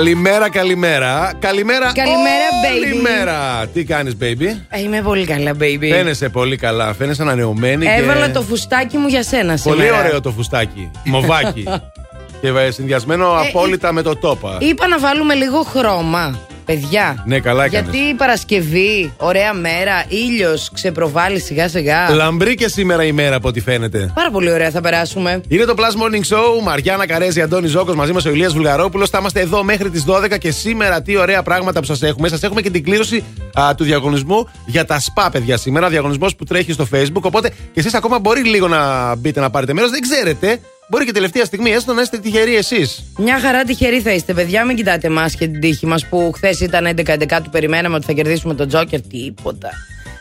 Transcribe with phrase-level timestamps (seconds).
[0.00, 1.32] Καλημέρα, καλημέρα.
[1.38, 2.82] Καλημέρα, Καλημέρα, baby.
[2.82, 3.66] Καλημέρα.
[3.72, 5.88] Τι κάνεις, baby; Ε, είμαι πολύ καλά, baby.
[5.90, 6.94] Φαίνεσαι πολύ καλά.
[6.94, 7.86] Φαίνεσαι ανανεωμένη.
[7.86, 8.32] Έβαλα και...
[8.32, 9.98] το φουστάκι μου για σένα Πολύ σήμερα.
[9.98, 10.90] ωραίο το φουστάκι.
[11.04, 11.64] Μοβάκι.
[12.40, 14.56] και ε, συνδυασμένο απόλυτα με το τόπα.
[14.60, 16.38] Είπα να βάλουμε λίγο χρώμα.
[16.70, 17.22] Παιδιά.
[17.26, 17.90] Ναι, καλά έκανες.
[17.90, 22.10] Γιατί η Παρασκευή, ωραία μέρα, ήλιος, ξεπροβάλλει σιγά σιγά.
[22.10, 24.10] Λαμπρή και σήμερα η μέρα από ό,τι φαίνεται.
[24.14, 25.40] Πάρα πολύ ωραία θα περάσουμε.
[25.48, 26.62] Είναι το Plus Morning Show.
[26.62, 29.10] Μαριάννα Καρέζη, Αντώνη Ζόκο μαζί μας ο Ηλίας Βουλγαρόπουλος.
[29.10, 32.28] Θα είμαστε εδώ μέχρι τις 12 και σήμερα τι ωραία πράγματα που σας έχουμε.
[32.28, 33.24] Σας έχουμε και την κλήρωση
[33.60, 35.56] α, του διαγωνισμού για τα ΣΠΑ, παιδιά.
[35.56, 37.22] Σήμερα διαγωνισμός που τρέχει στο Facebook.
[37.22, 39.90] Οπότε και εσείς ακόμα μπορεί λίγο να μπείτε να πάρετε μέρος.
[39.90, 40.60] Δεν ξέρετε.
[40.90, 43.04] Μπορεί και τελευταία στιγμή έστω να είστε τυχεροί εσείς.
[43.18, 44.64] Μια χαρά τυχεροί θα είστε, παιδιά.
[44.64, 48.12] Μην κοιτάτε εμάς και την τύχη μας που χθες ήταν 11-11 του περιμέναμε ότι θα
[48.12, 49.00] κερδίσουμε τον Τζόκερ.
[49.00, 49.68] Τίποτα.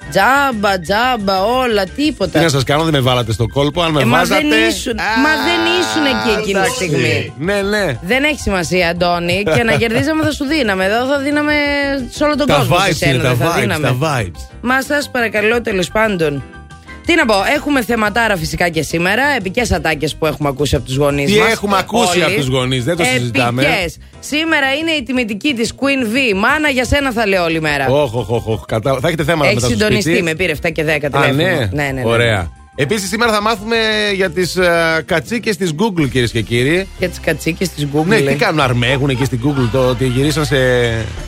[0.10, 2.38] Τζάμπα, τζάμπα, όλα, τίποτα.
[2.40, 3.82] Τι να σας κάνω, δεν με βάλατε στο κόλπο.
[3.82, 4.48] Αν με Ε, μα βάζατε.
[4.48, 6.74] δεν ήσουν, μα δεν ήσουν εκεί εκείνη τη εντάξει.
[6.74, 7.34] στιγμή.
[7.40, 7.98] Ναι, ναι.
[8.02, 9.44] Δεν έχει σημασία, Αντώνη.
[9.56, 10.86] Και να κερδίζαμε θα σου δίναμε.
[10.86, 11.54] Εδώ θα δίναμε
[12.10, 12.76] σε όλο τον Τα κόσμο.
[12.78, 13.88] σε vibes σένα, είναι, τα δεν θα vibes, δίναμε.
[13.88, 14.50] τα vibes.
[14.62, 16.44] Μα σας παρακαλώ τέλος πάντων.
[17.10, 19.24] Τι να πω, έχουμε θεματάρα φυσικά και σήμερα.
[19.38, 21.52] Επικές ατάκες που έχουμε ακούσει από τους γονείς Τι μας.
[21.52, 23.62] έχουμε ακούσει από τους γονείς, δεν το συζητάμε.
[23.64, 23.98] Επικές.
[24.20, 26.04] Σήμερα είναι η τιμητική της Queen
[26.34, 26.36] V.
[26.38, 27.88] Μάνα για σένα θα λέω όλη μέρα.
[27.90, 28.66] Όχ, όχ, όχ, όχ.
[28.66, 30.24] Κατα- Θα έχετε θέματα Έχει μετά στο συντονιστεί, σπίτι.
[30.24, 31.24] με πήρε 7 και 10 τηλέφωνο.
[31.24, 31.44] Α, ναι.
[31.44, 32.02] ναι, ναι, ναι.
[32.06, 32.52] Ωραία.
[32.82, 33.78] Επίσης, σήμερα θα μάθουμε
[34.16, 36.88] για τις uh, κατσίκες της Google, κυρίες και κύριοι.
[37.00, 38.06] Και τις κατσίκες της Google.
[38.06, 38.34] Ναι, λέει.
[38.34, 40.56] τι κάνουν, αρμέγουν εκεί στην Google το ότι γυρίσαν σε.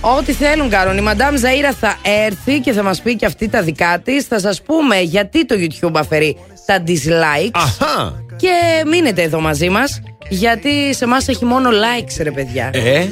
[0.01, 0.97] Ό,τι θέλουν κάνουν.
[0.97, 4.25] Η Μαντάμ Ζαΐρα θα έρθει και θα μας πει και αυτή τα δικά της.
[4.25, 7.51] Θα σας πούμε γιατί το YouTube αφαιρεί τα dislike.
[7.51, 8.23] Αχά!
[8.37, 10.01] Και μείνετε εδώ μαζί μας.
[10.29, 12.69] γιατί σε εμά έχει μόνο likes, ρε παιδιά.
[12.73, 13.07] Ε;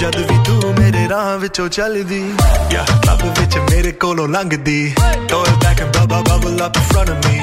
[0.00, 2.18] ਜਦ ਵੀ ਤੂੰ ਮੇਰੇ ਰਾਹ ਵਿੱਚੋਂ ਚੱਲਦੀ
[2.72, 4.94] ਯਾ ਲੱਭ ਵਿੱਚ ਮੇਰੇ ਕੋਲੋਂ ਲੰਘਦੀ
[5.30, 7.38] throw it back and bubble bubble up in front of me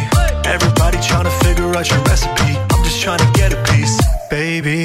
[0.51, 3.95] everybody trying to figure out your recipe I'm just trying to get a piece
[4.33, 4.77] baby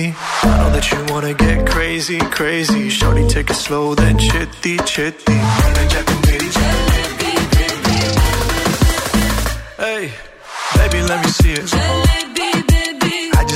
[0.48, 5.38] I know that you wanna get crazy crazy shorty take it slow then chitty chitty
[9.82, 10.08] Hey,
[10.78, 12.21] baby, let me see it.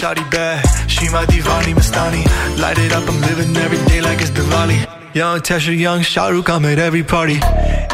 [0.00, 0.60] shawty bad
[0.94, 2.22] She my divani Mastani.
[2.60, 4.78] Light it up, I'm living every day like it's Diwali.
[5.14, 7.38] Young Tesha, young Shahrukh, I'm at every party.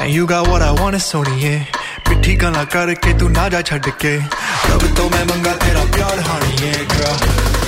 [0.00, 1.64] And you got what I want, it's Sony, yeah.
[2.12, 4.10] ਮਿੱਠੀ ਗੱਲਾਂ ਕਰਕੇ tu ਨਾ ਜਾ ਛੱਡ ਕੇ
[4.70, 7.14] ਰੱਬ main ਮੰਗਾ tera ਪਿਆਰ ਹਾਣੀ yeah girl.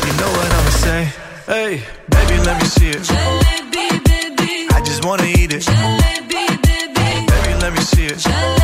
[0.07, 1.09] You know what i'm saying
[1.53, 1.71] hey
[2.17, 3.09] baby let me see it.
[3.13, 4.51] Jalebi baby.
[4.77, 5.65] I just wanna eat it.
[5.71, 7.09] Jalebi baby.
[7.33, 8.21] Baby let me see it.
[8.27, 8.64] Jalebi.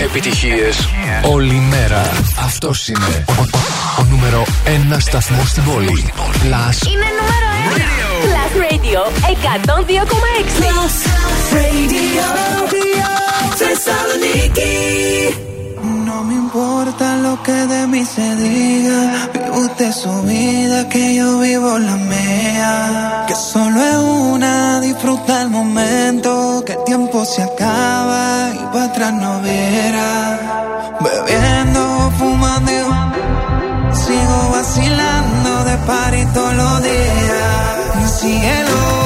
[0.00, 0.88] Επιτυχίες
[1.22, 2.10] όλη μέρα.
[2.44, 6.12] Αυτός είναι ο, ο- ο νούμερο 1 σταθμός στην πόλη.
[6.50, 7.80] Last Είναι νούμερο 1.
[8.24, 10.46] Plus Radio 102,6.
[10.58, 10.96] Plus
[11.58, 12.26] Radio.
[13.56, 14.76] Θεσσαλονίκη.
[16.08, 19.00] No me importa lo que de mí se diga.
[19.58, 23.24] Usted su vida, que yo vivo la mía.
[23.26, 26.62] Que solo es una, disfruta el momento.
[26.64, 30.96] Que el tiempo se acaba y para atrás no verá.
[31.00, 38.20] Bebiendo, fumando, y sigo vacilando de party todos los días.
[38.20, 38.97] Cielo.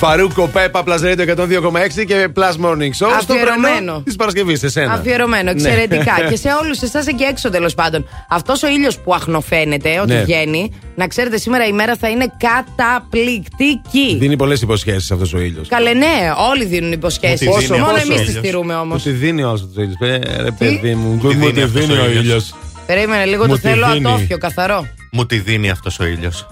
[0.00, 3.10] Φαρούκο Πέπα, Plus Radio 102,6 και Plus Morning Show.
[3.20, 4.02] Στο Αφιερωμένο.
[4.04, 4.92] της Παρασκευής, σε σένα.
[4.92, 5.50] Αφιερωμένο, Ναι.
[5.50, 6.14] εξαιρετικά.
[6.30, 8.08] και σε όλους εσάς εκεί έξω τέλος πάντων.
[8.28, 10.22] Αυτός ο ήλιος που αχνοφαίνεται ότι Ναι.
[10.22, 14.16] βγαίνει, να ξέρετε σήμερα η μέρα θα είναι καταπληκτική.
[14.18, 15.68] Δίνει πολλές υποσχέσεις αυτός ο ήλιος.
[15.68, 17.46] Καλέ, ναι, όλοι δίνουν υποσχέσεις.
[17.46, 19.04] Μου τη δίνει Μόνο αυτός ο εμείς τις ήλιος; στηρούμε όμως.
[19.04, 19.96] Μου τη δίνει όλος το ήλιος.
[20.42, 22.22] Ρε παιδί μου, Μου τη μου δίνει τη αυτός δίνει ο ο ήλιος.
[22.24, 22.54] ήλιος.
[22.86, 24.06] Περίμενε λίγο, Μου το τη θέλω δίνει.
[24.08, 24.86] ατόφιο, καθαρό.
[25.12, 26.46] Μου τη δίνει αυτός ο ήλιος.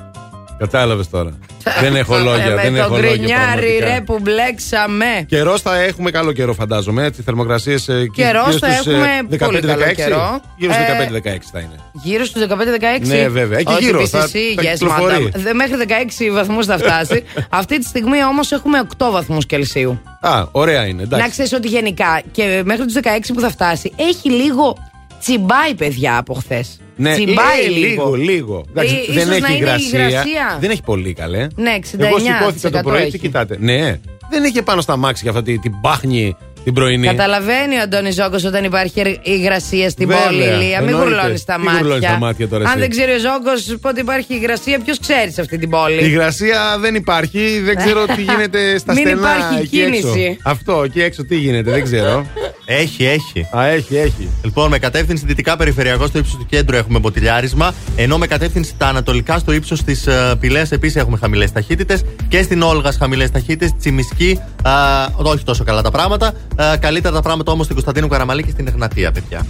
[0.58, 1.38] Κατάλαβες τώρα.
[1.82, 2.46] δεν έχω Ε, λόγια.
[2.54, 3.10] με δεν το έχω λόγια.
[3.10, 3.86] γκρινιάρι πραγματικά.
[3.94, 5.24] ρε που μπλέξαμε.
[5.26, 7.04] Καιρός θα έχουμε καλό καιρό, φαντάζομαι.
[7.04, 7.88] Έτσι, θερμοκρασίες.
[8.14, 10.40] Καιρός θα έχουμε πολύ καλό καιρό.
[10.56, 11.74] Γύρω στους Ε, 15-16 θα είναι.
[11.92, 13.06] Γύρω στους 15-16.
[13.06, 13.58] Ναι, βέβαια.
[13.58, 15.30] Εκεί Όχι, γύρω, πεις θα- εσύ, θα yes, κυκλοφορεί.
[15.34, 15.40] madam.
[15.40, 17.24] Δε- Μέχρι 16 βαθμούς θα φτάσει.
[17.60, 20.00] Αυτή τη στιγμή όμως έχουμε 8 βαθμούς Κελσίου.
[20.20, 21.02] Α, ωραία είναι.
[21.02, 21.24] Εντάξει.
[21.24, 24.76] Να ξέρεις ότι γενικά και μέχρι τους 16 που θα φτάσει έχει λίγο
[25.20, 26.78] τσιμπάει, παιδιά, από χθες.
[27.00, 28.14] Ναι, τσιμπάει ε, λίγο.
[28.14, 28.14] λίγο.
[28.14, 28.64] λίγο.
[28.70, 30.08] Εντάξει, Ε, δεν ίσως έχει να είναι η υγρασία.
[30.08, 30.56] υγρασία.
[30.60, 31.46] Δεν έχει πολύ καλέ.
[31.56, 33.10] Ναι, 69% Εγώ σηκώθηκα το πρωί έχει.
[33.10, 33.56] και κοιτάτε.
[33.60, 34.00] Ναι,
[34.30, 36.36] δεν είχε πάνω στα μάξι για αυτή την πάχνη
[36.68, 37.06] την πρωινή.
[37.06, 40.56] Καταλαβαίνει ο Αντώνης Ζόκο όταν υπάρχει ερ- υγρασία στην Βέβαια, πόλη, Ηλία.
[40.80, 40.96] Μην εννοείται.
[40.96, 41.80] γουρλώνεις τα Τι μάτια.
[41.80, 42.78] γουρλώνεις τα μάτια τώρα Αν εσύ.
[42.80, 46.60] δεν ξέρει ο Ζόκο πότε υπάρχει υγρασία, ποιος ξέρει σε αυτή την πόλη; Η υγρασία
[46.80, 49.20] δεν υπάρχει, δεν ξέρω τι γίνεται στα Μην στενά.
[49.20, 50.00] υπάρχει εκεί έξω.
[50.12, 50.38] κίνηση.
[50.42, 52.26] Αυτό, εκεί έξω τι γίνεται, δεν ξέρω.
[52.70, 53.46] Έχει, έχει.
[53.56, 54.28] Α, έχει, έχει.
[54.44, 57.74] Λοιπόν, με κατεύθυνση δυτικά περιφερειακό στο ύψος του κέντρου έχουμε μποτιλιάρισμα.
[57.96, 62.02] Ενώ με κατεύθυνση τα ανατολικά στο ύψος της uh, Πηλαία επίσης έχουμε χαμηλές ταχύτητες.
[62.28, 63.70] Και στην Όλγας χαμηλές ταχύτητες.
[63.78, 64.72] Τσιμισκή, α,
[65.16, 66.32] όχι τόσο καλά τα πράγματα.
[66.62, 69.46] Α, καλύτερα τα πράγματα όμως στην Κωνσταντίνου Καραμαλή και στην Εγνατία, παιδιά.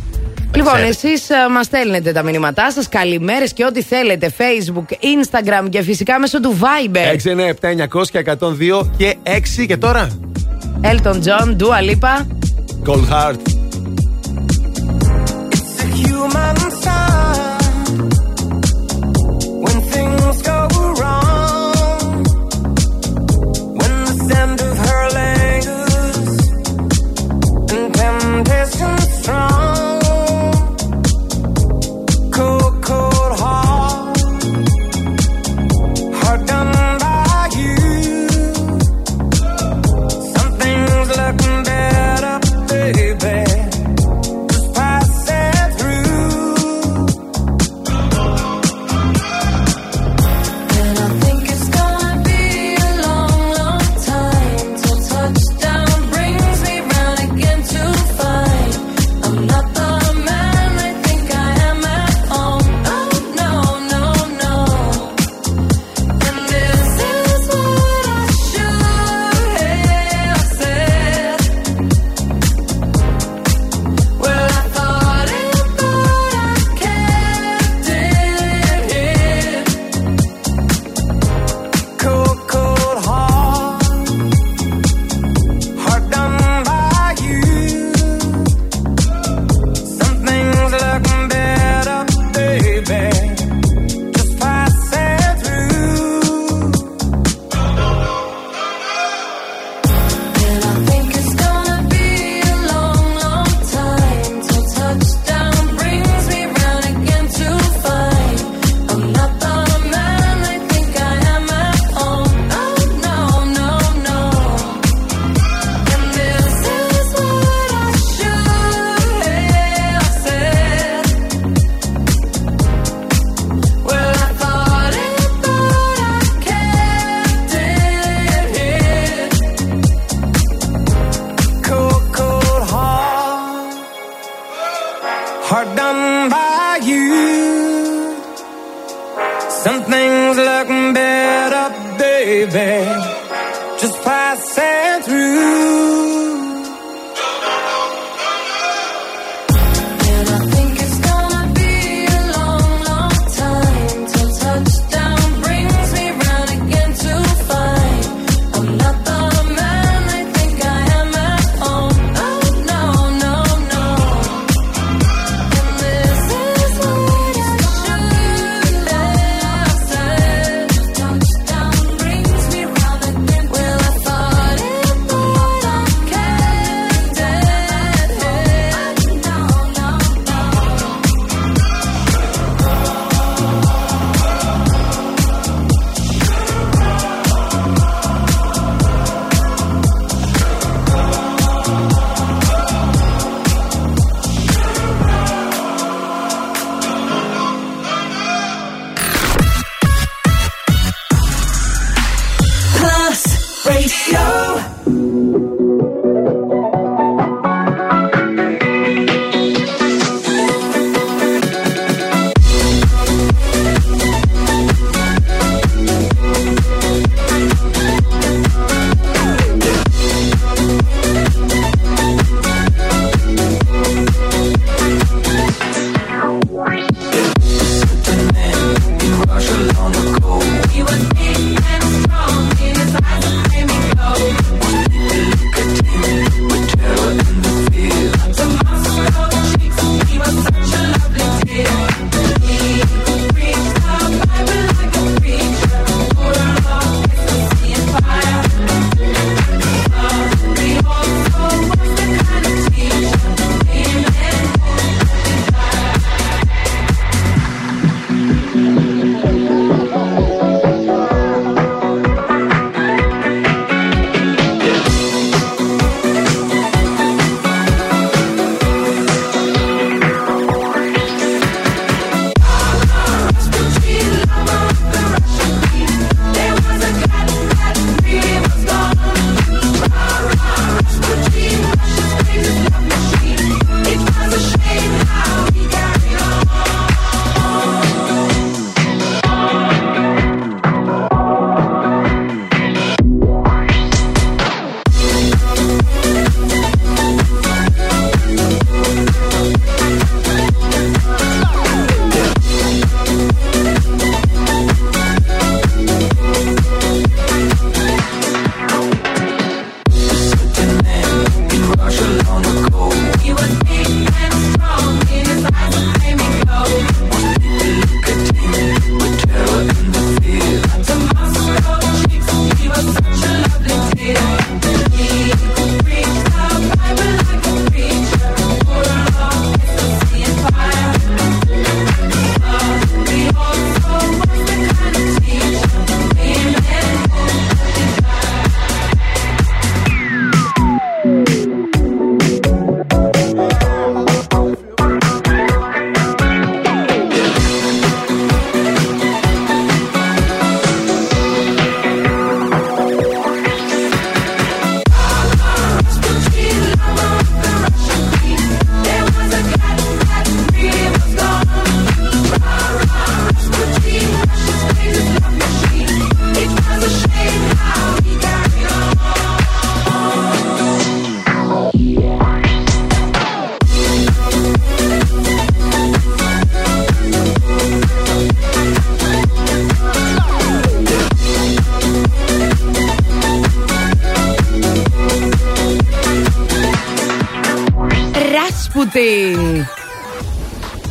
[0.54, 0.88] Λοιπόν, Ξέρετε.
[0.88, 4.32] εσείς μας στέλνετε τα μηνύματά σας, καλημέρες και ό,τι θέλετε.
[4.38, 6.98] Facebook, Instagram και φυσικά μέσω του Viber.
[7.12, 10.08] 697 900 και 102 και 6 και τώρα;
[10.82, 12.26] Elton John, Dua Lipa.
[12.84, 13.40] Cold Heart.
[15.56, 17.96] It's a human sign
[19.64, 20.58] when things go
[21.00, 21.27] wrong.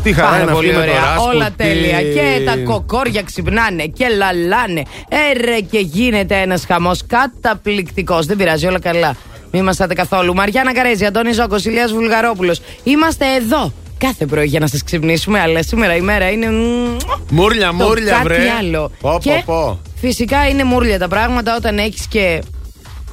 [0.08, 1.15] Τι χαρά Πάρα είναι αυτή πολύ με το ωραία.
[1.17, 1.34] Rasputin.
[1.34, 2.02] Όλα τέλεια.
[2.02, 4.84] Και τα κοκόρια ξυπνάνε και λαλάνε.
[5.32, 8.26] Έρε και γίνεται ένας χαμός καταπληκτικός.
[8.26, 9.15] Δεν πειράζει, όλα καλά.
[9.52, 10.34] Μην μασάτε καθόλου.
[10.34, 12.62] Μαριάννα Καρέζη, Αντώνη Ζόκο, Ηλίας Βουλγαρόπουλος.
[12.84, 15.39] Είμαστε εδώ κάθε πρωί για να σας ξυπνήσουμε.
[15.39, 16.50] Αλλά σήμερα η μέρα είναι.
[16.52, 16.96] μμμ,
[17.30, 18.38] Μούρλια, το μούρλια, κάτι βρε.
[18.60, 18.91] άλλο.
[19.02, 19.80] Πω, και πω, πω.
[20.00, 22.41] φυσικά είναι μούρλια τα πράγματα όταν έχεις και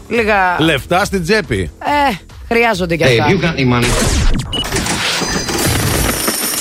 [0.09, 0.57] λίγα.
[0.59, 1.71] Λεφτά στην τσέπη.
[2.11, 2.15] Ε,
[2.49, 3.27] χρειάζονται κι αυτά.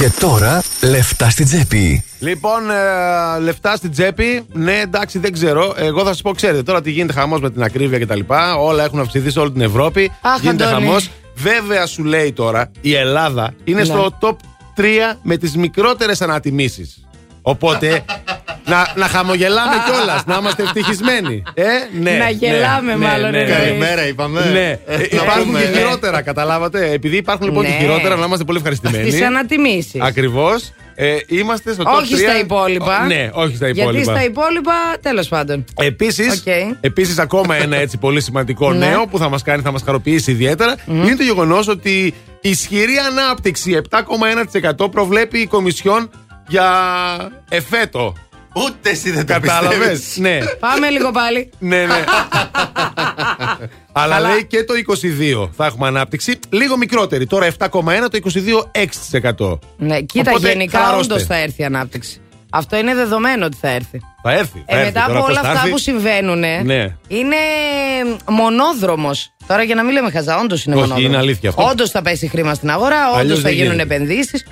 [0.03, 2.03] Και τώρα λεφτά στην τσέπη.
[2.19, 4.45] Λοιπόν, ε, λεφτά στην τσέπη.
[4.53, 5.73] Ναι, εντάξει, δεν ξέρω.
[5.77, 8.19] Εγώ θα σας πω, ξέρετε, τώρα τι γίνεται χαμός με την ακρίβεια κτλ.
[8.59, 10.11] Όλα έχουν αυξηθεί σε όλη την Ευρώπη.
[10.21, 10.85] Αχ, γίνεται Αντώνη.
[10.85, 11.09] χαμός.
[11.35, 13.85] Βέβαια, σου λέει τώρα η Ελλάδα είναι Ναι.
[13.85, 14.35] στο top
[14.75, 14.83] 3
[15.21, 17.05] με τις μικρότερες ανατιμήσεις.
[17.41, 18.05] Οπότε
[18.65, 21.43] να, να χαμογελάμε κιόλας, να είμαστε ευτυχισμένοι.
[21.53, 21.63] Ε,
[22.01, 23.57] ναι, Να ναι, γελάμε ναι, μάλλον, ναι, εννοείς.
[23.57, 23.63] ναι.
[23.65, 24.49] Καλημέρα, είπαμε.
[24.53, 25.75] Ναι, Ε, Ε, να υπάρχουν πούμε, και ναι.
[25.77, 26.91] χειρότερα, καταλάβατε.
[26.91, 27.77] Επειδή υπάρχουν λοιπόν και Ναι.
[27.77, 29.09] χειρότερα, να είμαστε πολύ ευχαριστημένοι.
[29.09, 30.01] Στις ανατιμήσεις.
[30.01, 30.71] Ακριβώς.
[30.95, 32.17] Ε, είμαστε στο top Όχι 3.
[32.17, 33.01] στα υπόλοιπα.
[33.03, 33.91] Ο- Ναι, όχι στα υπόλοιπα.
[33.91, 35.65] Γιατί στα υπόλοιπα, τέλος πάντων.
[35.81, 36.77] Επίσης, Οκ.
[36.81, 38.85] επίσης, ακόμα ένα έτσι πολύ σημαντικό Ναι.
[38.87, 43.71] νέο που θα μας κάνει, θα μας χαροποιήσει ιδιαίτερα είναι το γεγονός ότι ισχυρή ανάπτυξη
[43.71, 46.09] 7,1% προβλέπει η Κομισιόν
[46.47, 46.67] για
[47.49, 48.13] εφέτο.
[48.53, 50.17] Ούτε εσύ δεν το Κατάλαβες; πιστεύεις.
[50.17, 50.39] ναι.
[50.59, 51.49] Πάμε λίγο πάλι.
[51.59, 52.03] ναι, ναι.
[53.91, 54.29] Αλλά Καλά.
[54.29, 54.73] λέει και το
[55.43, 56.39] 22 θα έχουμε ανάπτυξη.
[56.49, 57.25] Λίγο μικρότερη.
[57.25, 57.69] Τώρα 7,1,
[58.11, 58.71] το 22
[59.51, 59.59] 6%.
[59.77, 61.13] Ναι, κοίτα, Οπότε, γενικά χαλαρώστε.
[61.13, 62.17] όντως θα έρθει η ανάπτυξη.
[62.55, 63.99] Αυτό είναι δεδομένο ότι θα έρθει.
[64.23, 64.63] Θα έρθει.
[64.67, 64.85] θα Ε, έρθει.
[64.85, 65.71] μετά Τώρα από πώς όλα θα αυτά έρθει.
[65.71, 66.95] που συμβαίνουν, Ναι.
[67.07, 67.35] είναι
[68.29, 69.33] μονόδρομος.
[69.47, 71.11] Τώρα για να μην λέμε χαζά, όντως είναι Όχι, μονόδρομος.
[71.13, 71.63] είναι αλήθεια αυτό.
[71.63, 73.95] Όντως θα πέσει χρήμα στην αγορά, όντως Αλλιώς θα δεν γίνουν γίνεται.
[73.95, 74.45] επενδύσεις.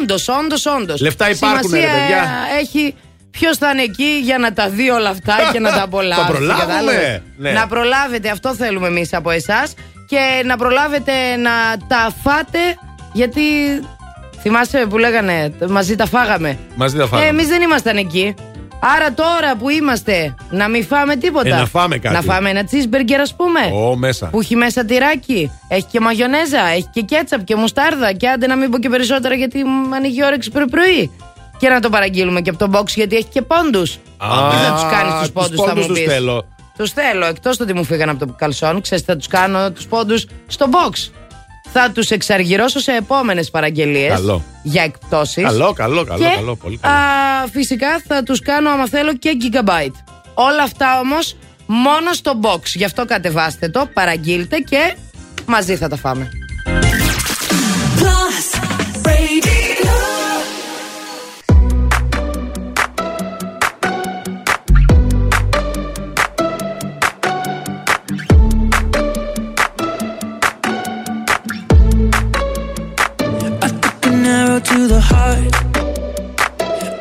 [0.00, 1.00] Όντως, όντως, όντως.
[1.00, 2.24] Λεφτά υπάρχουνε, ρε παιδιά.
[2.60, 2.94] Έχει
[3.38, 6.20] ποιος θα είναι εκεί για να τα δει όλα αυτά και να τα απολαύσει.
[6.20, 6.66] Θα προλάβουμε.
[6.66, 7.50] κατάλαβες; Ναι.
[7.50, 9.74] Να προλάβετε, αυτό θέλουμε εμείς από εσάς.
[10.08, 11.50] Και να προλάβετε να
[11.88, 12.58] τα φάτε,
[13.12, 13.42] γιατί
[14.40, 16.58] θυμάσαι που λέγανε μαζί τα φάγαμε.
[16.76, 17.26] Μαζί τα φάγαμε.
[17.26, 18.34] Ε, Εμείς δεν ήμασταν εκεί.
[18.96, 21.48] Άρα τώρα που είμαστε, να μην φάμε τίποτα.
[21.48, 22.14] Ε, να φάμε κάτι.
[22.14, 23.60] Να φάμε ένα cheeseburger, ας πούμε.
[23.88, 24.26] Ω, μέσα.
[24.26, 25.50] Που έχει μέσα τυράκι.
[25.68, 26.66] Έχει και μαγιονέζα.
[26.66, 28.12] Έχει και κέτσαπ και μουστάρδα.
[28.12, 31.10] Και άντε να μην πω και περισσότερα γιατί μου ανοίγει η όρεξη πρωί-πρωί.
[31.58, 33.98] Και να το παραγγείλουμε και από τον box γιατί έχει και πόντους.
[34.16, 36.12] Α, Τι θα τους κάνεις τους τους πόντους, θα πόντους μου τους πεις.
[36.12, 36.44] θέλω.
[36.76, 37.26] Τους θέλω.
[37.26, 40.66] Εκτός το ότι μου φύγαν από το καλσόν, ξέρεις, θα τους κάνω τους πόντους στο
[40.70, 41.10] box.
[41.72, 44.12] Θα τους εξαργυρώσω σε επόμενες παραγγελίες.
[44.12, 44.42] Καλό.
[44.62, 45.44] Για εκπτώσεις.
[45.44, 46.94] Καλό, καλό, καλό, Και καλό, πολύ καλό.
[46.94, 46.98] α,
[47.52, 49.94] φυσικά θα τους κάνω άμα θέλω και gigabyte.
[50.34, 52.60] Όλα αυτά όμως μόνο στο box.
[52.74, 54.96] Γι' αυτό κατεβάστε το, παραγγείλτε και
[55.46, 56.30] μαζί θα τα φάμε.
[57.98, 58.75] Plus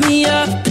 [0.00, 0.65] me up.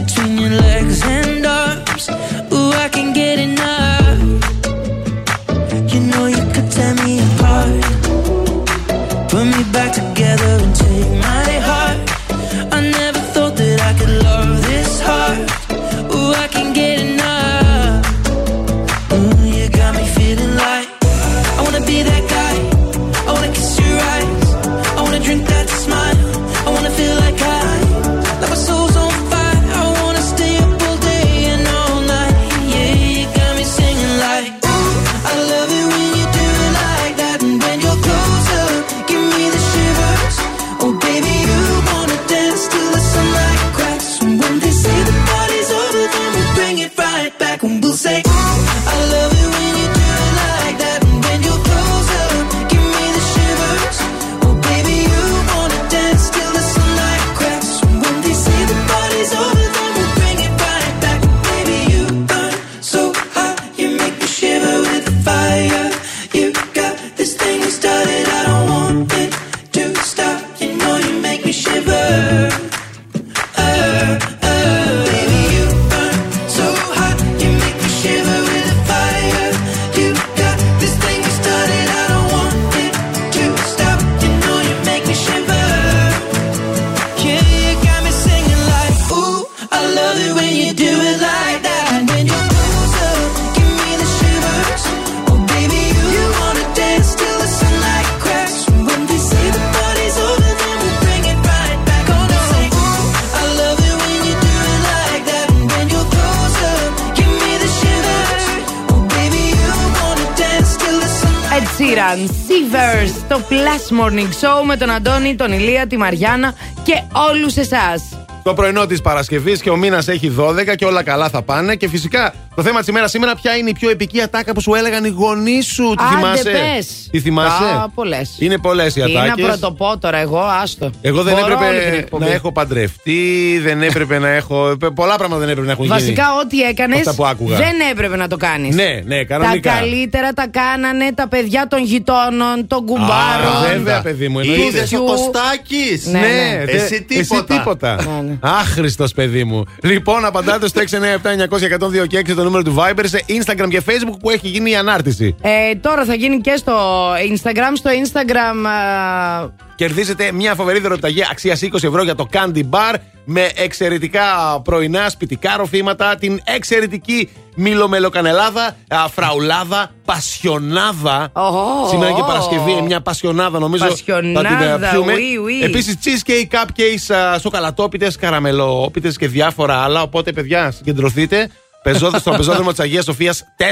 [114.77, 118.01] Με τον Αντώνη, τον Ηλία, τη Μαριάννα και όλους εσάς.
[118.43, 121.75] Το πρωινό της Παρασκευής και ο μήνας έχει 12 και όλα καλά θα πάνε.
[121.75, 124.73] Και φυσικά το θέμα της ημέρας σήμερα, ποια είναι η πιο επική ατάκα που σου
[124.73, 125.93] έλεγαν οι γονείς σου.
[125.97, 127.04] Τη Άντε, θυμάσαι; πες.
[127.15, 128.35] Τη θυμάσαι; Α, πολλές.
[128.39, 129.45] Είναι πολλές οι Τι να ατάκες.
[129.45, 130.89] πρωτοπώ τώρα, εγώ, άστο.
[131.01, 132.23] Εγώ δεν Μπορώ όλη την έπρεπε εκπομπή.
[132.25, 134.77] να έχω παντρευτεί, δεν έπρεπε να έχω.
[134.95, 136.39] Πολλά πράγματα δεν έπρεπε να έχουν Βασικά, γίνει.
[136.45, 137.55] ό,τι έκανες Αυτά που άκουγα.
[137.57, 138.75] δεν έπρεπε να το κάνεις.
[138.75, 139.71] Ναι, ναι, κανονικά.
[139.71, 143.55] Τα καλύτερα τα κάνανε τα παιδιά των γειτόνων, των κουμπάρων.
[143.63, 144.39] Α, βέβαια, παιδί μου.
[144.39, 144.61] εννοείται.
[144.63, 146.25] Είδες ο Ποιου- Κωστάκης; Ναι, ναι.
[146.27, 147.43] Ναι, δε- Εσύ τίποτα.
[147.55, 147.95] τίποτα.
[147.95, 148.37] Ναι, ναι.
[148.39, 149.63] Άχρηστος παιδί μου.
[149.83, 154.29] Λοιπόν, απαντάτε στο 697-900-102 και 6 το νούμερο του Viber σε Instagram και Facebook που
[154.29, 155.35] έχει γίνει η ανάρτηση.
[155.41, 156.73] Ε, τώρα θα γίνει και στο
[157.13, 157.73] Instagram.
[157.73, 162.93] Στο Instagram α, Κερδίζετε μια φοβερή δωροταγή αξίας 20 ευρώ για το Candy Bar
[163.25, 164.21] με εξαιρετικά
[164.63, 171.29] πρωινά σπιτικά ροφήματα, την εξαιρετική μιλομελοκανελάδα, α, φραουλάδα, πασιονάδα.
[171.33, 172.25] Ω, Σήμερα και ω.
[172.25, 173.87] Παρασκευή είναι μια πασιονάδα νομίζω.
[173.87, 175.13] Πασιονάδα, θα την α, πιούμε.
[175.13, 175.65] oui, oui.
[175.65, 180.01] Επίσης cheesecake, cupcakes, α, σοκαλατόπιτες, καραμελόπιτες και διάφορα άλλα.
[180.01, 181.49] Οπότε παιδιά συγκεντρωθείτε.
[181.91, 183.63] Πεζόδε στο πεζόδρομο της Αγίας Σοφίας 4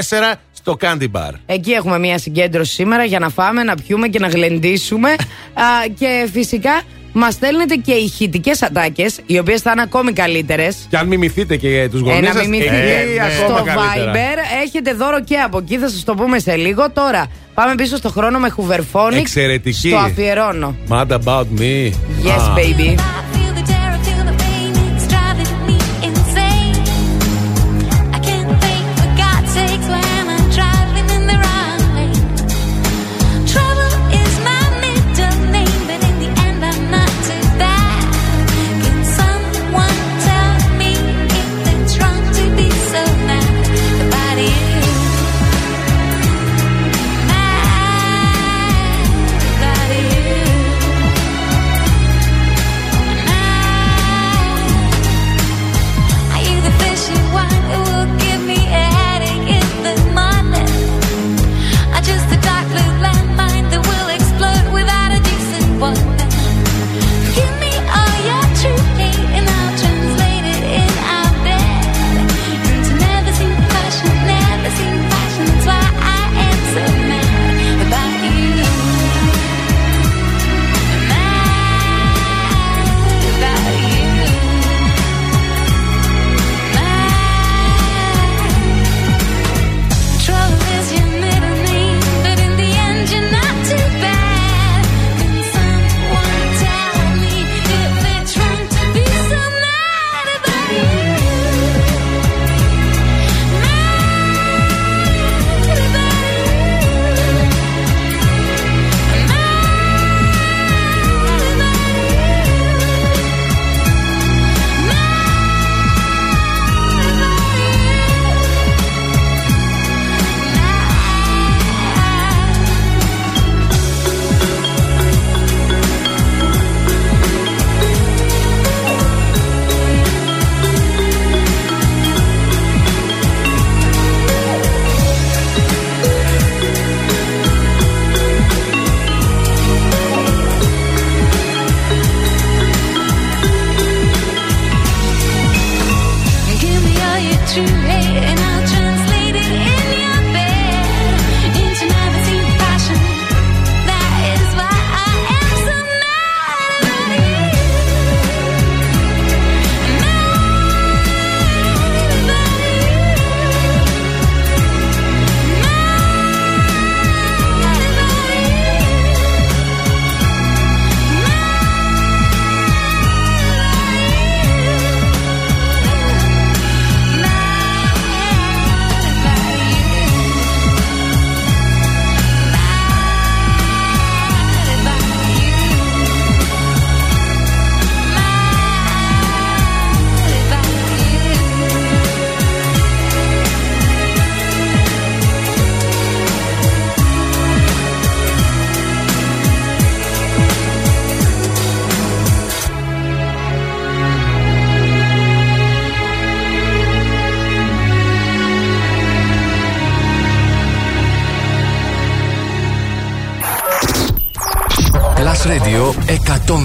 [0.52, 1.30] στο Candy Bar.
[1.46, 5.08] Εκεί έχουμε μια συγκέντρωση σήμερα για να φάμε, να πιούμε και να γλεντήσουμε.
[5.54, 5.64] Α,
[5.98, 6.80] και φυσικά
[7.12, 10.86] μας στέλνετε και ηχητικές ατάκες, οι οποίες θα είναι ακόμη καλύτερες.
[10.90, 13.06] Και αν μιμηθείτε και τους Ε, γονείς να σας, μιμηθείτε.
[13.42, 14.12] ακόμα στο καλύτερα.
[14.14, 16.90] Viber έχετε δώρο και από εκεί, θα σας το πούμε σε λίγο.
[16.90, 19.12] Τώρα πάμε πίσω στο χρόνο με Hooverphonics.
[19.16, 19.88] Εξαιρετική.
[19.88, 20.76] Στο αφιερώνω.
[20.88, 21.90] Mad about me.
[22.24, 22.54] Yes, Α.
[22.56, 22.98] baby.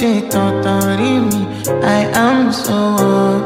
[0.00, 1.46] Totally me.
[1.82, 3.39] I am so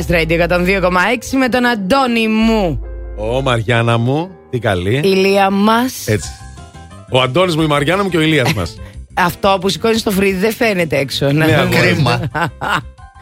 [0.00, 2.80] Blast Radio 102,6 με τον Αντώνη μου.
[3.16, 5.00] Ω, Μαριάννα μου, τι καλή.
[5.04, 6.06] Ηλία μας.
[6.06, 6.28] Έτσι.
[7.10, 8.76] Ο Αντώνης μου, η Μαριάννα μου και ο Ηλίας μας.
[9.14, 11.26] Αυτό που σηκώνεις στο φρύδι δεν φαίνεται έξω.
[11.26, 11.70] Να Ναι, το αγόρι.
[11.76, 11.92] ξέρεις.
[11.92, 12.20] Κρίμα.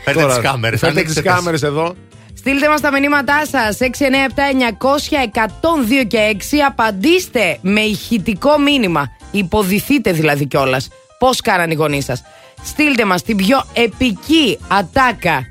[0.04, 0.80] Παίρνετε Τώρα, τις κάμερες.
[0.80, 1.94] Φέρτε τις κάμερες εδώ.
[2.34, 10.88] Στείλτε μας τα μηνύματά σας 697-900-102 και 6 Απαντήστε με ηχητικό μήνυμα Υποδηθείτε δηλαδή κιόλας
[11.18, 12.22] Πώς κάναν οι γονείς σας
[12.64, 15.46] Στείλτε μας την πιο επική ατάκα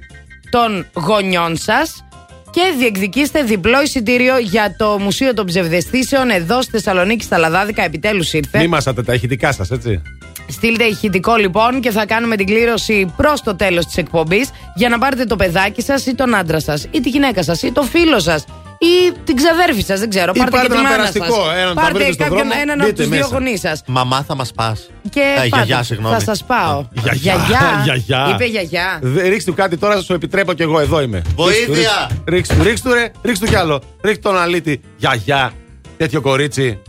[0.50, 2.06] των γονιών σας
[2.52, 7.84] και διεκδικήστε διπλό εισιτήριο για το Μουσείο των Ψευδεστήσεων εδώ στη Θεσσαλονίκη στα Λαδάδικα.
[7.84, 8.58] Επιτέλους ήρθε.
[8.58, 10.02] Μη μασάτε τα ηχητικά σας, έτσι.
[10.50, 14.98] Στείλτε ηχητικό λοιπόν και θα κάνουμε την κλήρωση προς το τέλος της εκπομπής για να
[14.98, 18.20] πάρετε το παιδάκι σας ή τον άντρα σας ή τη γυναίκα σας ή το φίλο
[18.20, 18.46] σας
[18.80, 20.00] ή την ξαδέρφη σας.
[20.00, 20.32] Δεν ξέρω.
[20.36, 21.56] Ή πάρτε, πάρτε και τη ένα μάνα περαστικό, σας.
[21.62, 23.36] έναν τα Πάρτε βρείτε στον κάποιον, δρόμο, έναν από μπείτε τους δύο μέσα.
[23.38, 23.84] γονείς σας.
[23.88, 24.90] Μαμά θα μας πας.
[25.10, 25.48] Και Ε, πάτε.
[25.48, 26.14] γιαγιά, συγγνώμη.
[26.16, 26.86] Θα σας πάω.
[26.92, 27.36] Γιαγιά.
[27.86, 28.30] Γιαγιά.
[28.34, 29.00] Είπε γιαγιά.
[29.02, 31.22] Δε- Ρίξτε του κάτι τώρα, σου επιτρέπω κι εγώ, εδώ είμαι.
[31.36, 32.10] Βοήθεια!
[32.28, 33.82] Ρίξτε του, ρίξτε του, ρε, ρίξτε του κι άλλο.
[34.04, 34.82] Ρίξτε τον αλήτη.
[34.98, 35.52] Γιαγιά,
[35.98, 36.82] τέτοιο κορίτσι.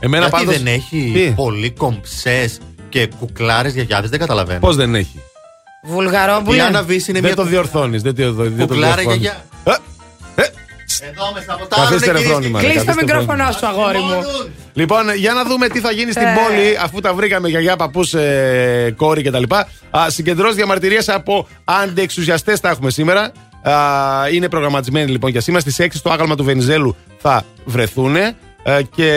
[0.00, 0.62] Εμένα Γιατί πάντως...
[0.62, 2.58] δεν έχει Τι; πολύ κομψές
[2.88, 4.58] και κουκλάρες γιαγιάδες, δεν καταλαβαίνω.
[4.60, 5.20] Πώς δεν έχει;
[5.84, 6.56] Βουλγαρόπουλε.
[6.56, 8.02] Η Άννα Βύση είναι δεν μια το διορθώνεις.
[8.02, 9.20] Δεν το, δεν το κουκλάρα διορθώνεις.
[9.20, 9.44] γιαγιά.
[11.04, 11.84] Ε, Εδώ μες σαμποτάρουν.
[11.88, 12.60] Καθίστε ρε φρόνημα.
[12.60, 14.22] ρε, Κλείσει το καθίστε μικρόφωνο σου, αγόρι μου.
[14.72, 16.34] Λοιπόν, για να δούμε τι θα γίνει στην Ε.
[16.34, 19.42] πόλη αφού τα βρήκαμε γιαγιά, παππούς, ε, κόρη κτλ.
[20.06, 23.32] Συγκεντρώσεις διαμαρτυρίες από αντιεξουσιαστές τα έχουμε σήμερα.
[23.62, 23.72] Α,
[24.32, 25.62] είναι προγραμματισμένοι λοιπόν για σήμερα.
[25.62, 28.16] Στις 6 στο άγαλμα του Βενιζέλου θα βρεθούν
[28.94, 29.10] και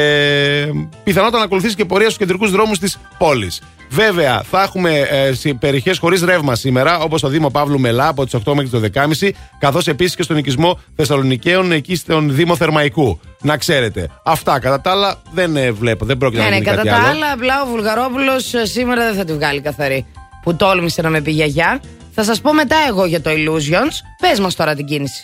[1.03, 3.61] πιθανότατα να ακολουθήσει και πορεία στους κεντρικούς δρόμους της πόλης.
[3.89, 8.35] Βέβαια, θα έχουμε ε, περιοχές χωρίς ρεύμα σήμερα, όπως το Δήμο Παύλου Μελά από τις
[8.45, 8.81] 8 μέχρι το
[9.21, 9.29] 10.30,
[9.59, 13.19] καθώς επίσης και στον οικισμό Θεσσαλονικαίων εκεί στον Δήμο Θερμαϊκού.
[13.41, 14.09] Να ξέρετε.
[14.23, 14.59] Αυτά.
[14.59, 17.07] Κατά τα άλλα δεν ε, βλέπω, δεν πρόκειται Ναι, να ναι, γίνει κατά κάτι τα
[17.09, 17.15] άλλο.
[17.15, 20.05] άλλα, απλά ο Βουλγαρόπουλος σήμερα δεν θα τη βγάλει καθαρή.
[20.43, 21.81] Που τόλμησε να με πει γιαγιά.
[22.11, 23.93] Θα σας πω μετά εγώ για το Illusions.
[24.21, 25.23] Πες μας τώρα την κίνηση.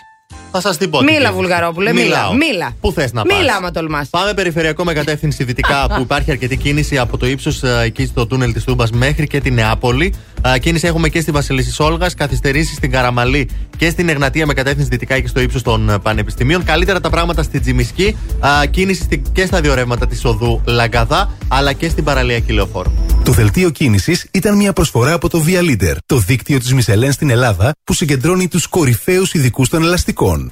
[0.52, 0.98] Θα σας την πω.
[1.00, 1.34] Μίλα, τι γίνεται.
[1.34, 2.06] Βουλγαρόπουλε, μίλα.
[2.06, 2.34] Μιλάω.
[2.34, 2.76] Μίλα.
[2.82, 3.38] Πού θες να πας.
[3.38, 4.10] Μίλα, άμα τολμάς.
[4.10, 8.54] Πάμε περιφερειακό με κατεύθυνση δυτικά που υπάρχει αρκετή κίνηση από το ύψος εκεί στο τούνελ
[8.54, 10.14] της Τούμπας μέχρι και τη Νεάπολη.
[10.48, 14.90] Α, Κίνηση έχουμε και στη Βασιλίση Όλγας, καθυστερήσεις στην Καραμαλή και στην Εγνατία με κατεύθυνση
[14.90, 16.64] δυτικά εκεί στο ύψος των ε, Πανεπιστημίων.
[16.64, 18.18] Καλύτερα τα πράγματα στη Τζιμισκή.
[18.40, 22.92] Α, Κίνηση στη- και στα δύο ρεύματα της οδού Λαγκαδά αλλά και στην παραλιακή λεωφόρο.
[23.24, 27.30] Το δελτίο κίνησης ήταν μια προσφορά από το Via Leader, το δίκτυο της Μισελέν στην
[27.30, 30.52] Ελλάδα που συγκεντρώνει τους κορυφαίους ειδικούς των ελαστικών.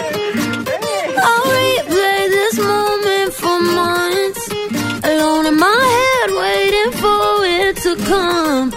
[8.11, 8.67] come.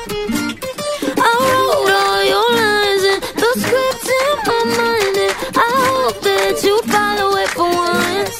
[1.27, 5.35] I wrote all your lines and the script in my mind, and
[5.67, 8.37] I hope that you follow it for once.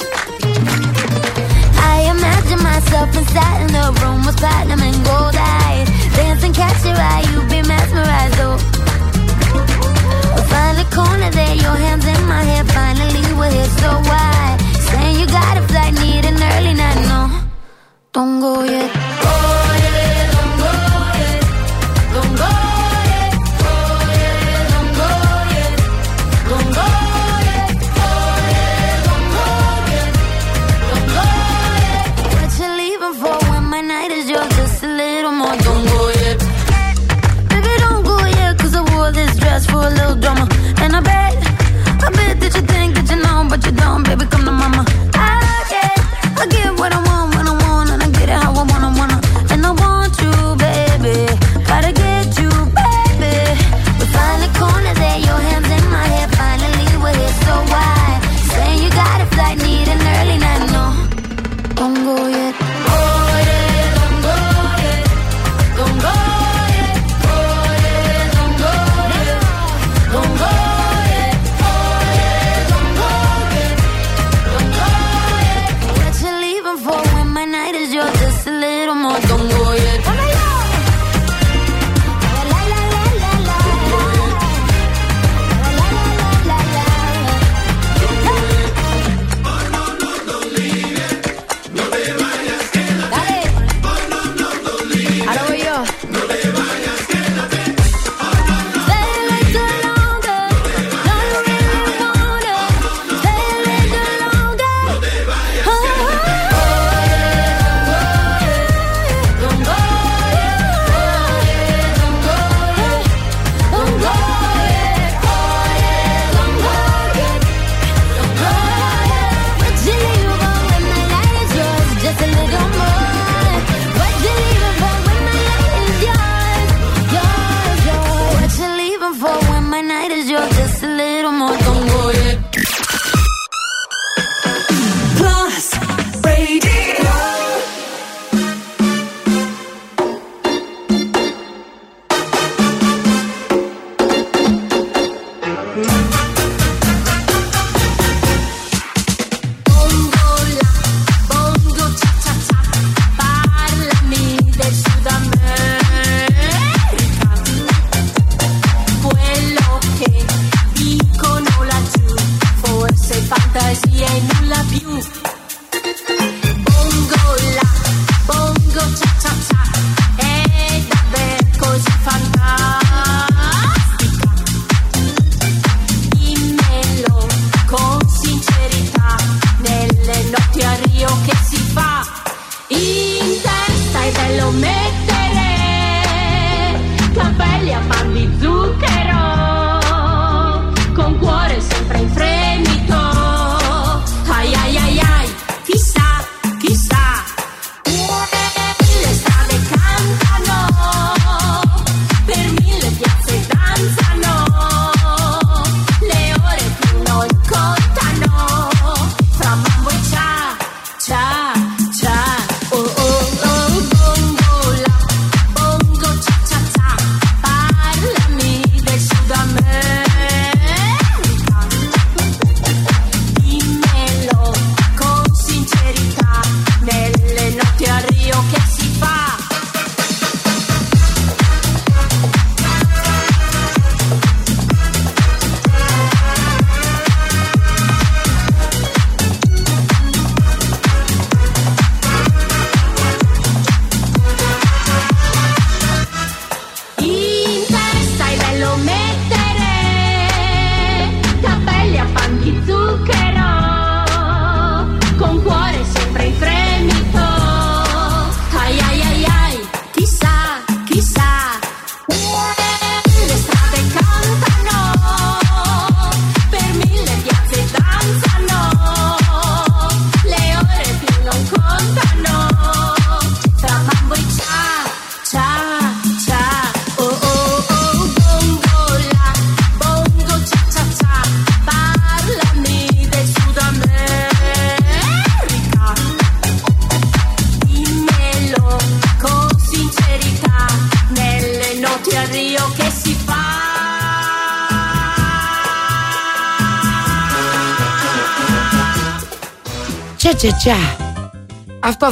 [1.93, 5.89] I imagine myself inside in the room with platinum and gold eyes.
[6.15, 8.59] Dancing, catch your eye, you be mesmerized, oh.
[10.51, 12.65] Find a corner there, your hands in my hair.
[12.79, 14.57] Finally, we're here, so why?
[14.89, 17.21] Saying you got a flight, need an early night, no.
[18.13, 18.91] Don't go yet.
[19.27, 19.54] Oh,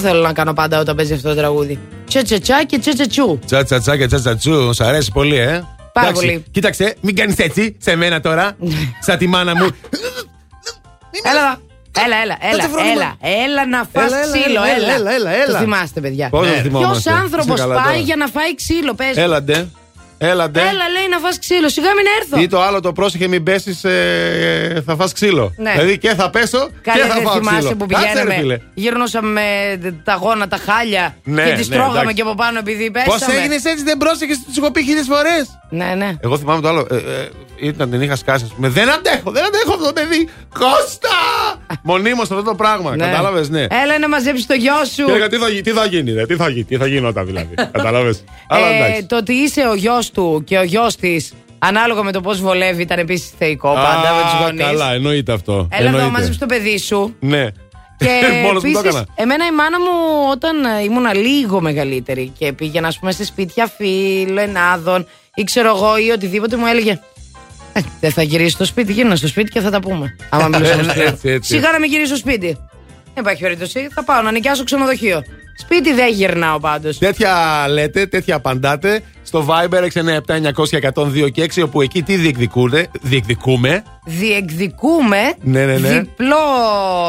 [0.02, 1.78] θέλω να κάνω πάντα όταν παίζει αυτό το τραγούδι.
[2.08, 3.38] Τσετσετσά και τσετσετσού.
[3.46, 4.72] Τσατσατσά και τσατσατσού.
[4.72, 5.62] Σ' αρέσει πολύ, ε.
[5.92, 6.44] Πάρα Εντάξει, πολύ.
[6.50, 8.56] Κοίταξε, μην κάνεις έτσι σε μένα τώρα.
[9.06, 9.66] σαν τη μάνα μου.
[11.24, 11.58] Έλα,
[11.94, 12.06] εδώ.
[12.06, 12.92] έλα, έλα, έλα, Κάτσε, Φρόνημα.
[12.92, 14.92] έλα, έλα να φας Έλα, έλα, ξύλο, έλα, έλα.
[14.94, 15.52] έλα, έλα, έλα.
[15.52, 16.28] Το θυμάστε, παιδιά.
[16.28, 17.96] Πώς δεν θυμόμαστε; Ποιος άνθρωπος Είσαι καλά πάει τώρα.
[17.98, 19.16] για να φάει ξύλο, πες.
[19.16, 19.72] μου.
[20.24, 20.60] Έλαντε.
[20.60, 20.60] Έλαντε.
[20.60, 21.68] Έλα, λέει να φας ξύλο.
[21.68, 22.40] Σιγά μην έρθω.
[22.40, 23.80] Ή το άλλο το πρόσεχε, μην πέσεις,
[24.86, 25.54] θα φας ξύλο.
[25.56, 25.70] Ναι.
[25.72, 27.74] Δηλαδή και θα πέσω Καλέ, και θα δεν φάω θυμάσαι ξύλο.
[27.76, 28.24] που Κάτσε, ρε, φίλε.
[28.34, 28.60] πηγαίναμε.
[28.74, 29.28] Γυρνούσαμε
[29.80, 32.14] με τα γόνα, τα χάλια Ναι, και τις ναι, τρώγαμε εντάξει.
[32.14, 33.18] και από πάνω επειδή πέσαμε.
[33.26, 35.58] Πώ έγινε έτσι, δεν πρόσεχες, του έχω πει χίλιες φορές.
[35.74, 36.12] Ναι, ναι.
[36.20, 36.86] Εγώ θυμάμαι το άλλο.
[36.90, 37.28] Ε, ε,
[37.60, 38.68] ήταν την είχα σκάσει, ας πούμε.
[38.68, 40.28] Δεν αντέχω, δεν αντέχω αυτό το παιδί.
[40.58, 41.08] Κώστα!
[41.82, 42.96] Μονίμως αυτό το πράγμα.
[42.96, 43.04] Ναι.
[43.06, 43.60] Κατάλαβες, ναι.
[43.62, 45.04] Έλα να μαζέψεις το γιο σου.
[45.04, 47.26] Και έλεγα τι θα, γι- τι θα γίνει, ρε, τι θα, γίνει, τι θα γινόταν
[47.26, 47.54] δηλαδή.
[47.72, 48.24] Κατάλαβες.
[48.48, 49.04] Αλλά Ε, εντάξει.
[49.06, 52.82] το ότι είσαι ο γιος του και ο γιος της, ανάλογα με το πώς βολεύει,
[52.82, 54.64] ήταν επίσης θεϊκό πάντα Α, με τους γονείς.
[54.64, 55.52] Καλά, εννοείται αυτό.
[55.52, 56.10] Έλα εδώ, εννοείται.
[56.10, 57.16] μάζεψε το παιδί σου.
[57.20, 57.46] Ναι.
[57.96, 58.08] Και
[58.44, 59.06] Μόνος μου το επίσης, έκανα.
[59.14, 59.90] εμένα η μάνα μου
[60.30, 65.68] όταν ε, ήμουν λίγο μεγαλύτερη και πήγαινα ας πούμε σε σπίτια φίλων, ενάδων ή ξέρω
[65.76, 67.00] εγώ ή οτιδήποτε μου έλεγε
[67.72, 70.16] «Ε, δεν θα γυρίσει στο σπίτι, γύρνα στο σπίτι και θα τα πούμε.
[70.28, 71.54] Άμα μιλούσαμε στο Έτσι, έτσι.
[71.54, 72.58] Σιγά να μην γυρίσει στο σπίτι.
[73.14, 73.88] Δεν υπάρχει περίπτωση.
[73.94, 75.22] Θα πάω να νοικιάσω ξενοδοχείο.
[75.58, 76.98] Σπίτι δεν γυρνάω πάντως.
[76.98, 79.02] Τέτοια λέτε, τέτοια απαντάτε
[79.32, 79.88] στο Viber
[80.94, 83.82] 697-900-102 και 6 όπου εκεί τι διεκδικούνε, διεκδικούμε.
[84.04, 85.88] Διεκδικούμε Ναι, ναι, ναι.
[85.88, 86.36] διπλό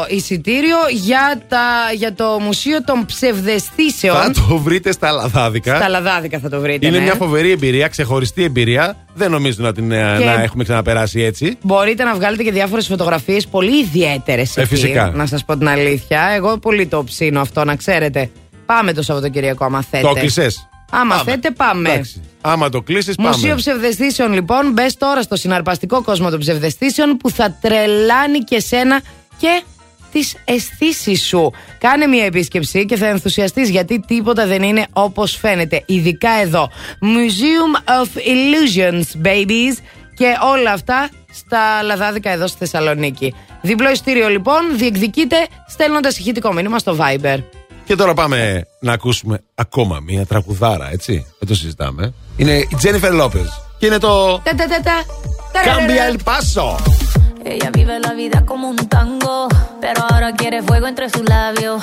[0.08, 1.58] εισιτήριο για, τα,
[1.96, 4.16] για το Μουσείο των Ψευδεστήσεων.
[4.16, 5.76] Θα το βρείτε στα λαδάδικα.
[5.76, 6.86] Στα Λαδάδικα θα το βρείτε.
[6.86, 7.02] Είναι ναι.
[7.02, 8.96] μια φοβερή εμπειρία, ξεχωριστή εμπειρία.
[9.14, 11.58] Δεν νομίζω να την ε, Και- να έχουμε ξαναπεράσει έτσι.
[11.62, 14.56] Μπορείτε να βγάλετε και διάφορες φωτογραφίες πολύ ιδιαίτερες.
[14.56, 15.12] Ε, φυσικά.
[15.14, 16.20] Να σας πω την αλήθεια.
[16.36, 18.30] Εγώ πολύ το ψήνω αυτό, να ξέρετε.
[18.66, 20.06] Πάμε το Σαββατοκυριακό, άμα θέτε.
[20.06, 20.46] Το κλεισέ.
[20.90, 22.00] Άμα θέτε, πάμε.
[22.40, 23.28] Άμα το κλείσεις, πάμε.
[23.28, 29.00] Μουσείο ψευδεστήσεων, λοιπόν, μπες τώρα στο συναρπαστικό κόσμο των ψευδεστήσεων που θα τρελάνει και σένα
[29.36, 29.62] και
[30.12, 31.52] τις αισθήσεις σου.
[31.78, 35.82] Κάνε μια επίσκεψη και θα ενθουσιαστείς γιατί τίποτα δεν είναι όπως φαίνεται.
[35.86, 36.70] Ειδικά εδώ.
[37.00, 39.76] Museum of Illusions, babies.
[40.16, 43.34] Και όλα αυτά στα λαδάδικα εδώ στη Θεσσαλονίκη.
[43.62, 45.36] Διπλό ειστήριο λοιπόν διεκδικείτε
[45.68, 47.38] στέλνοντας ηχητικό μήνυμα στο Viber.
[47.84, 51.26] Και τώρα πάμε να ακούσουμε ακόμα μία τραγουδάρα, έτσι.
[51.38, 52.14] Δεν το συζητάμε.
[52.36, 53.48] Είναι η Jennifer Lopez.
[53.78, 55.02] Και είναι το Τα, τα, τα, τα.
[55.64, 56.66] Cambia el paso.
[57.52, 59.36] Ella vive la vida como un tango,
[59.82, 61.78] pero ahora quiere fuego entre sus labios.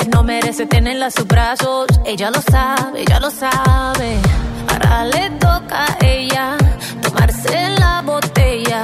[0.00, 4.10] Él no merece tenerla en sus brazos, ella lo sabe, ella lo sabe.
[4.70, 6.46] Ahora le toca a ella
[7.02, 8.80] tomarse la botella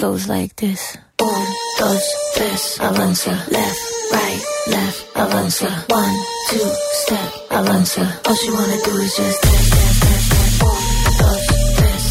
[0.00, 0.98] goes like this.
[1.20, 1.46] Un,
[1.78, 2.02] dos,
[2.34, 3.30] tres, avanza.
[3.50, 3.78] Left,
[4.12, 5.68] right, left, avanza.
[5.88, 6.16] One,
[6.50, 6.70] two,
[7.02, 8.20] step, avanza.
[8.26, 10.62] All she wanna do is just dance, dance.
[10.62, 10.78] Un,
[11.20, 12.04] dos, tres.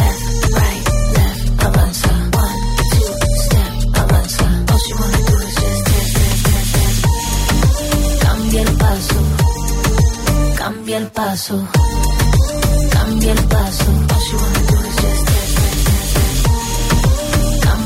[0.00, 0.22] Left,
[0.58, 0.84] right,
[1.16, 2.10] left, avanza.
[2.44, 2.60] One,
[2.92, 3.10] two,
[3.44, 4.46] step, avanza.
[4.72, 5.82] All wanna do is just.
[8.22, 9.18] Cambia el paso,
[10.56, 11.68] cambia el paso,
[12.90, 13.97] cambia el paso.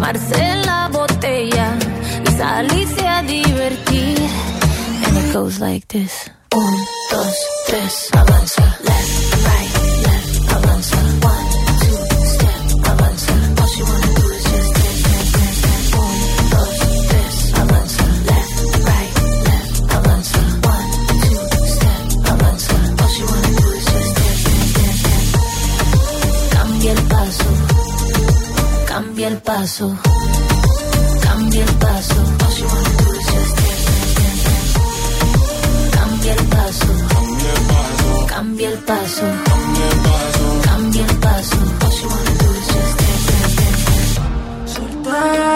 [0.00, 1.76] tomarse la botella
[2.26, 4.16] y salirse a divertir.
[5.06, 6.30] And it goes like this.
[6.54, 6.74] Un,
[7.10, 7.36] dos,
[7.66, 8.62] tres, avanza.
[8.82, 9.69] Left, right,
[29.20, 29.94] Cambia el paso,
[31.20, 32.14] cambia el paso.
[35.90, 36.86] Cambia el paso,
[38.26, 39.26] cambia el paso,
[40.64, 41.58] cambia el paso.
[44.72, 45.50] Soltera.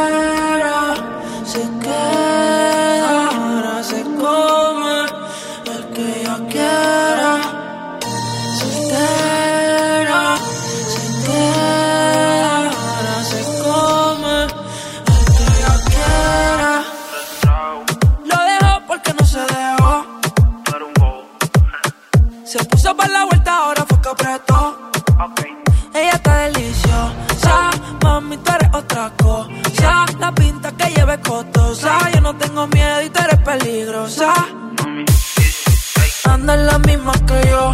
[37.05, 37.73] más que yo.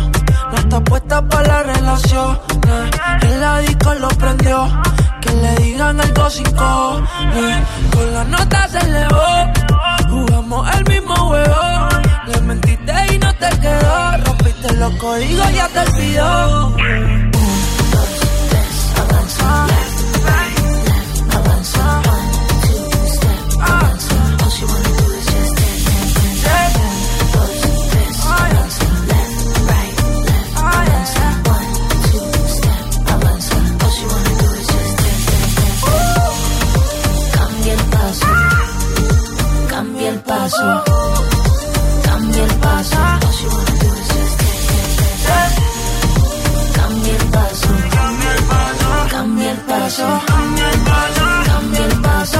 [0.51, 2.39] No está puesta para la relación.
[3.23, 4.69] El la disco lo prendió.
[5.21, 6.45] Que le digan algo sin.
[6.55, 9.53] Con la nota se elevó.
[10.09, 11.89] Jugamos el mismo juego.
[12.27, 14.17] Le mentiste y no te quedó.
[14.25, 16.67] Rompiste los códigos, ya te olvidó.
[16.69, 18.09] Un, dos,
[18.51, 19.70] tres.
[40.41, 40.85] paso,
[42.03, 42.97] cambia el paso.
[46.73, 52.40] Cambia el paso, cambia el paso, cambia el paso, cambia el paso.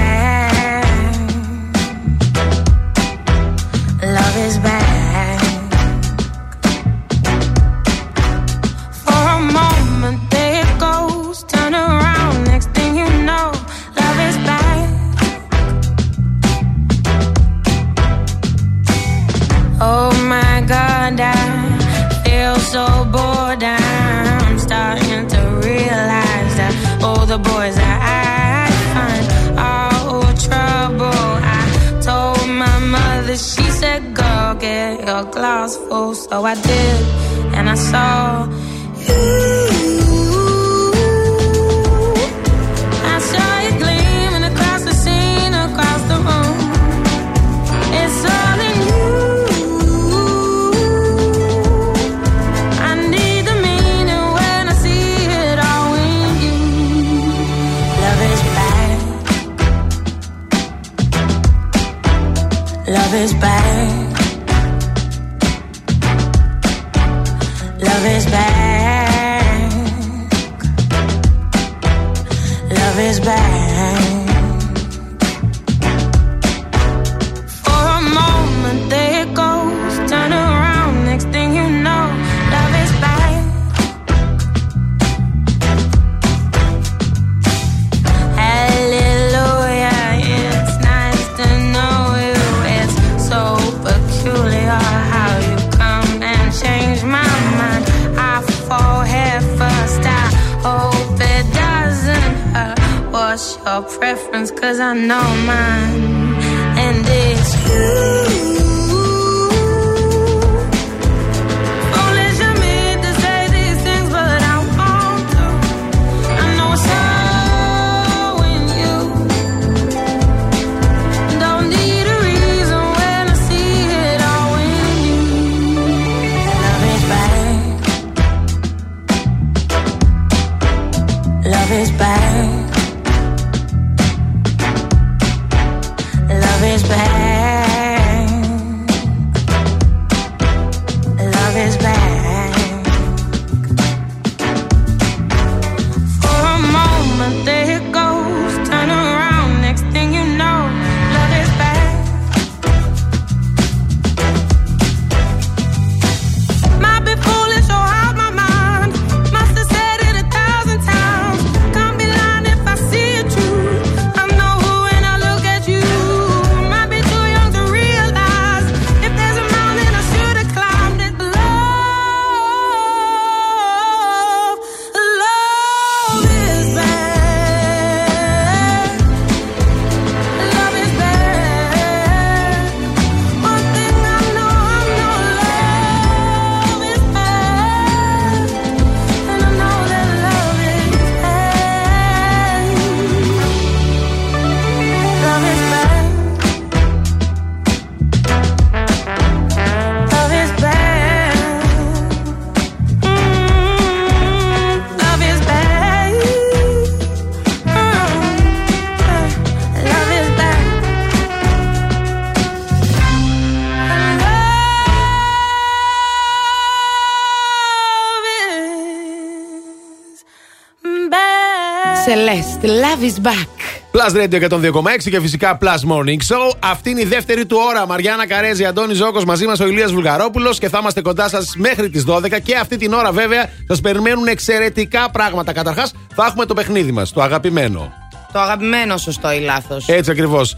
[223.01, 223.47] Love is back.
[223.91, 226.55] Plus Radio 102,6 και φυσικά Plus Morning Show.
[226.59, 227.87] Αυτή είναι η δεύτερη του ώρα.
[227.87, 231.89] Μαριάννα Καρέζη, Αντώνη Ζώκος μαζί μας ο Ηλίας Βουλγαρόπουλος και θα είμαστε κοντά σας μέχρι
[231.89, 232.39] τις 12.
[232.39, 235.53] Και αυτή την ώρα βέβαια σας περιμένουν εξαιρετικά πράγματα.
[235.53, 237.93] Καταρχάς θα έχουμε το παιχνίδι μας, το αγαπημένο.
[238.33, 239.87] Το αγαπημένο σωστό ή λάθος.
[239.87, 240.57] Έτσι ακριβώς.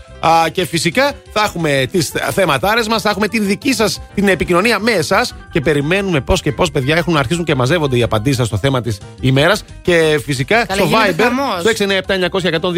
[0.51, 4.91] Και φυσικά θα έχουμε τις θεματάρες μας, θα έχουμε την δική σας την επικοινωνία με
[4.91, 8.57] εσάς και περιμένουμε πώς και πώς, παιδιά, έχουν αρχίσουν και μαζεύονται οι απαντήσεις σας στο
[8.57, 9.63] θέμα της ημέρας.
[9.83, 11.59] Και φυσικά Καλά, στο γίνεται Viber, χαμός.
[11.61, 11.69] στο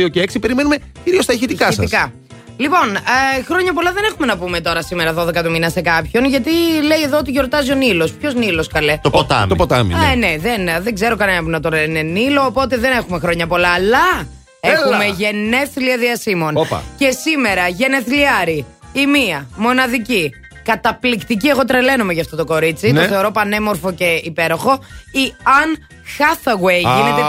[0.06, 1.76] 697-900-102 και 6, περιμένουμε κυρίως τα ηχητικά σας.
[1.76, 2.14] Ηχητικά.
[2.58, 6.26] Λοιπόν, ε, χρόνια πολλά δεν έχουμε να πούμε τώρα σήμερα 12 του μήνα σε κάποιον,
[6.26, 6.50] γιατί
[6.88, 8.12] λέει εδώ ότι γιορτάζει ο Νίλος.
[8.12, 9.48] Ποιος Νίλος, καλέ; Το ποτάμι.
[9.48, 9.94] Το ποτάμι.
[9.94, 10.06] ναι.
[10.06, 13.48] Α, ναι, δεν, δεν ξέρω κανένα που να το λένε Νίλο, οπότε δεν έχουμε χρόνια
[13.48, 13.70] πολλά.
[13.70, 14.28] Αλλά
[14.60, 14.74] Έλα.
[14.74, 16.58] έχουμε γενέθλια διασύμων.
[16.58, 16.84] Όπα.
[16.98, 20.32] Και σήμερα γενεθλιάρη, η μία, μοναδική,
[20.66, 21.48] καταπληκτική.
[21.48, 22.92] Εγώ τρελαίνομαι για αυτό το κορίτσι.
[22.92, 23.02] Ναι.
[23.02, 24.80] Το θεωρώ πανέμορφο και υπέροχο.
[25.12, 25.78] Η Αν
[26.18, 26.98] Hathaway Α.
[26.98, 27.22] γίνεται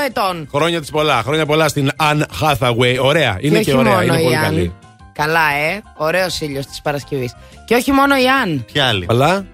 [0.06, 0.48] ετών.
[0.54, 1.22] Χρόνια της πολλά.
[1.22, 2.96] Χρόνια πολλά στην Anne Hathaway.
[3.00, 3.36] Ωραία.
[3.40, 3.92] Είναι και, όχι ωραία.
[3.92, 4.42] μόνο Είναι η πολύ Αν.
[4.42, 4.74] καλή.
[5.12, 5.82] Καλά, ε.
[5.96, 7.34] Ωραίος ήλιος της Παρασκευής.
[7.64, 8.64] Και όχι μόνο η Αν.
[8.72, 9.06] Ποια άλλη.
[9.08, 9.44] Αλλά.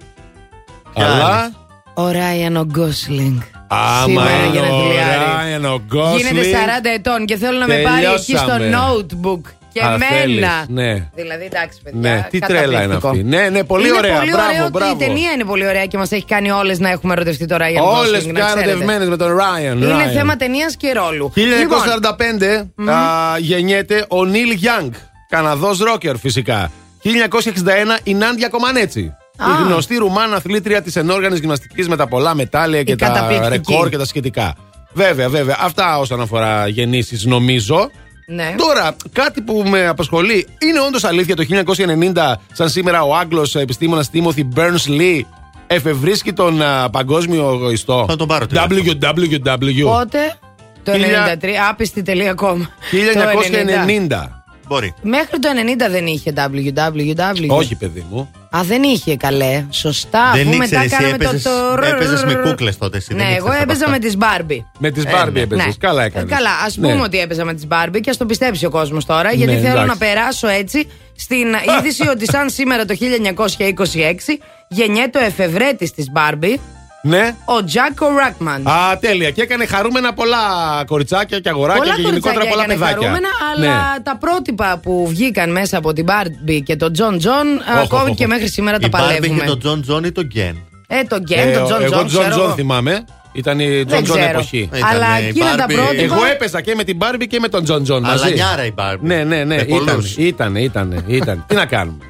[0.95, 1.53] Ποια Αλλά.
[1.95, 3.41] Ο Ράιαν ο Γκόσλινγκ.
[3.69, 5.25] Άμα Σήμερα είναι ο γενεθλιάρη.
[5.37, 6.19] Ράιαν ο Γκόσλινγκ.
[6.35, 8.77] Γίνεται 40 ετών και θέλω να με πάρει εκεί στο Τελειώσαμε.
[8.77, 9.41] notebook.
[9.73, 10.07] Και Α, εμένα.
[10.21, 11.09] θέλεις, ναι.
[11.15, 12.01] Δηλαδή, εντάξει, παιδιά.
[12.11, 13.09] Ναι, τι τρέλα είναι καταπληκτικό.
[13.09, 13.23] αυτή.
[13.23, 14.19] Ναι, ναι, πολύ είναι ωραία.
[14.19, 14.93] Πολύ μπράβο, ωραίο μπράβο.
[14.93, 17.57] ότι η ταινία είναι πολύ ωραία και μας έχει κάνει όλες να έχουμε ερωτευτεί το
[17.57, 18.71] Ράιαν Όλες Gosling, να πια ξέρετε.
[18.71, 19.83] ερωτευμένε με τον Ράιαν.
[19.83, 20.11] Είναι Ράιαν.
[20.13, 21.33] θέμα ταινίας και ρόλου.
[21.35, 24.93] Λοιπόν, 1945 α, γεννιέται ο Νίλ Γιάνγκ,
[25.29, 26.71] Καναδός ρόκερ φυσικά.
[27.03, 29.15] 1961 η Νάντια Κομανέτσι.
[29.37, 29.47] Α.
[29.61, 33.51] Η γνωστή Ρουμάνα αθλήτρια της ενόργανης γυμναστικής με τα πολλά μετάλλια και Η τα καταπληκτική.
[33.71, 34.55] ρεκόρ και τα σχετικά.
[34.93, 35.57] Βέβαια, βέβαια.
[35.61, 37.91] Αυτά όσον αφορά γεννήσεις, νομίζω.
[38.31, 38.55] Ναι.
[38.57, 44.11] Τώρα, κάτι που με απασχολεί, είναι όντως αλήθεια το 1990, σαν σήμερα ο Άγγλος επιστήμονας
[44.11, 45.21] Τίμωθη Burns Lee
[45.67, 48.05] εφευρίσκει τον α, παγκόσμιο ιστό.
[48.09, 49.83] Θα τον πάρω www.
[49.83, 50.37] Πότε;
[50.83, 52.57] Το 93, Χίλια- άπιστη.com.
[52.91, 54.43] 1990.
[54.69, 54.95] Μπορεί.
[55.03, 57.47] Μέχρι το 90 δεν είχε www.
[57.49, 58.31] Όχι, παιδί μου.
[58.51, 59.65] Α, δεν είχε καλέ.
[59.71, 60.31] Σωστά.
[60.35, 61.51] Δεν αφού ήξερες, μετά εσύ κάναμε έπαιζες- το.
[61.81, 61.87] το...
[61.87, 63.91] έπαιζες με κούκλες τότε, εσύ, δεν Ναι, εγώ ήξερες από έπαιζα αυτά.
[63.91, 64.65] με τις Barbie.
[64.79, 65.41] Με τις Ε, Barbie ναι.
[65.41, 65.77] έπαιζες.
[65.81, 66.31] Καλά έκανες.
[66.37, 69.33] Καλά, ας πούμε ότι έπαιζα με τις Barbie και ας το πιστέψει ο κόσμος τώρα,
[69.33, 69.89] γιατί Ναι, θέλω εντάξει.
[69.89, 71.47] να περάσω έτσι στην
[71.79, 74.39] είδηση ότι σαν σήμερα το 1926
[74.69, 76.55] γεννιέται ο εφευρέτης της Barbie,
[77.03, 77.35] Ναι.
[77.45, 78.67] ο Τζάκο Ράκμαν.
[78.69, 79.31] Α, τέλεια.
[79.31, 80.37] Και έκανε χαρούμενα πολλά
[80.87, 83.09] κοριτσάκια και αγοράκια Πολλά και γενικότερα κοριτσάκια πολλά έκανε παιδάκια.
[83.09, 84.01] χαρούμενα, αλλά Ναι.
[84.03, 87.47] τα πρότυπα που βγήκαν μέσα από την Barbie και τον Τζον Τζον,
[87.83, 88.29] ακόμη οχ, και οχ.
[88.31, 89.41] μέχρι σήμερα τα Η Barbie παλεύουμε.
[89.41, 92.07] και τον Τζον Τζον ή τον Κεν; Ε, τον Κεν, Ε, τον Τζον εγώ Τζον,
[92.07, 92.55] Τζον ξέρω Τζον εγώ.
[92.55, 93.05] θυμάμαι.
[93.33, 94.31] Ήταν η Δεν Τζον Τζον ξέρω.
[94.31, 94.69] εποχή.
[94.75, 95.75] Ήταν Αλλά η εκείνα τα Barbie.
[95.75, 96.03] πρότυπα.
[96.03, 98.25] Εγώ έπαιζα και με την Barbie και με τον Τζον Τζον μαζί.
[98.25, 98.99] Αλανιάρα η Barbie.
[99.01, 99.57] Ναι, ναι, ναι.
[99.57, 100.17] Με Ήταν, πολλούς.
[100.17, 101.45] ήταν, ήταν, ήταν.
[101.49, 102.05] Τι να κάνουμε.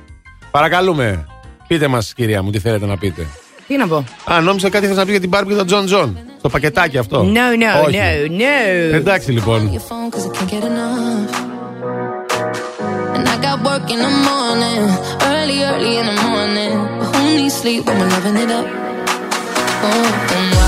[0.50, 1.26] Παρακαλούμε.
[1.66, 3.26] Πείτε μας, κυρία μου, τι θέλετε να πείτε.
[3.68, 4.04] Τι να πω.
[4.32, 6.18] Α, νόμιζα κάτι θες να πει για την Barbie και τον Τζον Τζον.
[6.42, 7.20] Το πακετάκι αυτό.
[7.20, 7.98] No, no, Όχι.
[7.98, 8.94] no, no.
[8.94, 9.70] Εντάξει λοιπόν.
[9.72, 11.46] your phone cause I can't get enough.
[13.16, 14.82] And I got work in the morning,
[15.32, 16.74] early, early in the morning.
[16.98, 18.66] But who needs sleep when we're loving it up?
[19.86, 20.67] Oh, and what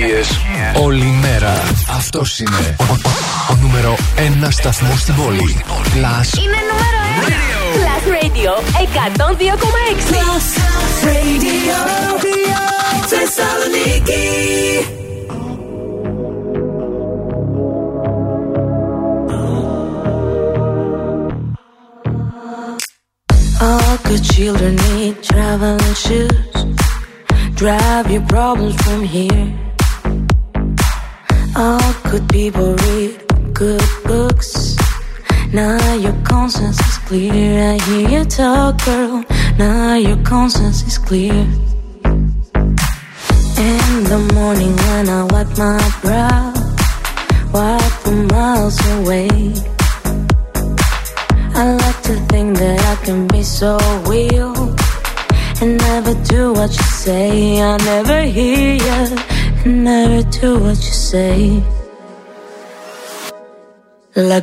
[0.00, 0.27] πρωί.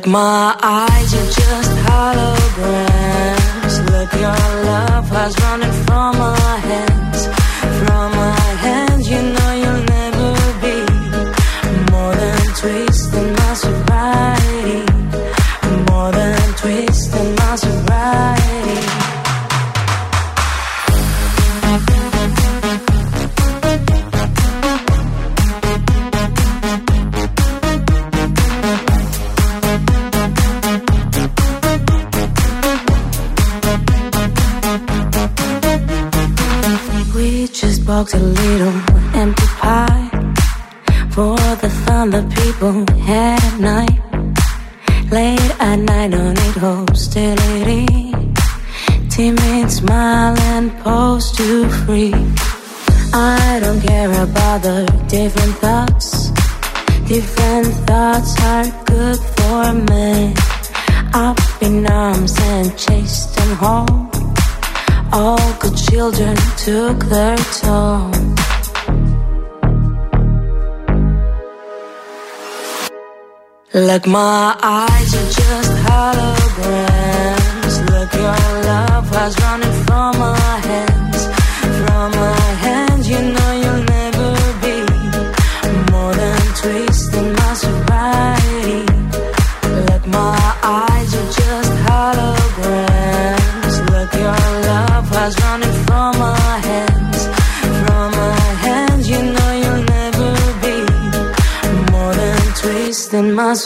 [0.06, 0.85] My eyes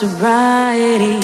[0.01, 1.19] sobriety.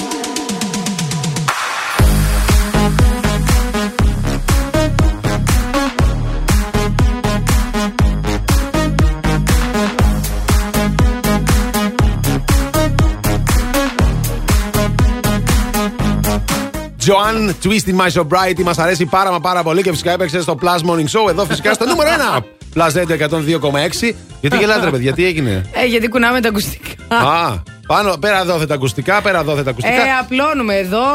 [17.05, 20.89] Joan, Twisting My Sobriety, μας αρέσει πάρα μα πάρα πολύ και φυσικά έπαιξε στο Plus
[20.89, 22.43] Morning Show εδώ φυσικά στο νούμερο 1.
[22.75, 24.13] Plus Radio 102,6.
[24.41, 27.15] Γιατί γελάτε, ρε παιδιά, τι έγινε; Ε, γιατί κουνάμε τα ακουστικά.
[27.15, 29.95] Α, πάνω, πέρα δόθε τα ακουστικά, πέρα δόθε τα ακουστικά.
[29.95, 31.05] Ε, απλώνουμε εδώ,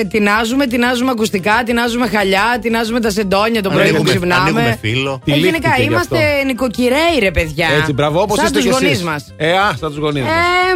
[0.00, 4.40] ε, τεινάζουμε, τεινάζουμε ακουστικά, τεινάζουμε χαλιά, τεινάζουμε τα σεντόνια το πρωί που Ανοίγουμε- ξυπνάμε.
[4.40, 5.20] ανοίγουμε φύλλο.
[5.24, 6.44] Ε, γενικά Τυλίχτηκε γι' είμαστε αυτό.
[6.46, 7.68] νοικοκυρέοι, ρε παιδιά.
[7.78, 9.02] Έτσι, μπράβο, όπως Σαν είστε τους και γονείς εσείς.
[9.02, 9.32] μας.
[9.36, 10.28] Ε, α, σαν τους γονείς μα.
[10.28, 10.32] Ε,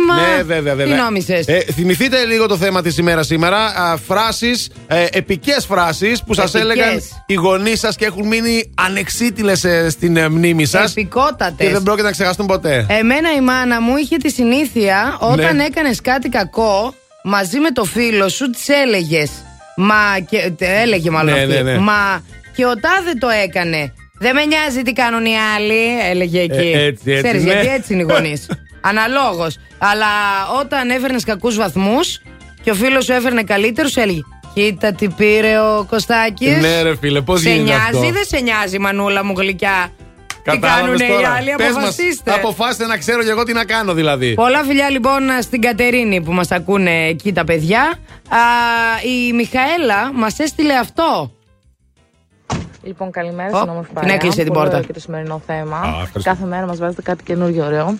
[0.07, 0.97] μας, Ναι, βέβαια, βέβαια.
[0.97, 3.59] τι νόμισες; Ε, θυμηθείτε λίγο το θέμα της ημέρας σήμερα.
[4.07, 6.63] Φράσεις, ε, επικές φράσεις που σας Επικές.
[6.77, 10.91] έλεγαν οι γονείς σας και έχουν μείνει ανεξίτηλες στην ε, μνήμη σας.
[10.91, 11.67] Επικότατες.
[11.67, 12.87] Και δεν πρόκειται να ξεχάσουν ποτέ.
[12.89, 15.65] Εμένα η μάνα μου είχε τη συνήθεια όταν Ναι.
[15.65, 19.31] έκανες κάτι κακό μαζί με το φίλο σου, τη έλεγες.
[19.77, 20.19] Μα.
[20.31, 21.53] Και, τε- έλεγε μάλλον Ναι, αυτή.
[21.55, 21.79] ναι, ναι.
[21.79, 22.23] Μα
[22.57, 23.93] και ο τάδε το έκανε.
[24.19, 26.71] Δεν με νοιάζει τι κάνουν οι άλλοι, έλεγε εκεί.
[26.75, 27.53] Ε, έτσι, έτσι, Ξέρεις, ναι.
[27.53, 28.47] γιατί έτσι είναι οι γονείς.
[28.91, 29.57] Αναλόγως.
[29.79, 30.07] Αλλά
[30.61, 32.21] όταν έφερνες κακούς βαθμούς
[32.63, 34.21] και ο φίλος σου έφερνε καλύτερου, έλεγε.
[34.55, 36.61] Κοίτα τι πήρε ο Κωστάκης.
[36.61, 39.91] Ναι, ρε φίλε, πώς Σε γίνεται νοιάζει αυτό; ή δεν σε νοιάζει, μανούλα μου γλυκιά.
[40.51, 41.35] Τι Κατάλαβες κάνουν οι τώρα.
[41.35, 42.33] άλλοι, Πες μας, αποφασίστε.
[42.33, 44.35] αποφάσιστε να ξέρω και εγώ τι να κάνω δηλαδή.
[44.35, 47.83] Πολλά φιλιά λοιπόν στην Κατερίνη που μας ακούνε εκεί τα παιδιά.
[48.29, 48.39] Α,
[49.29, 51.33] η Μιχαέλα μας έστειλε αυτό.
[52.83, 54.15] Λοιπόν, καλημέρα Ω, στην όμορφη την παρέα.
[54.15, 54.75] έκλεισε την Πολύ πόρτα.
[54.75, 55.77] ωραίο και το σημερινό θέμα.
[55.77, 56.21] Α, ευχαριστώ.
[56.23, 57.97] Κάθε μέρα μας βάζετε κάτι καινούριο ωραίο.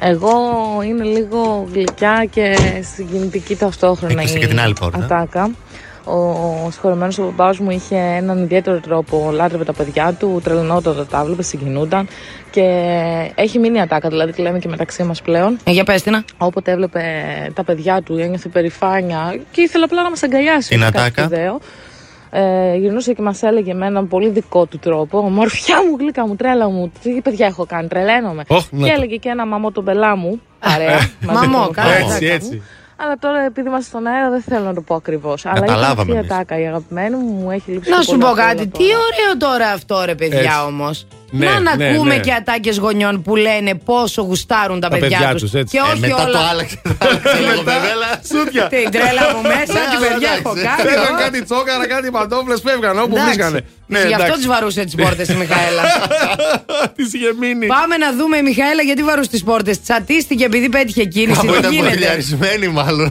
[0.00, 0.32] Εγώ
[0.86, 2.56] είναι λίγο γλυκιά και
[2.96, 4.98] συγκινητική ταυτόχρονα Έκλεισε η και την άλλη πόρτα.
[4.98, 5.50] ατάκα.
[6.08, 11.06] Ο συγχωρεμένος ο παπά μου είχε έναν ιδιαίτερο τρόπο, λάτρευε τα παιδιά του, τρελνόταν όταν
[11.10, 12.08] τα βλέπε, συγκινούνταν
[12.50, 12.62] και
[13.34, 15.58] έχει μείνει η ατάκα, δηλαδή τη λέμε και μεταξύ μας πλέον.
[15.64, 16.24] Ε, για πες την.
[16.38, 17.02] Όποτε έβλεπε
[17.54, 20.68] τα παιδιά του, ένιωθε περηφάνεια και ήθελε απλά να μας αγκαλιάσει.
[20.68, 21.60] Την όχι κάτι ατάκα; σπουδαίο.
[22.30, 25.20] ε, γυρνούσε και μας έλεγε με έναν πολύ δικό του τρόπο.
[25.30, 26.92] Μορφιά μου, γλύκα μου, τρέλα μου.
[27.02, 28.44] Τι παιδιά έχω κάνει, τρελαίνομαι.
[28.46, 28.96] Ωχ, να και το.
[28.96, 30.40] έλεγε και ένα μαμό τον πελά μου.
[30.58, 30.90] Παρέα.
[31.20, 32.08] μαζί με Μαμό, τον καλά, Μαμό.
[32.12, 32.62] Έτσι, έτσι.
[32.96, 35.46] Αλλά τώρα επειδή είμαστε στον αέρα δεν θέλω να το πω ακριβώς.
[35.46, 36.30] Αλλά ήταν Καταλάβαμε αυτή η εμείς.
[36.30, 36.58] ατάκα.
[36.60, 38.84] Η αγαπημένη μου μου έχει λείψει Να και σου πολύ πω από όλα κάτι, τώρα.
[38.84, 40.50] τι ωραίο τώρα αυτό ρε παιδιά Έτσι.
[40.66, 41.06] όμως.
[41.30, 42.20] Ναι, να ναι, ακούμε ναι.
[42.20, 45.76] και ατάκες γονιών που λένε πόσο γουστάρουν τα, Τα παιδιά παιδιά, τους, τους έτσι.
[45.76, 46.32] Και Ε, όχι μετά όλα.
[46.38, 46.80] το άλλαξε.
[46.82, 48.08] το άλλαξε λίγο, Βεβέλα.
[48.32, 48.66] Σούτια.
[48.66, 50.42] Την τρέλα μου μέσα, Ναι, την αλλά παιδιά εντάξει.
[50.44, 50.82] έχω κάνει.
[50.88, 51.18] Φεύγαν ω.
[51.24, 53.24] κάτι τσόκαρα, κάτι παντόφλες, φεύγαν όπου Εντάξει.
[53.24, 53.60] βρίσκανε.
[53.86, 54.36] Ναι, Γι' αυτό εντάξει.
[54.36, 55.82] τις βαρούσε τις πόρτες η Μιχαέλα.
[56.96, 57.66] Τη είχε μείνει.
[57.66, 59.80] Πάμε να δούμε η Μιχαέλα γιατί βαρούσε τις πόρτες.
[59.82, 61.40] Τσατίστηκε επειδή πέτυχε κίνηση.
[61.40, 63.10] Κάπου Τι ήταν γίνεται; μπουρλιαρισμένη μάλλον.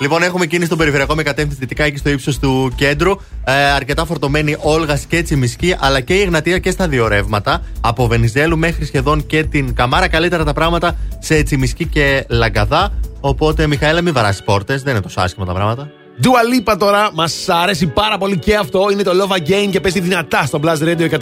[0.00, 3.10] Λοιπόν, έχουμε κίνηση στον περιφερειακό με κατεύθυνση δυτικά εκεί στο ύψος του κέντρου.
[3.44, 7.62] Ε, αρκετά φορτωμένη Όλγα και Τσιμισκή, αλλά και η Εγνατία και στα δύο ρεύματα.
[7.80, 10.08] Από Βενιζέλου μέχρι σχεδόν και την Καμάρα.
[10.08, 12.92] Καλύτερα τα πράγματα σε Τσιμισκή και Λαγκαδά.
[13.20, 14.82] Οπότε, Μιχαέλα, μην βαράσει πόρτες.
[14.82, 15.90] Δεν είναι τόσο άσχημα τα πράγματα.
[16.22, 18.86] Dua Lipa τώρα, μας αρέσει πάρα πολύ και αυτό.
[18.92, 21.18] Είναι το Love Again και παίζει δυνατά στο Blast Radio 102,6.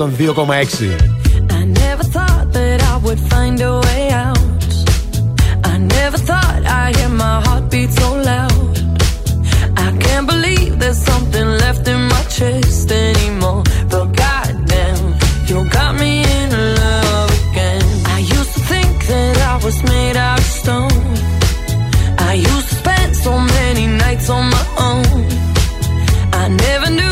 [1.48, 4.41] I never thought that I would find a way out.
[6.04, 8.74] Never thought I'd hear my heartbeat so loud.
[9.86, 13.62] I can't believe there's something left in my chest anymore.
[13.88, 15.04] But goddamn,
[15.46, 16.50] you got me in
[16.82, 17.86] love again.
[18.16, 21.02] I used to think that I was made out of stone.
[22.30, 25.06] I used to spend so many nights on my own.
[26.42, 27.11] I never knew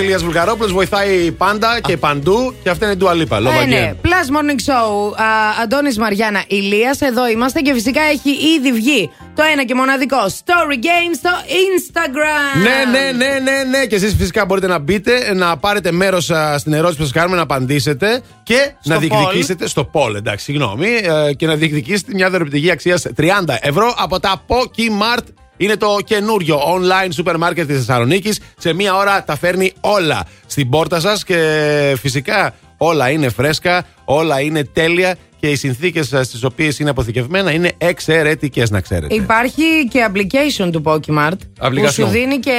[0.00, 2.54] Εξαιρετικό ο Ηλίας Βουλγαρόπουλος, βοηθάει πάντα και παντού.
[2.62, 3.36] Και αυτή είναι η Dua Lipa.
[3.46, 3.92] Love Ε, ναι.
[3.92, 4.06] Again.
[4.06, 5.14] Plus Morning Show.
[5.62, 10.74] Αντώνης Μαριάννα Ηλίας Εδώ είμαστε και φυσικά έχει ήδη βγει το ένα και μοναδικό Story
[10.74, 12.62] Game στο Instagram.
[12.62, 13.86] Ναι, ναι, ναι, ναι, ναι.
[13.86, 17.42] Και εσείς φυσικά μπορείτε να μπείτε, να πάρετε μέρος στην ερώτηση που σας κάνουμε, να
[17.42, 19.68] απαντήσετε και Στο να διεκδικήσετε.
[19.68, 20.88] Στο poll, εντάξει, συγγνώμη.
[21.28, 25.24] ε, και να διεκδικήσετε μια δωρεπιτυχία αξία 30 ευρώ από τα Pokimart.
[25.60, 28.40] Είναι το καινούριο online σούπερ μάρκετ της Θεσσαλονίκης.
[28.58, 34.40] Σε μία ώρα τα φέρνει όλα στην πόρτα σας και φυσικά όλα είναι φρέσκα, όλα
[34.40, 39.14] είναι τέλεια και οι συνθήκες στις οποίες είναι αποθηκευμένα είναι εξαιρετικές, να ξέρετε.
[39.14, 41.92] Υπάρχει και application του Pokemart που Application.
[41.92, 42.56] σου δίνει και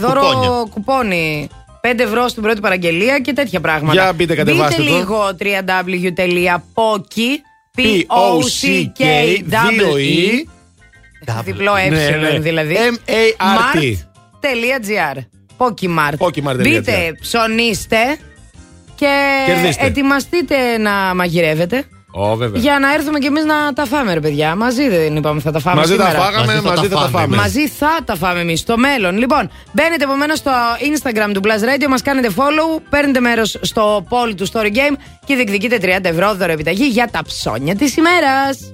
[0.00, 0.48] δώρο Κουπόνια.
[0.70, 1.48] κουπόνι.
[1.80, 4.02] 5 ευρώ στην πρώτη παραγγελία και τέτοια πράγματα.
[4.02, 4.96] Για μπείτε, κατεβάστε μπείτε το.
[4.98, 7.38] λίγο www.poki
[7.76, 10.48] P-O-C-K-2-E.
[11.44, 12.38] Διπλό ε, Ναι, ναι.
[12.38, 12.76] δηλαδή.
[12.76, 13.78] M-A-R-T.
[13.80, 15.18] Mart.gr
[15.58, 16.26] Pokimart.
[16.26, 16.56] Pokimart.gr.
[16.62, 18.18] Μπείτε, ψωνίστε
[18.94, 19.08] και
[19.46, 19.84] Κερδίστε.
[19.86, 21.84] ετοιμαστείτε να μαγειρεύετε.
[22.16, 22.60] Ω, βέβαια.
[22.60, 24.54] Για να έρθουμε κι εμείς να τα φάμε, ρε παιδιά.
[24.56, 26.24] Μαζί δεν είπαμε θα τα φάμε Μαζί τα σήμερα.
[26.24, 27.18] φάγαμε, Μαζί θα μαζί τα θα τα φάμε.
[27.24, 27.36] φάμε.
[27.36, 29.18] Μαζί θα τα φάμε εμείς στο μέλλον.
[29.18, 34.34] Λοιπόν, μπαίνετε επομένως στο Instagram του Plus Radio, μας κάνετε follow, παίρνετε μέρος στο poll
[34.36, 38.72] του Story Game και διεκδικείτε 30 ευρώ δώρο επιταγή για τα ψώνια της ημέρας.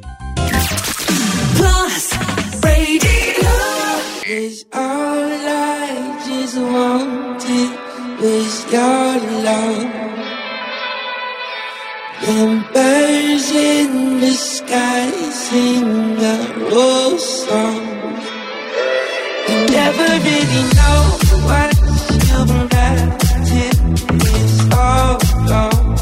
[4.32, 7.70] Is all I just wanted
[8.22, 9.10] was your
[9.46, 9.90] love.
[12.22, 16.36] Them birds in the sky sing a
[16.72, 17.82] old song.
[19.48, 21.00] You never really know
[21.48, 21.74] what
[22.12, 22.98] you've got
[23.48, 23.78] till
[24.36, 25.18] it's all
[25.50, 25.96] gone.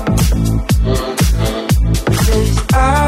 [2.12, 3.07] 'Cause all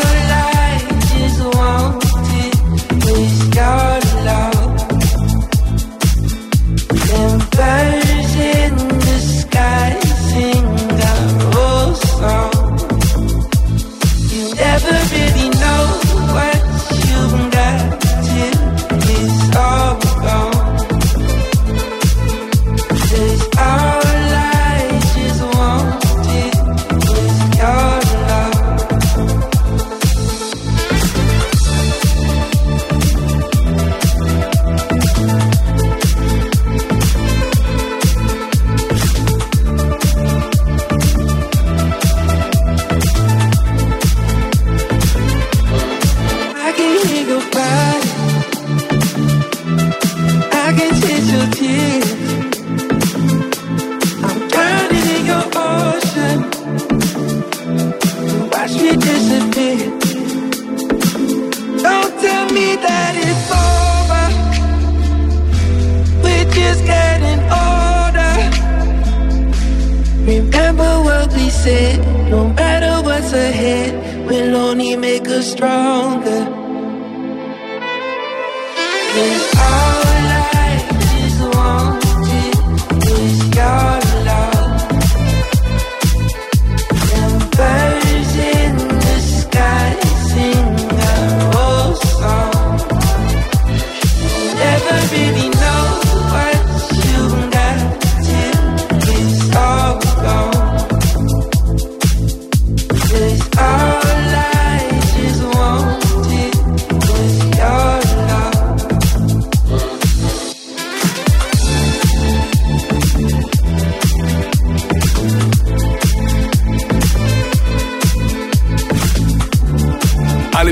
[75.51, 76.50] stronger.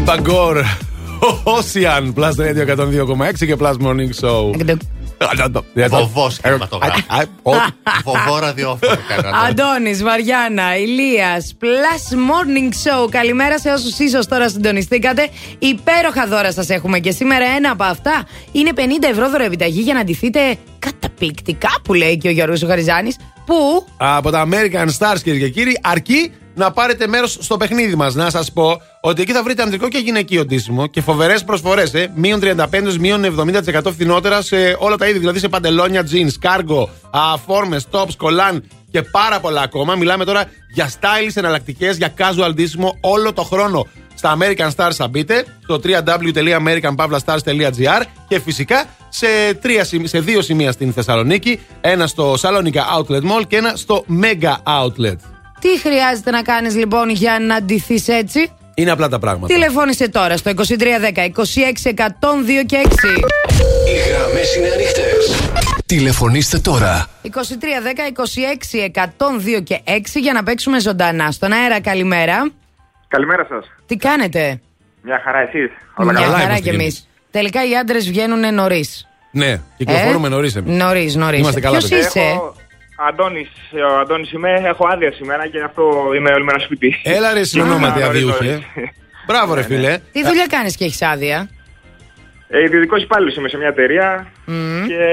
[0.09, 0.57] Αλιπαγκόρ.
[1.57, 2.13] Ocean.
[2.15, 4.51] Plus Radio 102,6 και Plus Morning Show.
[5.89, 7.25] Βοβό κινηματογράφος.
[8.03, 9.37] Βοβό ραδιόφωνο κάνανε.
[9.49, 13.09] Αντώνη, Βαριάννα, Ηλίας, Plus Morning Show.
[13.09, 15.29] Καλημέρα σε όσους ίσως τώρα συντονιστήκατε.
[15.59, 18.79] Υπέροχα δώρα σας έχουμε και σήμερα ένα από αυτά είναι 50
[19.11, 23.11] ευρώ δώρο επιταγή για να ντυθείτε καταπληκτικά που λέει και ο Γιώργος Χαριζάνη.
[23.45, 28.15] Που Από τα American Stars, κυρίε και κύριοι, αρκεί να πάρετε μέρος στο παιχνίδι μας.
[28.15, 31.93] Να σας πω ότι εκεί θα βρείτε ανδρικό και γυναικείο ντύσιμο και φοβερές προσφορές.
[31.93, 32.11] Ε.
[32.15, 35.19] Μείον 35, μείον 70% φθηνότερα σε όλα τα είδη.
[35.19, 36.89] Δηλαδή σε παντελόνια, jeans, κάργο,
[37.45, 39.95] φόρμες, tops, κολάν και πάρα πολλά ακόμα.
[39.95, 43.87] Μιλάμε τώρα για stylish εναλλακτικές, για casual ντύσιμο όλο το χρόνο.
[44.15, 49.27] Στα American Stars θα μπείτε στο www.americanpavlastars.gr και φυσικά σε,
[49.61, 51.59] τρία, σημ- σε δύο σημεία στην Θεσσαλονίκη.
[51.81, 55.15] Ένα στο Salonika Outlet Mall και ένα στο Mega Outlet.
[55.59, 59.53] Τι χρειάζεται να κάνεις λοιπόν για να ντυθείς έτσι; Είναι απλά τα πράγματα.
[59.53, 62.89] Τηλεφώνησε τώρα στο 2310 26 102 και 6.
[63.87, 65.49] Οι γραμμές είναι ανοιχτές.
[65.85, 67.07] Τηλεφωνήστε τώρα.
[67.23, 68.91] 2310 26
[69.57, 71.31] 102 και 6 για να παίξουμε ζωντανά.
[71.31, 72.51] Στον αέρα, καλημέρα.
[73.07, 73.65] Καλημέρα σας.
[73.85, 74.61] Τι κάνετε,
[75.01, 75.71] Μια χαρά, εσείς.
[75.97, 77.07] Μια χαρά κι εμείς.
[77.31, 79.07] Τελικά οι άντρες βγαίνουν νωρίς.
[79.31, 80.77] Ναι, κυκλοφορούμε Ε; νωρίς εμείς.
[80.77, 81.39] Νωρίς, νωρίς.
[81.39, 82.07] Είμαστε καλά, Ποιος παιδιά.
[82.07, 82.55] είσαι, Έχω...
[83.07, 83.49] Αντώνης,
[83.93, 85.83] ο Αντώνης είμαι, έχω άδεια σήμερα και αυτό
[86.15, 86.95] είμαι όλη μέρα σπίτι.
[87.03, 88.43] Έλα ρε συνονόματι Νωρίς, αδιούχε.
[88.45, 88.65] νωρίς.
[89.27, 89.99] Μπράβο ρε φίλε.
[90.11, 91.49] Τι δουλειά κάνεις και έχεις άδεια;
[92.47, 94.27] Ε, Ιδιωτικός υπάλληλος είμαι σε μια εταιρεία
[94.87, 95.03] και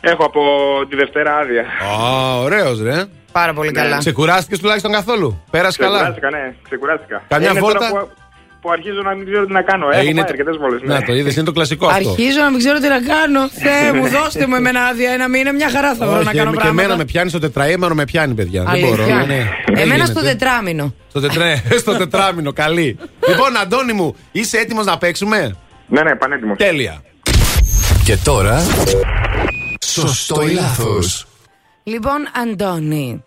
[0.00, 0.42] έχω από
[0.88, 1.62] τη Δευτέρα άδεια.
[1.62, 3.04] Α, ωραίος ρε.
[3.32, 3.98] Πάρα πολύ καλά.
[3.98, 7.22] Ξεκουράστηκες τουλάχιστον καθόλου; Πέρασες καλά; Ξεκουράστηκα, ναι, ξεκουράστηκα.
[7.28, 8.08] Καμιά είναι τώρα βόλτα;
[8.66, 9.84] Που, που αρχίζω να μην ξέρω τι να κάνω.
[9.90, 10.94] Ε, Έχω είναι πάει το- αρκετές βόλες, ναι.
[10.94, 12.08] Να το είδες, είναι το κλασικό αυτό.
[12.10, 13.48] Αρχίζω να μην ξέρω τι να κάνω.
[13.48, 16.50] Θεέ μου, δώστε μου εμένα άδεια ένα μήνα, μια χαρά θα βρω να Όχι, κάνω
[16.50, 16.82] και πράγματα.
[16.82, 18.62] εμένα με πιάνει στο τετραήμερο, με πιάνει παιδιά.
[18.62, 18.90] Δεν Αλήθεια.
[18.90, 19.06] μπορώ.
[19.06, 19.24] ναι.
[19.66, 20.10] Δεν Εμένα γίνεται.
[20.12, 20.94] στο τετράμινο.
[21.08, 22.98] Στο, τετρέ, στο τετράμινο, καλή.
[23.28, 25.56] λοιπόν, Αντώνη μου, είσαι έτοιμος να παίξουμε;
[25.86, 26.56] Ναι, ναι, πανέτοιμος.
[26.58, 27.02] Τέλεια.
[28.04, 28.62] Και τώρα.
[29.86, 31.26] Σωστό ή λάθος.
[31.82, 33.24] Λοιπόν, Αντώνη,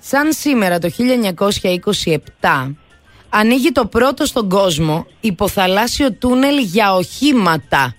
[0.00, 2.74] σαν σήμερα το 1927
[3.28, 7.94] ανοίγει το πρώτο στον κόσμο υποθαλάσσιο τούνελ για οχήματα.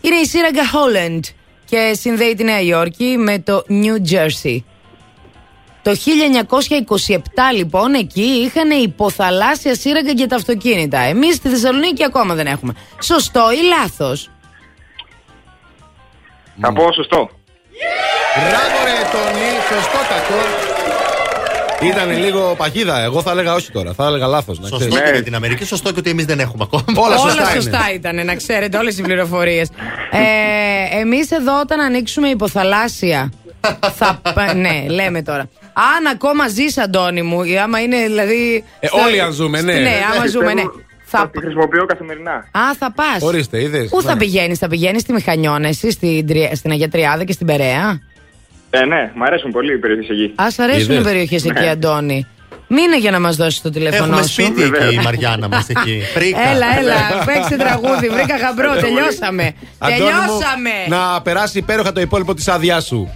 [0.00, 1.20] Είναι η σύραγγα Holland
[1.64, 4.58] και συνδέει τη Νέα Υόρκη με το New Jersey.
[5.82, 7.16] Το 1927
[7.54, 10.98] λοιπόν εκεί είχαν υποθαλάσσια σύραγγα για τα αυτοκίνητα.
[10.98, 12.74] Εμείς στη Θεσσαλονίκη ακόμα δεν έχουμε.
[13.02, 14.30] Σωστό ή λάθος;
[16.60, 17.30] Θα πω σωστό.
[18.36, 20.75] Μπράβο, ρε Τόνι, σωστότατο.
[21.82, 23.00] Ήταν λίγο παγίδα.
[23.02, 23.92] Εγώ θα έλεγα όχι τώρα.
[23.92, 24.56] Θα έλεγα λάθος.
[24.56, 26.84] Σωστό και για την Αμερική, σωστό και ότι εμείς δεν έχουμε ακόμα.
[27.06, 27.92] Όλα Όλα σωστά, σωστά, είναι.
[27.96, 29.68] ήταν, να ξέρετε, όλες οι πληροφορίες.
[30.10, 33.32] Ε, Εμείς εδώ, όταν ανοίξουμε υποθαλάσσια.
[33.94, 35.48] θα, πα- ναι, λέμε τώρα.
[35.74, 38.64] Αν ακόμα ζεις, Αντώνη μου, ή άμα είναι δηλαδή.
[38.80, 39.72] Ε, στο- όλοι αν ζούμε, ναι.
[39.74, 40.62] Ναι, άμα ζούμε, ναι.
[41.08, 42.32] Θα τη χρησιμοποιώ καθημερινά.
[42.32, 43.22] Α, θα πας.
[43.22, 43.88] Ορίστε, είδες.
[43.88, 47.46] Πού θα πηγαίνεις, θα πηγαίνεις στη Μηχανιώνα, εσύ στην, Τρι- στην Αγία Τριάδα και στην
[47.46, 48.00] Περαία;
[48.80, 50.32] Ε, ναι, μου αρέσουν πολύ οι περιοχές εκεί.
[50.36, 51.02] Α αρέσουν οι Είδες.
[51.04, 51.68] περιοχές εκεί, Ναι.
[51.70, 52.26] Αντώνη.
[52.68, 54.28] Μείνε για να μας δώσεις το τηλέφωνο Έχουμε σου.
[54.32, 56.02] σπίτι εκεί η Μαριάννα μας εκεί.
[56.14, 56.48] Πρίκα.
[56.50, 56.94] Έλα, έλα,
[57.26, 58.08] παίξε τραγούδι.
[58.08, 59.54] Βρήκα γαμπρό, τελειώσαμε.
[59.78, 60.70] Αντώνη μου, Τελειώσαμε.
[60.88, 63.10] να περάσει υπέροχα το υπόλοιπο της άδειά σου.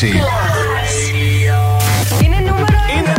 [0.00, 0.04] 102,6.
[2.24, 3.14] Είναι νούμερο ένα.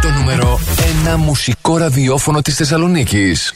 [0.00, 0.60] Το νούμερο
[1.14, 3.54] 1 μουσικό ραδιόφωνο της Θεσσαλονίκης.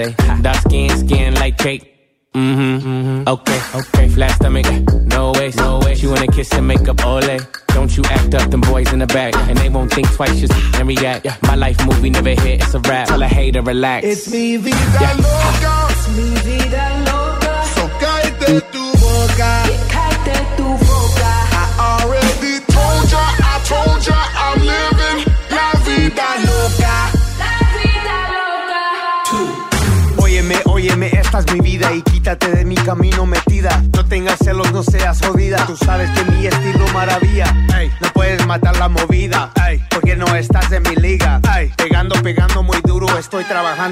[0.00, 0.42] Skin.
[0.42, 1.88] Dark skin, skin like cake.
[2.34, 3.28] Mm-hmm.
[3.28, 4.08] Okay, okay.
[4.08, 4.66] Flat stomach,
[5.04, 5.94] no way, no way.
[5.94, 7.38] She wanna kiss and make up ole.
[7.68, 9.34] Don't you act up, them boys in the back.
[9.48, 11.26] And they won't think twice, just and react.
[11.42, 13.08] My life movie never hit, it's a rap.
[13.08, 14.06] Tell a hater, relax.
[14.06, 15.81] Es mi vida loca.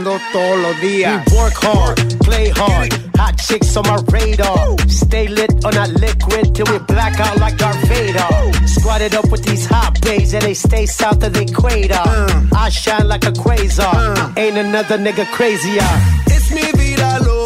[0.02, 1.24] Trabajando todos los días.
[1.31, 2.93] We work hard, play hard.
[3.16, 4.77] Hot chicks on my radar.
[4.89, 8.66] Stay lit on that liquid till we black out like Darth Vader.
[8.66, 11.94] Squatted up with these hot babes and they stay south of the equator.
[11.94, 12.43] Uh.
[12.55, 14.16] I shine like a quasar.
[14.16, 14.32] Uh.
[14.36, 15.82] Ain't another nigga crazier.
[16.27, 17.40] It's me, vida loca.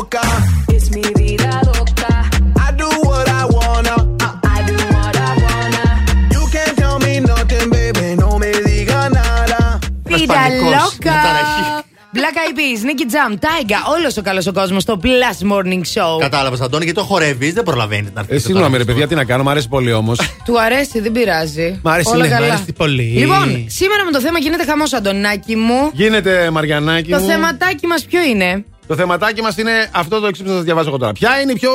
[12.35, 16.19] Black Eyed Peas, Nicky Jam, Taiga, όλος ο καλός ο κόσμος στο Plus Morning Show.
[16.21, 18.37] Κατάλαβες, Αντώνη, γιατί το χορεύεις, δεν προλαβαίνεις να έρθεις.
[18.37, 20.19] Ε, συγγνώμη, ρε παιδιά, τι να κάνω, μου αρέσει πολύ όμως.
[20.47, 21.81] Του αρέσει, δεν πειράζει.
[21.83, 22.47] Μ' αρέσει, Όλα ναι, μ' καλά.
[22.47, 23.03] αρέσει πολύ.
[23.03, 25.91] Λοιπόν, σήμερα με το θέμα γίνεται χαμός, Αντωνάκη μου.
[25.93, 27.11] Γίνεται, Μαριανάκη.
[27.11, 27.27] Το μου.
[27.27, 30.89] θεματάκι μας ποιο είναι; Το θεματάκι μας είναι αυτό το εξή που θα σας διαβάσω
[30.89, 31.13] εγώ τώρα.
[31.13, 31.71] Ποια είναι η πιο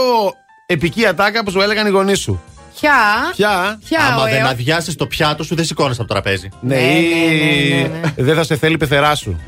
[0.66, 2.42] επική ατάκα που σου έλεγαν οι γονείς σου;
[2.80, 2.92] Ποια;
[3.36, 4.48] Ποια; Ποια, Άμα ο δεν Αίο.
[4.48, 6.50] αδειάσεις το πιάτο σου, δεν σηκώνει από το τραπέζι.
[6.62, 9.40] Ναι, ή δεν θα σε θέλει η πεθερά σου.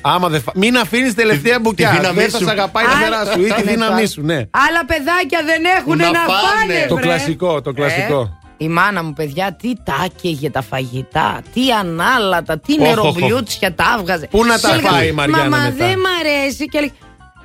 [0.00, 0.52] Άμα δεν φα...
[0.54, 1.90] Μην αφήνεις τελευταία μπουκιά.
[1.90, 2.44] δύναμή Δεν θα σου.
[2.44, 4.34] σε αγαπάει η πεθερά σου ή τη δύναμή σου, ναι.
[4.34, 6.32] Άλλα παιδάκια δεν έχουν Να να, φάνε.
[6.74, 6.86] φάνε.
[6.88, 7.04] Το βρε.
[7.04, 8.20] κλασικό, το κλασικό.
[8.20, 13.84] Ε, η μάνα μου, παιδιά, τι τάκεγε τα φαγητά, τι ανάλατα, τι Οχ, νεροβλιούτσια τα
[13.98, 14.26] έβγαζε.
[14.30, 16.64] Πού να τα Και έλεγα, φάει η Μαριάννα Μα, μα μετά;» δεν μ' αρέσει.
[16.64, 16.92] Και έλεγε,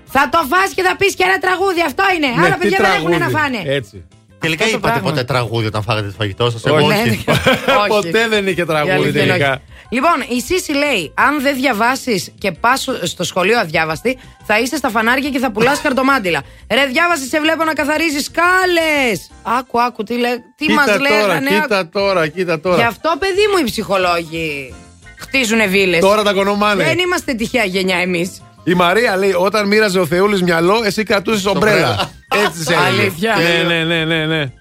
[0.06, 1.82] θα το φας και θα πεις και ένα τραγούδι.
[1.86, 2.28] Αυτό είναι.
[2.28, 3.38] Ναι, Άλλα τι παιδιά δεν έχουν να τραγούδι.
[3.40, 3.62] φάνε.
[3.66, 4.06] Έτσι.
[4.40, 5.10] Τελικά Αυτό το είπατε πράγμα.
[5.20, 6.66] ποτέ τραγούδι όταν φάγατε το φαγητό σας.
[6.66, 6.86] Εγώ Όχι.
[6.92, 7.24] όχι.
[7.96, 9.62] Ποτέ δεν είχε Η τραγούδι αλήθεια είναι τελικά.
[9.94, 10.02] Όχι.
[10.02, 14.90] Λοιπόν, η Σύση λέει: Αν δεν διαβάσεις και πας στο σχολείο αδιάβαστη, θα είσαι στα
[14.90, 16.42] φανάρια και θα πουλάς χαρτομάτιλα.
[16.72, 19.12] Ρε, διάβασε, σε βλέπω να καθαρίζεις κάλε.
[19.60, 20.30] Άκου, άκου, τι, λέ...
[20.56, 21.50] τι μας Κοίτα τώρα, λέγανε.
[21.50, 22.76] κοίτα τώρα, κοίτα τώρα.
[22.76, 24.74] Γι' αυτό, παιδί μου, οι ψυχολόγοι
[25.18, 26.00] χτίζουν βίλες.
[26.00, 26.84] Τώρα τα κονομάνε.
[26.84, 28.42] Δεν είμαστε τυχαία γενιά εμείς.
[28.64, 32.12] Η Μαρία λέει: Όταν μοίραζε ο Θεούλης μυαλό, εσύ κρατούσες ομπρέλα.
[32.46, 33.02] Έτσι σε έλεγε.
[33.02, 33.36] Αλήθεια.
[33.36, 34.52] Ναι, ναι, ναι, ναι, ναι.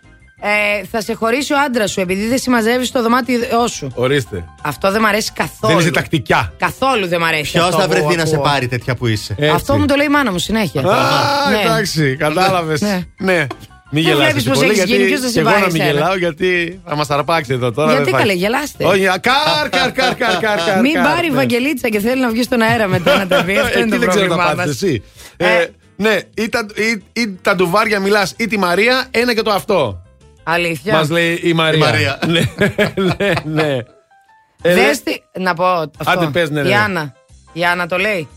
[0.45, 3.91] Ε, θα σε χωρίσει ο άντρας σου επειδή δεν συμμαζεύεις το δωμάτιό σου.
[3.95, 4.45] Ορίστε.
[4.63, 5.73] Αυτό δεν μ' αρέσει καθόλου.
[5.75, 6.53] Δεν είσαι τακτικιά.
[6.59, 7.51] Καθόλου δεν μ' αρέσει.
[7.53, 8.45] Ποιος αυτό θα που βρεθεί να σε ακούω.
[8.47, 10.81] πάρει τέτοια που είσαι; Αυτό μου το λέει η μάνα μου συνέχεια.
[10.81, 11.61] Α, Ναι.
[11.61, 12.81] εντάξει, κατάλαβες.
[12.81, 13.03] Ναι.
[13.19, 13.47] Ναι.
[13.95, 15.49] Μην Δεν γελάς βλέπεις εσύ πως πολύ, έχεις γιατί γίνει, ποιος θα σε και εγώ
[15.49, 17.91] πάρει να μην εσένα; γελάω γιατί θα μας αρπάξει εδώ τώρα.
[17.91, 18.85] Γιατί δεν θα- καλέ, γελάστε.
[18.85, 20.81] Όχι, α, καρ, καρ, καρ, καρ, καρ, καρ.
[20.81, 21.37] Μην καρ, πάρει η ναι.
[21.37, 23.57] Βαγγελίτσα και θέλει να βγει στον αέρα μετά να τα πει.
[23.65, 24.83] Αυτό είναι Εκεί το δεν ξέρω να πρόβλημά πάθεις μας.
[24.83, 25.03] εσύ.
[25.37, 25.67] Ε,
[25.97, 30.02] Ναι, ή τα, ή, ή τα ντουβάρια μιλάς ή τη Μαρία, ένα και το αυτό.
[30.43, 30.93] Αλήθεια.
[30.95, 31.77] Μας λέει η Μαρία.
[31.79, 32.19] Η Μαρία.
[32.27, 32.43] ναι,
[33.17, 33.79] ναι, ναι.
[34.63, 35.13] Ε, Δες τι.
[35.39, 35.91] Να πω αυτό.
[36.05, 36.69] Άντε, πες, ναι, ναι.
[36.69, 37.15] Η Άννα.
[37.53, 38.29] Η Άννα το λέει.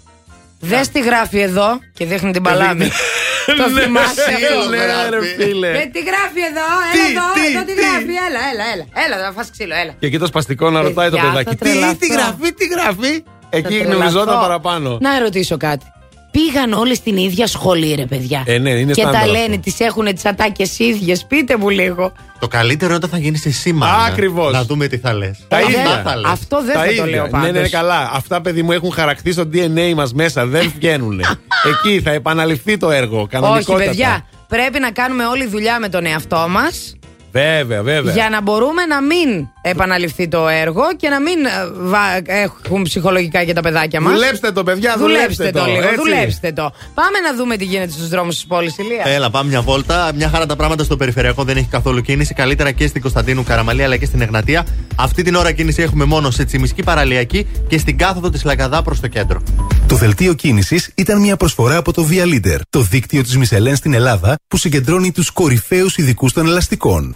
[0.60, 2.90] Δες τι γράφει εδώ και δείχνει την παλάμη.
[3.46, 4.70] Το Ναι, θυμάσαι αυτό.
[4.70, 5.70] ναι, ρε φίλε.
[5.70, 8.86] Ε, τι γράφει εδώ, Τι, έλα εδώ, τι, εδώ τι τι; γράφει, έλα, έλα, έλα,
[9.06, 9.94] έλα, θα φας ξύλο, έλα.
[10.00, 11.50] Και εκεί το σπαστικό να ρωτάει το Παιδιά, παιδάκι.
[11.50, 11.96] θα Τι, τρελαθώ.
[12.00, 14.42] τι γράφει, τι γράφει; Εκεί Θα γνωριζόταν τρελαθώ.
[14.42, 14.98] παραπάνω.
[15.02, 15.86] Να ρωτήσω κάτι.
[16.36, 18.44] Πήγαν όλοι στην ίδια σχολή, ρε παιδιά.
[18.46, 21.26] Ε, ναι, είναι και τα στάνταρ λένε, τις έχουν τις ατάκες ίδιες.
[21.26, 22.12] Πείτε μου λίγο.
[22.40, 24.04] Το καλύτερο είναι όταν θα γίνεις εσύ μάνα.
[24.04, 24.54] Ακριβώς.
[24.54, 25.38] Να δούμε τι θα λες.
[25.48, 25.84] Τα Ε, ίδια.
[25.84, 26.32] δεν- θα λες.
[26.32, 27.06] Αυτό δεν Τα θα το ίδια.
[27.06, 27.52] λέω Ναι, πάντως.
[27.52, 28.12] ναι, ναι, καλά.
[28.14, 30.46] Αυτά, παιδί μου, έχουν χαρακτεί στο DNA μας μέσα.
[30.46, 31.20] Δεν βγαίνουν.
[31.84, 33.18] Εκεί θα επαναληφθεί το έργο.
[33.20, 33.86] Όχι, Κανονικότατα.
[33.86, 34.26] παιδιά.
[34.48, 36.96] Πρέπει να κάνουμε όλη δουλειά με τον εαυτό μας
[37.40, 38.14] Βέβαια, βέβαια.
[38.14, 43.44] για να μπορούμε να μην επαναληφθεί το έργο και να μην ε, βα- έχουν ψυχολογικά
[43.44, 44.14] και τα παιδάκια μας.
[44.14, 45.78] Δουλέψτε το, παιδιά, δουλέψτε το, λίγο.
[45.78, 45.96] έτσι.
[45.96, 46.72] Δουλέψτε το.
[46.94, 49.04] Πάμε να δούμε τι γίνεται στους δρόμους της πόλης, Ηλία.
[49.06, 50.12] Έλα, πάμε μια βόλτα.
[50.16, 52.34] Μια χαρά τα πράγματα στο περιφερειακό δεν έχει καθόλου κίνηση.
[52.34, 54.66] Καλύτερα και στην Κωνσταντίνου Καραμαλή αλλά και στην Εγνατία.
[54.96, 59.00] Αυτή την ώρα κίνηση έχουμε μόνο σε Τσιμισκή Παραλιακή και στην κάθοδο της Λαγκαδά προς
[59.00, 59.42] το κέντρο.
[59.88, 63.94] Το δελτίο κίνησης ήταν μια προσφορά από το Via Leader, το δίκτυο της Μισελέν στην
[63.94, 67.16] Ελλάδα που συγκεντρώνει τους κορυφαίους ειδικούς των ελαστικών.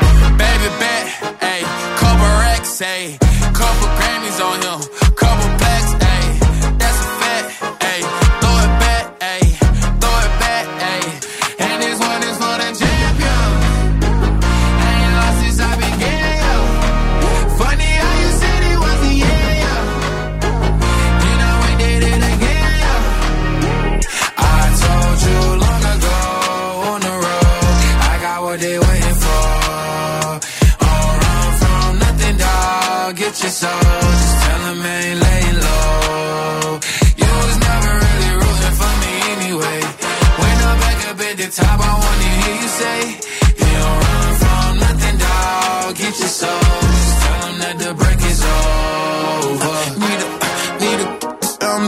[2.81, 3.17] ayy,
[3.53, 5.00] couple Grammys on him,
[42.81, 43.01] say,
[43.61, 45.89] You don't run from nothing, dog.
[46.01, 46.65] Get your soul.
[46.97, 49.77] Just tell that the break is over.
[50.01, 50.29] Need a,
[50.81, 51.07] need a,
[51.67, 51.83] um,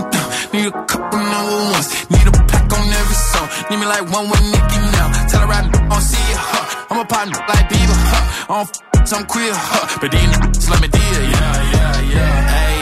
[0.54, 1.88] need a couple number ones.
[2.14, 3.48] Need a pack on every song.
[3.70, 5.08] Need me like one with Nicki now.
[5.32, 6.66] Tell her I don't see it, huh?
[6.90, 8.24] I'm a partner like Bieber, huh?
[8.50, 9.98] I don't f- some queer, huh?
[10.02, 12.36] But these niggas let me deal, yeah, yeah, yeah.
[12.56, 12.78] Hey,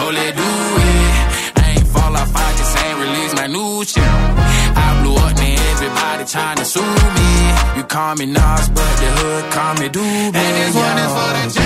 [0.00, 0.50] oh, let do
[0.90, 1.62] it.
[1.62, 4.12] I ain't fall off, I just ain't release my new shit.
[4.84, 6.82] I blew up, now everybody trying to sue
[7.15, 7.15] me.
[7.88, 10.34] Call me Nas, but the hood call me Doobie.
[10.34, 11.65] And this one is for the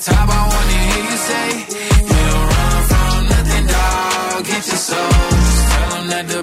[0.00, 1.48] top, I wanna hear you say,
[2.10, 4.44] You don't run from nothing, dog.
[4.44, 5.10] Get your soul.
[5.70, 6.42] Tell that the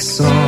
[0.00, 0.39] song.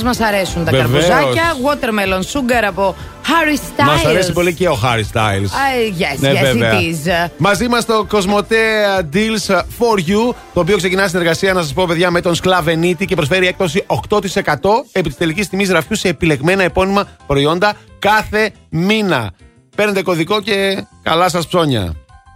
[0.00, 1.06] Του, αλλά μας μας αρέσουν τα Βεβαίως.
[1.06, 1.42] καρπουζάκια.
[1.64, 2.94] Watermelon sugar από
[3.24, 3.86] Harry Styles.
[3.86, 5.50] Μας αρέσει πολύ και ο Harry Styles.
[5.50, 6.72] Ah, yes, Ναι, yes, βέβαια.
[6.72, 7.30] it is.
[7.36, 8.54] Μαζί μας το Cosmote
[9.12, 13.14] Deals for You, το οποίο ξεκινά συνεργασία, να σας πω, παιδιά, με τον Σκλαβενίτη και
[13.14, 19.30] προσφέρει έκπτωση 8% επί της τελικής τιμής γραφιού σε επιλεγμένα επώνυμα προϊόντα κάθε μήνα.
[19.76, 21.92] Παίρνετε κωδικό και καλά σας ψώνια.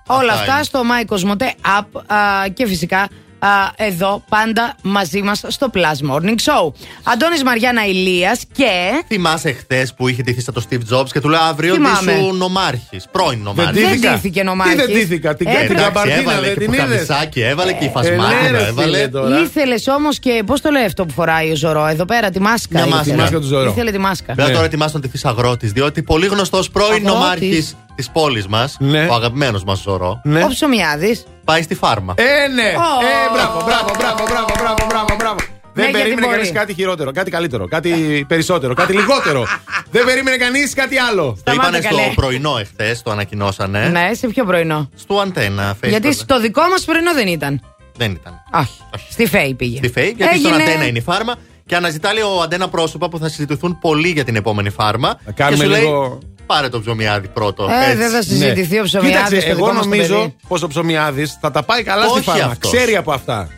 [0.06, 1.44] Όλα αυτά στο My Cosmote
[1.80, 3.08] App α, και φυσικά
[3.38, 6.72] α, εδώ πάντα μαζί μας στο Plus Morning Show.
[7.02, 9.02] Αντώνης Μαριάννα Ηλίας και...
[9.06, 12.12] Θυμάσαι χθες που είχε ντυθεί σαν το Steve Jobs και του λέει αύριο Θυμάμαι.
[12.12, 13.06] ντύσου νομάρχης.
[13.10, 13.80] Πρώην νομάρχης.
[13.82, 14.12] Δεν ντύθηκα.
[14.12, 14.76] ντύθηκε νομάρχης.
[14.84, 15.66] Τι δεν ντύθηκα, την, Έπρεπε.
[15.66, 18.66] την καμπαρτίνα έβαλε δεν και την είδες; πουκαμισάκι, έβαλε και η Ε, φασμάκα, ναι, ρε,
[18.66, 18.96] έβαλε.
[18.96, 19.40] φίλε, τώρα.
[19.40, 22.68] Ήθελες όμως και πώς το λέει αυτό που φοράει ο Ζωρό; Εδώ πέρα, τη μάσκα.
[22.72, 22.96] Μια ήθελε.
[22.96, 23.12] μάσκα.
[23.12, 23.70] Τη μάσκα του Ζωρό.
[23.70, 24.34] Ήθελε τη μάσκα.
[24.34, 27.12] Βέβαια τώρα ετοιμάσαι να ντυθεί αγρότης, διότι πολύ γνωστός πρώην Αγρότης.
[27.12, 28.76] νομάρχης της πόλης μας,
[29.10, 31.24] ο αγαπημένος μας Ζωρό, Ο Ψωμιάδης.
[31.44, 32.14] πάει στη φάρμα.
[32.16, 32.62] Ε, ναι.
[32.62, 33.04] Ω.
[33.04, 35.36] Ε, μπράβο, μπράβο, μπράβο, μπράβο, μπράβο, μπράβο, μπράβο.
[35.72, 36.38] Δεν Ναι, γιατί περίμενε μπορεί.
[36.38, 39.46] κανείς κάτι χειρότερο, κάτι καλύτερο, κάτι περισσότερο, κάτι λιγότερο.
[39.90, 41.22] Δεν περίμενε κανείς κάτι άλλο.
[41.30, 42.02] Το Σταμάτα, είπανε καλέ.
[42.02, 43.88] στο πρωινό εχθές, το ανακοινώσανε.
[43.88, 45.88] Ναι, σε ποιο πρωινό; Στο αντένα, Facebook.
[45.88, 47.60] Γιατί στο δικό μας πρωινό δεν ήταν.
[47.96, 48.34] Δεν ήταν.
[48.54, 49.06] Όχι.
[49.10, 49.76] Στη ΦΕΗ πήγε.
[49.76, 51.34] Στη ΦΕΗ, γιατί Έγινε- στον αντένα είναι η φάρμα.
[51.66, 55.18] Και αναζητά λέει ο αντένα πρόσωπα που θα συζητηθούν πολύ για την επόμενη φάρμα.
[55.34, 57.68] κάνουμε και σου λίγο- λέει, πάρε το ψωμιάδι πρώτο.
[57.70, 57.96] Ε, έτσι.
[57.96, 60.36] δεν θα συζητηθεί ο ψωμιάδης Κοίταξε, στο εγώ δικό μας το νομίζω παιδί.
[60.48, 62.44] πως ο ψωμιάδης θα τα πάει καλά στη Όχι φάρμα.
[62.44, 62.72] αυτός.
[62.72, 63.48] Ξέρει από αυτά.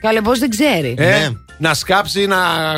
[0.00, 0.94] Καλέ, πώ δεν ξέρει.
[0.98, 1.28] Ε,
[1.58, 2.36] Να σκάψει, να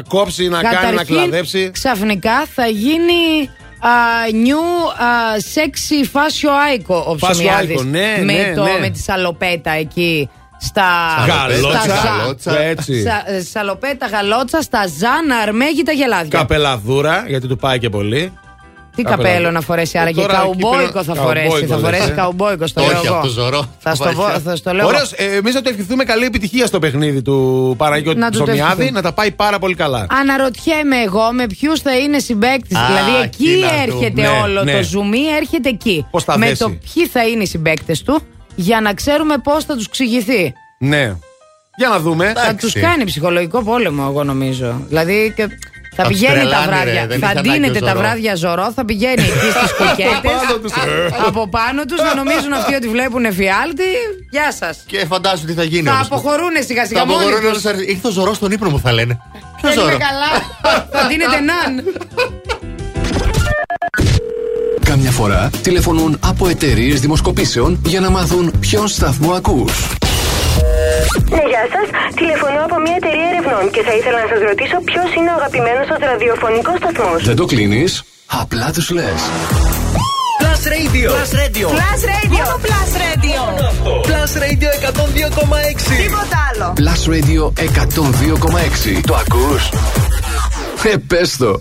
[0.09, 1.71] κόψει, να κάνει, να Καταρχήν, κλαδέψει.
[1.73, 3.51] ξαφνικά θα γίνει
[3.81, 3.89] α,
[4.31, 5.07] new α,
[5.55, 7.81] sexy fashion icon ο Fashion ψωμιάδης.
[7.81, 8.77] icon, ναι, με, ναι, το, ναι.
[8.81, 10.29] με τη σαλοπέτα εκεί
[10.61, 10.85] στα.
[11.27, 13.03] Γαλότσα, στα ζα- γαλότσα, έτσι.
[13.03, 16.39] Σα- ε, σαλοπέτα, γαλότσα, στα ζάνα, αρμέγητα γελάδια.
[16.39, 18.33] Καπελαδούρα, γιατί του πάει και πολύ.
[18.99, 21.47] Τι Καπελα- καπέλο να φορέσει, Ε, άραγε τώρα καουμπόικο εκεί θα πέρα- φορέσει.
[21.49, 22.15] καουμπόικο Θα λες, φορέσει ε.
[22.15, 23.15] καουμπόικο, στο Όχι λέω εγώ.
[23.15, 23.65] από το ζωρό.
[23.79, 24.81] Θα στο, πω- θα στο λέω.
[24.81, 24.89] εγώ.
[24.89, 28.45] Ωραίος, ε, εμείς να του ευχηθούμε καλή επιτυχία στο παιχνίδι του Παναγιώτη Να του το
[28.45, 28.91] Ψωμιάδη, ευχηθούμε.
[28.91, 30.07] να τα πάει πάρα πολύ καλά.
[30.21, 32.77] Αναρωτιέμαι εγώ με ποιους θα είναι συμπαίκτης.
[32.77, 34.41] Α, Δηλαδή εκεί εκεί να έρχεται δούμε.
[34.43, 34.83] όλο Ναι, το ναι.
[34.83, 36.07] ζουμί, έρχεται εκεί.
[36.11, 36.59] Πώς θα με δέσει.
[36.63, 38.23] το ποιοι θα είναι οι συμπαίκτες του
[38.55, 40.53] για να ξέρουμε πώς θα τους ξηγηθεί.
[40.79, 41.17] Ναι.
[41.77, 42.33] Για να δούμε.
[42.37, 44.83] Θα τους κάνει ψυχολογικό πόλεμο, εγώ νομίζω.
[44.89, 45.49] Δηλαδή και
[45.97, 47.07] θα Θα τους πηγαίνει τα τρελάνε, ρε, βράδια.
[47.07, 48.01] δεν θα είχε ανάγκη ντύνεται ο τα Ζωρό.
[48.01, 50.19] βράδια ζωρό, θα πηγαίνει εκεί στις κουκέτε.
[50.23, 50.73] πάνω τους.
[51.27, 53.89] από πάνω τους να νομίζουν αυτοί ότι βλέπουν εφιάλτη.
[54.31, 54.79] Γεια σας.
[54.87, 55.89] Και φαντάζομαι τι θα γίνει.
[55.89, 56.07] Θα όμως.
[56.07, 57.49] αποχωρούν σιγά Θα σιγά μόνοι αποχωρούν τους.
[57.51, 57.91] όλους αριστερά.
[57.95, 59.19] Ήρθε ο ζωρός στον ύπνο μου, θα λένε.
[59.61, 60.31] Ποιος Δεν ζωρό; είναι καλά.
[60.93, 61.73] θα δίνετε ναν.
[64.85, 69.73] Κάμια φορά τηλεφωνούν από εταιρείες δημοσκοπήσεων για να μάθουν ποιον σταθμό ακούς.
[71.37, 71.87] Ναι, γεια σας.
[72.21, 75.87] Τηλεφωνώ από μια εταιρεία ερευνών και θα ήθελα να σας ρωτήσω ποιος είναι ο αγαπημένος
[75.91, 77.19] σα ραδιοφωνικός σταθμός.
[77.31, 77.93] Δεν το κλείνεις,
[78.43, 79.21] απλά τους λες.
[80.43, 81.09] Plus Radio.
[81.17, 81.67] Plus Radio.
[81.79, 82.43] Plus Radio.
[82.43, 83.41] Μόνο Plus Radio.
[84.09, 85.97] Plus Radio 102,6.
[86.03, 86.73] Τίποτα άλλο.
[86.81, 89.01] Plus Radio 102,6.
[89.07, 89.69] Το ακούς;
[90.93, 91.61] Ε, πες το.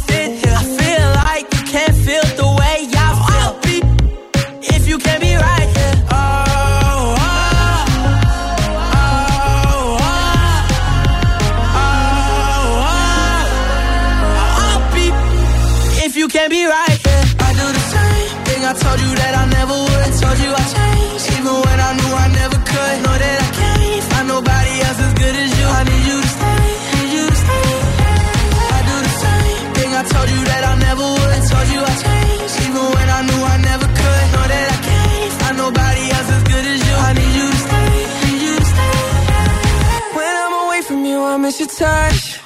[41.51, 42.39] miss your touch.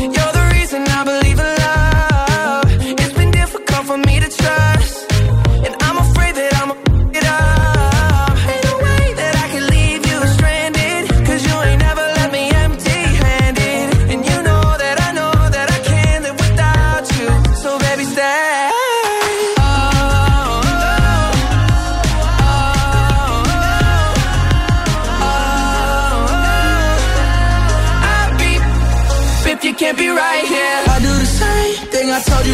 [0.00, 0.39] You're the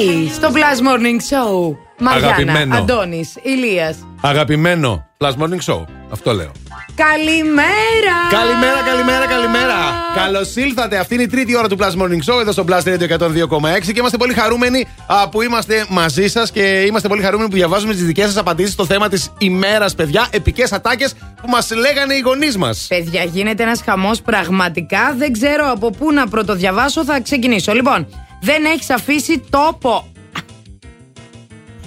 [0.00, 1.76] Stay στο Plus Morning Show.
[1.98, 2.76] Μαριάννα, Αγαπημένο.
[2.76, 3.96] Αντώνης, Ηλίας.
[4.20, 5.06] Αγαπημένο.
[5.18, 5.84] Plus Morning Show.
[6.12, 6.52] Αυτό λέω.
[6.94, 8.16] Καλημέρα!
[8.30, 9.74] Καλημέρα, καλημέρα, καλημέρα.
[10.14, 10.98] Καλώς ήλθατε.
[10.98, 13.98] Αυτή είναι η τρίτη ώρα του Plus Morning Show εδώ στο Plus Radio 102,6 και
[13.98, 18.04] είμαστε πολύ χαρούμενοι α, που είμαστε μαζί σας και είμαστε πολύ χαρούμενοι που διαβάζουμε τις
[18.04, 20.26] δικές σας απαντήσεις στο θέμα της ημέρας, παιδιά.
[20.30, 22.86] Επικές ατάκες που μας λέγανε οι γονείς μας.
[22.88, 25.14] Παιδιά, γίνεται ένας χαμός πραγματικά.
[25.16, 27.04] Δεν ξέρω από πού να πρωτοδιαβάσω.
[27.04, 27.72] Θα ξεκινήσω.
[27.72, 28.06] Λοιπόν,
[28.40, 30.12] δεν έχεις αφήσει τόπο.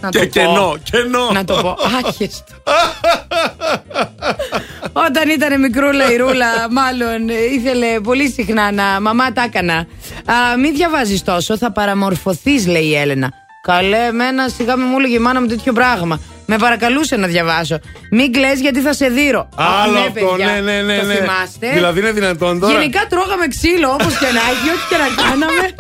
[0.02, 0.30] Να Και το πω.
[0.30, 1.30] κενό, κενό.
[1.32, 1.78] Να το πω.
[2.06, 2.54] Άχιστο.
[4.94, 9.02] Όταν ήταν μικρούλα η Ρούλα, μάλλον ε, ήθελε πολύ συχνά να.
[9.02, 9.76] Μαμά τα έκανα.
[10.26, 13.32] Α, μην διαβάζεις τόσο, θα παραμορφωθείς, λέει η Έλενα.
[13.64, 16.20] Καλέ, εμένα σιγά με μου έλεγε η μάνα μου τέτοιο πράγμα.
[16.46, 17.80] Με παρακαλούσε να διαβάσω.
[18.12, 19.50] Μην κλαις γιατί θα σε δείρω.
[19.56, 20.46] Άλλο ναι, αυτό, παιδιά.
[20.46, 21.00] ναι, ναι, ναι.
[21.00, 21.14] Το ναι.
[21.14, 21.70] θυμάστε.
[21.74, 22.74] Δηλαδή είναι δυνατόν τώρα.
[22.74, 25.76] Γενικά τρώγαμε ξύλο όπως και να έχει, ό,τι και να κάναμε.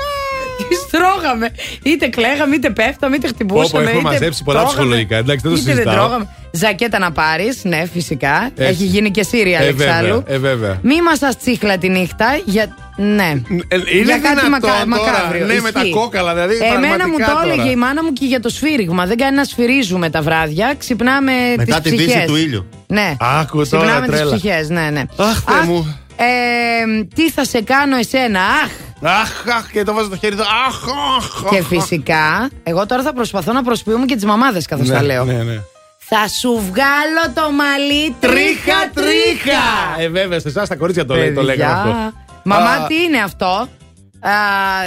[0.69, 1.49] Τις τρώγαμε.
[1.83, 3.65] Είτε κλαίγαμε, είτε πέφταμε, είτε χτυπούσαμε.
[3.65, 5.15] Όπου έχουμε είτε μαζέψει πολλά τρώγαμε, ψυχολογικά.
[5.17, 5.93] Εντάξει, δεν το είτε συζητάω.
[5.95, 6.27] τρώγαμε.
[6.51, 8.51] Ζακέτα να πάρεις, ναι, φυσικά.
[8.55, 8.71] Έτσι.
[8.71, 10.07] Έχει γίνει και Σύρια Ε, εξάλλου.
[10.07, 10.79] βέβαια, ε, βέβαια.
[10.81, 12.25] Μη μα τα τσίχλα τη νύχτα.
[12.45, 12.75] Για...
[12.95, 13.31] Ναι.
[13.67, 14.67] Ε, είναι για κάτι δυνατόν μακα...
[14.67, 15.45] τώρα, μακάβριο.
[15.45, 15.91] ναι, με τα Ισχύει.
[15.93, 17.71] κόκαλα, δηλαδή, Εμένα μου πραγματικά το έλεγε τώρα.
[17.71, 19.05] η μάνα μου και για το σφύριγμα.
[19.05, 20.73] Δεν κάνει να σφυρίζουμε τα βράδια.
[20.77, 22.25] Ξυπνάμε Μετά τις τη δύση ψυχές.
[22.27, 22.65] του ήλιου.
[22.87, 23.15] Ναι.
[23.19, 24.35] Άκου τώρα, Ξυπνάμε τις τρέλα.
[24.35, 25.01] ψυχές, ναι, ναι.
[25.17, 25.97] Αχ, Θεέ μου.
[26.15, 28.71] Ε, τι θα σε κάνω εσένα, αχ!
[29.03, 30.41] Αχ, αχ, και το βάζω το χέρι του.
[30.67, 30.83] Αχ,
[31.17, 31.49] αχ.
[31.49, 31.65] Και αχ.
[31.67, 35.23] φυσικά, εγώ τώρα θα προσπαθώ να προσποιούμε και τις μαμάδες καθώς Ναι, τα λέω.
[35.25, 35.59] Ναι, ναι.
[35.97, 40.01] Θα σου βγάλω το μαλλί τρίχα τρίχα!
[40.01, 41.55] Ε, βέβαια, σε εσάς τα κορίτσια το, λέει, το Παιδιά.
[41.55, 42.13] λέγανε αυτό.
[42.43, 43.67] Μαμά, Α, τι είναι αυτό;
[44.19, 44.31] Α,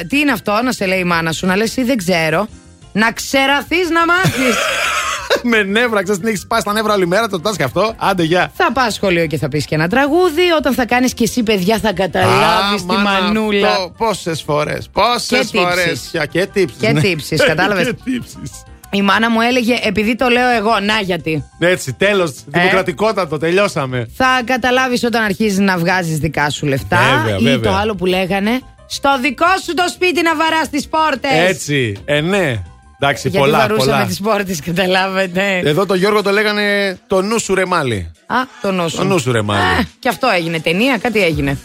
[0.08, 2.46] τι είναι αυτό, να σε λέει η μάνα σου, να λες εσύ δεν ξέρω.
[2.92, 4.56] Να ξεραθείς να μάθεις.
[5.50, 7.94] Με νεύρα, ξέρεις την έχεις σπάσει τα νεύρα όλη μέρα, το τάσκα αυτό.
[7.96, 8.50] Άντε, γεια.
[8.54, 10.50] θα πας σχολείο και θα πεις και ένα τραγούδι.
[10.58, 13.90] Όταν θα κάνεις και εσύ παιδιά θα καταλάβεις τη μανούλα.
[13.96, 15.84] Πόσες φορές, πόσες Και φορές.
[15.84, 16.10] τύψεις.
[16.30, 16.78] Και τύψεις.
[16.80, 17.86] Και τύψεις, κατάλαβες.
[17.86, 18.50] Και τύψεις.
[18.90, 21.44] Η μάνα μου έλεγε επειδή το λέω εγώ, να γιατί.
[21.58, 22.30] Έτσι, τέλος.
[22.30, 24.06] Ε; Δημοκρατικότατο, τελειώσαμε.
[24.16, 27.70] Θα καταλάβεις όταν αρχίζεις να βγάζεις δικά σου λεφτά Βέβαια, ή βέβαια.
[27.72, 31.30] το άλλο που λέγανε στο δικό σου το σπίτι να βαράς τις πόρτες.
[31.48, 32.62] Έτσι, ε, ναι.
[33.00, 34.04] Εντάξει, Γιατί πολλά, βαρούσαμε πολλά.
[34.06, 35.58] τις πόρτες, καταλάβετε.
[35.64, 38.10] Εδώ το Γιώργο το λέγανε το νου σου ρε μάλι.
[38.26, 38.96] Α, το νου σου.
[38.96, 39.60] Το νου σου ρε μάλι.
[39.80, 41.58] Ε, και αυτό έγινε ταινία, κάτι έγινε.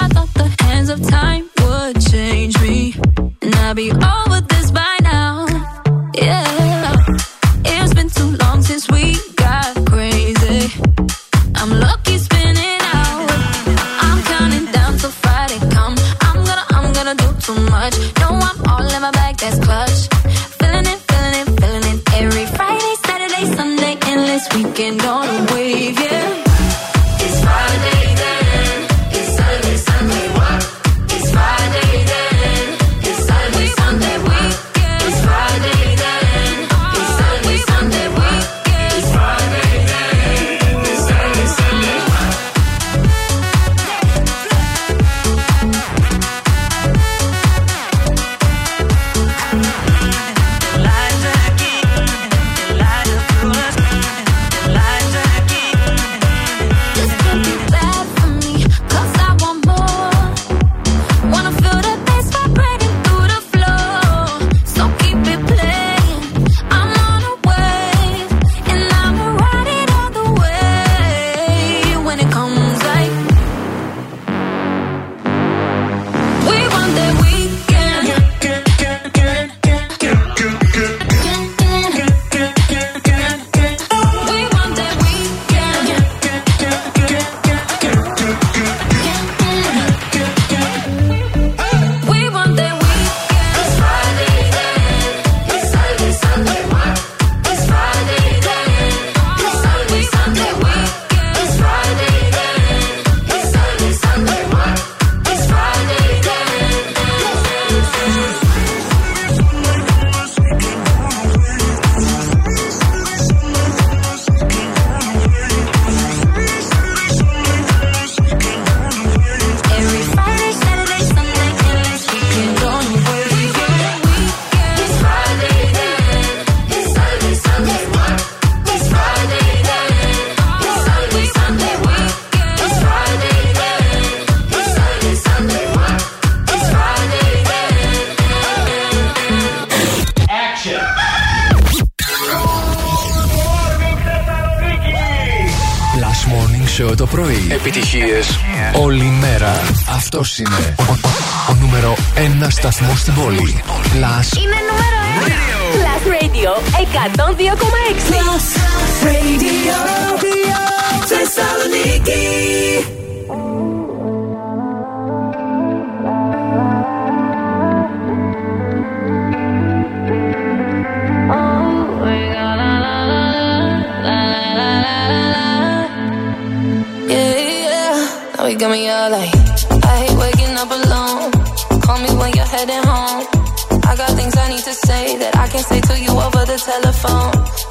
[0.00, 2.94] I thought the hands of time would change me,
[3.42, 4.17] and I'd be over
[17.48, 17.96] too much.
[18.20, 19.98] No, I'm all in my bag, that's clutch.
[20.58, 21.98] Feeling it, feeling it, feeling it.
[22.20, 25.67] Every Friday, Saturday, Sunday, endless weekend on a wave,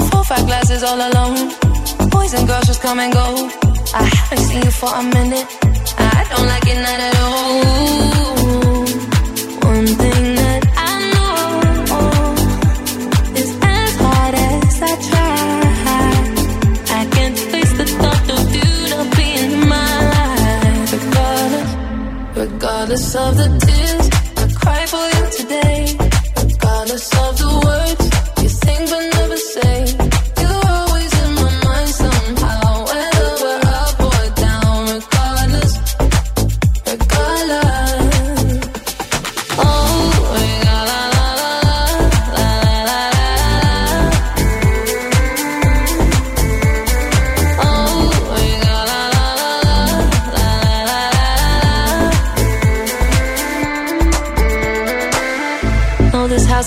[0.10, 1.52] Four, five glasses all alone.
[2.10, 3.50] Boys and girls just come and go.
[3.94, 5.48] I haven't seen you for a minute.
[5.98, 8.08] I don't like it not at all.
[9.72, 10.37] One thing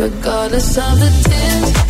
[0.00, 1.89] regardless of the tint.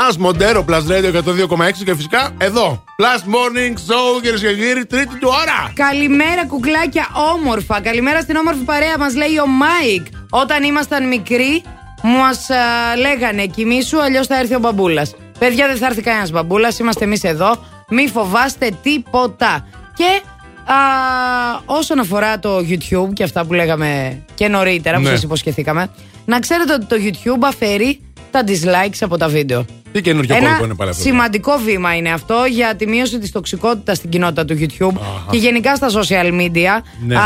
[0.00, 2.84] Lil Nas Montero Plus Radio 102,6 και φυσικά εδώ.
[3.02, 5.72] Plus Morning Show, κυρίες και κύριοι, τρίτη του ώρα.
[5.74, 7.80] Καλημέρα, κουκλάκια όμορφα.
[7.80, 10.06] Καλημέρα στην όμορφη παρέα μας, λέει ο Μάικ.
[10.30, 11.62] Όταν ήμασταν μικροί,
[12.02, 12.46] μας
[12.98, 15.14] λέγανε κοιμήσου, αλλιώς θα έρθει ο μπαμπούλας.
[15.38, 17.64] Παιδιά, δεν θα έρθει κανένας μπαμπούλας, είμαστε εμείς εδώ.
[17.88, 19.66] Μη φοβάστε τίποτα.
[19.94, 20.20] Και
[20.72, 20.76] α,
[21.66, 25.08] όσον αφορά το YouTube και αυτά που λέγαμε και νωρίτερα, που Ναι.
[25.08, 25.90] σας υποσχεθήκαμε,
[26.24, 28.00] να ξέρετε ότι το YouTube αφαιρεί
[28.30, 29.64] τα dislikes από τα βίντεο.
[29.92, 31.02] Τι καινούργιο κόλπο είναι πάλι αυτό.
[31.02, 35.00] σημαντικό βήμα είναι αυτό για τη μείωση της τοξικότητας στην κοινότητα του YouTube
[35.30, 36.82] και γενικά στα social media.
[37.06, 37.16] Ναι.
[37.16, 37.22] Α,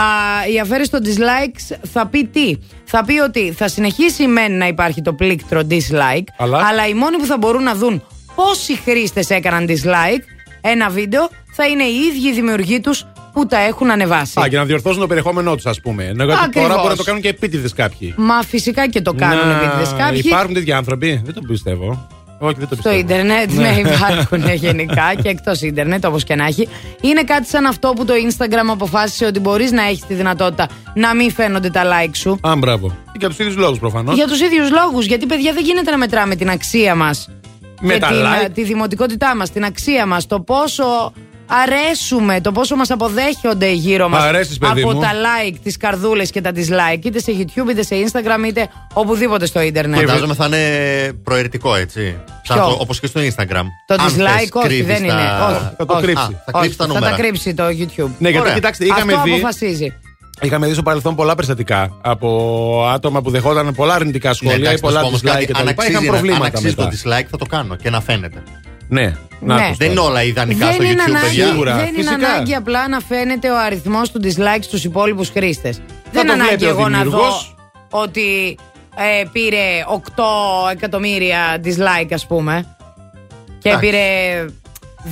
[0.55, 5.03] η αφαίρεση των dislikes θα πει τι; Θα πει ότι θα συνεχίσει μεν να υπάρχει
[5.03, 8.03] το πλήκτρο dislike, Αλλά; οι μόνοι που θα μπορούν να δουν
[8.35, 10.23] πόσοι χρήστες έκαναν dislike
[10.61, 14.41] ένα βίντεο θα είναι οι ίδιοι οι δημιουργοί τους που τα έχουν ανεβάσει.
[14.41, 16.05] Α, για να διορθώσουν το περιεχόμενό τους, ας πούμε.
[16.05, 16.69] Ενώ γιατί Ακριβώς.
[16.69, 18.15] τώρα μπορεί να το κάνουν και επίτηδες κάποιοι.
[18.17, 20.23] Μα φυσικά και το κάνουν Να, επίτηδες κάποιοι.
[20.25, 21.21] Υπάρχουν τέτοιοι άνθρωποι.
[21.25, 22.09] Δεν το πιστεύω.
[22.39, 22.99] Όχι, δεν το Στο πιστεύω.
[22.99, 26.69] ίντερνετ, ναι, υπάρχουν γενικά και εκτός ίντερνετ, όπως και να έχει.
[27.01, 31.15] Είναι κάτι σαν αυτό που το Instagram αποφάσισε ότι μπορείς να έχεις τη δυνατότητα να
[31.15, 32.39] μην φαίνονται τα like σου.
[32.41, 32.97] Α, μπράβο.
[33.19, 34.15] Για τους ίδιους λόγους προφανώς.
[34.15, 35.07] Για τους ίδιους λόγους.
[35.07, 37.29] Γιατί, παιδιά, δεν γίνεται να μετράμε την αξία μας.
[37.81, 38.51] Με και τα την, like.
[38.55, 41.13] τη δημοτικότητά μας, την αξία μας, το πόσο
[41.47, 45.01] αρέσουμε, το πόσο μας αποδέχονται γύρω μας Αρέσεις, παιδί από μου.
[45.01, 49.47] τα like, τις καρδούλες και τα dislike, είτε σε YouTube, είτε σε Instagram, είτε οπουδήποτε
[49.47, 49.99] στο ίντερνετ.
[50.01, 52.17] Φαντάζομαι θα είναι προαιρετικό έτσι.
[52.79, 53.65] Όπως και στο Instagram.
[53.87, 55.55] Το Αν dislike θες, όχι, κρύβεις δεν τα- είναι.
[55.57, 56.03] Όχι, Θα το όχι.
[56.03, 56.23] κρύψει.
[56.25, 57.07] Α, θα Όχι, κρύψει τα νούμερα.
[57.07, 58.11] Θα τα κρύψει το YouTube.
[58.19, 58.55] Ναι, γιατί Ωραία.
[58.55, 59.33] κοιτάξτε, είχαμε Αυτό δει.
[59.33, 59.93] αποφασίζει.
[60.41, 64.61] Είχαμε δει στο παρελθόν πολλά περιστατικά από άτομα που δεχόταν πολλά αρνητικά Ναι, σχόλια ή
[64.61, 65.57] εντάξει, να σου πολλά πω όμως dislike κάτι, κτλ.
[65.57, 66.97] αν Είχαν αξίζει, να- αν προβλήματα αξίζει το μετά.
[66.97, 68.43] dislike θα το κάνω και να φαίνεται.
[68.89, 69.03] Ναι.
[69.41, 69.55] Ναι.
[69.55, 70.11] Να τους Δεν είναι τώρα.
[70.11, 71.47] όλα ιδανικά Δεν στο είναι, YouTube, ανάγκη, παιδιά.
[71.47, 72.15] Σίγουρα, δεν είναι φυσικά.
[72.29, 75.77] ανάγκη απλά να φαίνεται ο αριθμός του dislike στους υπόλοιπους χρήστες.
[75.77, 77.55] Δεν το είναι ανάγκη βλέπει ο εγώ να δω δημιουργός.
[77.91, 78.59] ότι
[78.97, 79.85] ε, πήρε
[80.17, 80.23] 8
[80.73, 82.77] εκατομμύρια dislike, ας πούμε.
[83.59, 83.87] Και Εντάξει.
[83.87, 84.01] πήρε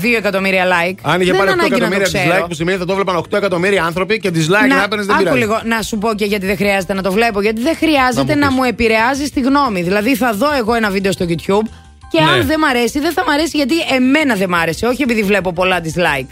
[0.03, 0.95] 2 εκατομμύρια like.
[1.03, 2.45] Αν είχε δεν πάρει 8 είναι ανάγκη να το εκατομμύρια ξέρω.
[2.45, 5.23] dislike, που σημαίνει θα το βλέπαν 8 εκατομμύρια άνθρωποι και dislike να, έπαιρνε δεν άκου
[5.23, 5.39] πειράζει.
[5.39, 7.41] λίγο, να σου πω και γιατί δεν χρειάζεται να το βλέπω.
[7.41, 8.71] Γιατί δεν χρειάζεται Να να μου μου, πεις.
[8.71, 9.83] επηρεάζει τη γνώμη.
[9.83, 11.69] Δηλαδή θα δω εγώ ένα βίντεο στο YouTube
[12.13, 12.31] και Ναι.
[12.31, 14.87] αν δεν μ' αρέσει, δεν θα μ' αρέσει γιατί εμένα δεν μ' άρεσε.
[14.87, 16.27] Όχι επειδή βλέπω πολλά dislike.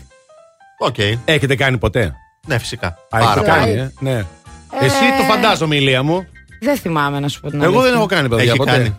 [0.78, 0.94] OK.
[1.24, 2.14] Έχετε κάνει ποτέ;
[2.46, 2.86] Ναι, φυσικά.
[2.86, 3.52] Α, Πάρα έχετε πολύ.
[3.52, 4.24] κάνει, ε; Ναι.
[4.80, 6.26] Εσύ το φαντάζομαι, Ηλία μου.
[6.60, 7.88] Δεν θυμάμαι να σου πω την Εγώ αλήθεια.
[7.90, 8.70] δεν έχω κάνει, παιδιά, Έχει ποτέ.
[8.70, 8.98] κάνει.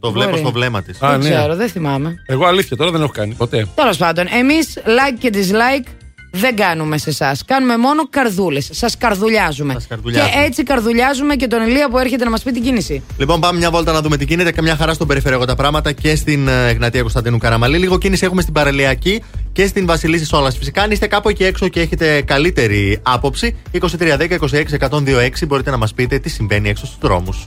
[0.00, 0.42] Το βλέπω Μπορεί.
[0.42, 1.02] στο βλέμμα της.
[1.02, 1.28] Α, Δεν ναι.
[1.30, 2.14] ξέρω, δεν θυμάμαι.
[2.26, 3.66] Εγώ αλήθεια τώρα δεν έχω κάνει ποτέ.
[3.74, 5.88] Τέλος πάντων, εμείς like και dislike
[6.30, 7.44] δεν κάνουμε σε εσάς.
[7.44, 8.68] Κάνουμε μόνο καρδούλες.
[8.72, 9.72] Σας καρδουλιάζουμε.
[9.72, 10.32] Σας καρδουλιάζουμε.
[10.32, 13.02] Και έτσι καρδουλιάζουμε και τον Ηλία που έρχεται να μας πει την κίνηση.
[13.16, 14.52] Λοιπόν, πάμε μια βόλτα να δούμε τι γίνεται.
[14.52, 17.78] Καμιά χαρά στον περιφερειακό τα πράγματα και στην ε, Εγνατία Κωνσταντίνου Καραμαλή.
[17.78, 19.22] Λίγο κίνηση έχουμε στην Παραλιακή
[19.52, 20.56] και στην Βασιλίση Σόλας.
[20.56, 26.18] Φυσικά, αν είστε κάπου εκεί έξω και έχετε καλύτερη άποψη, 2310-26-126 μπορείτε να μας πείτε
[26.18, 27.46] τι συμβαίνει έξω στους δρόμους.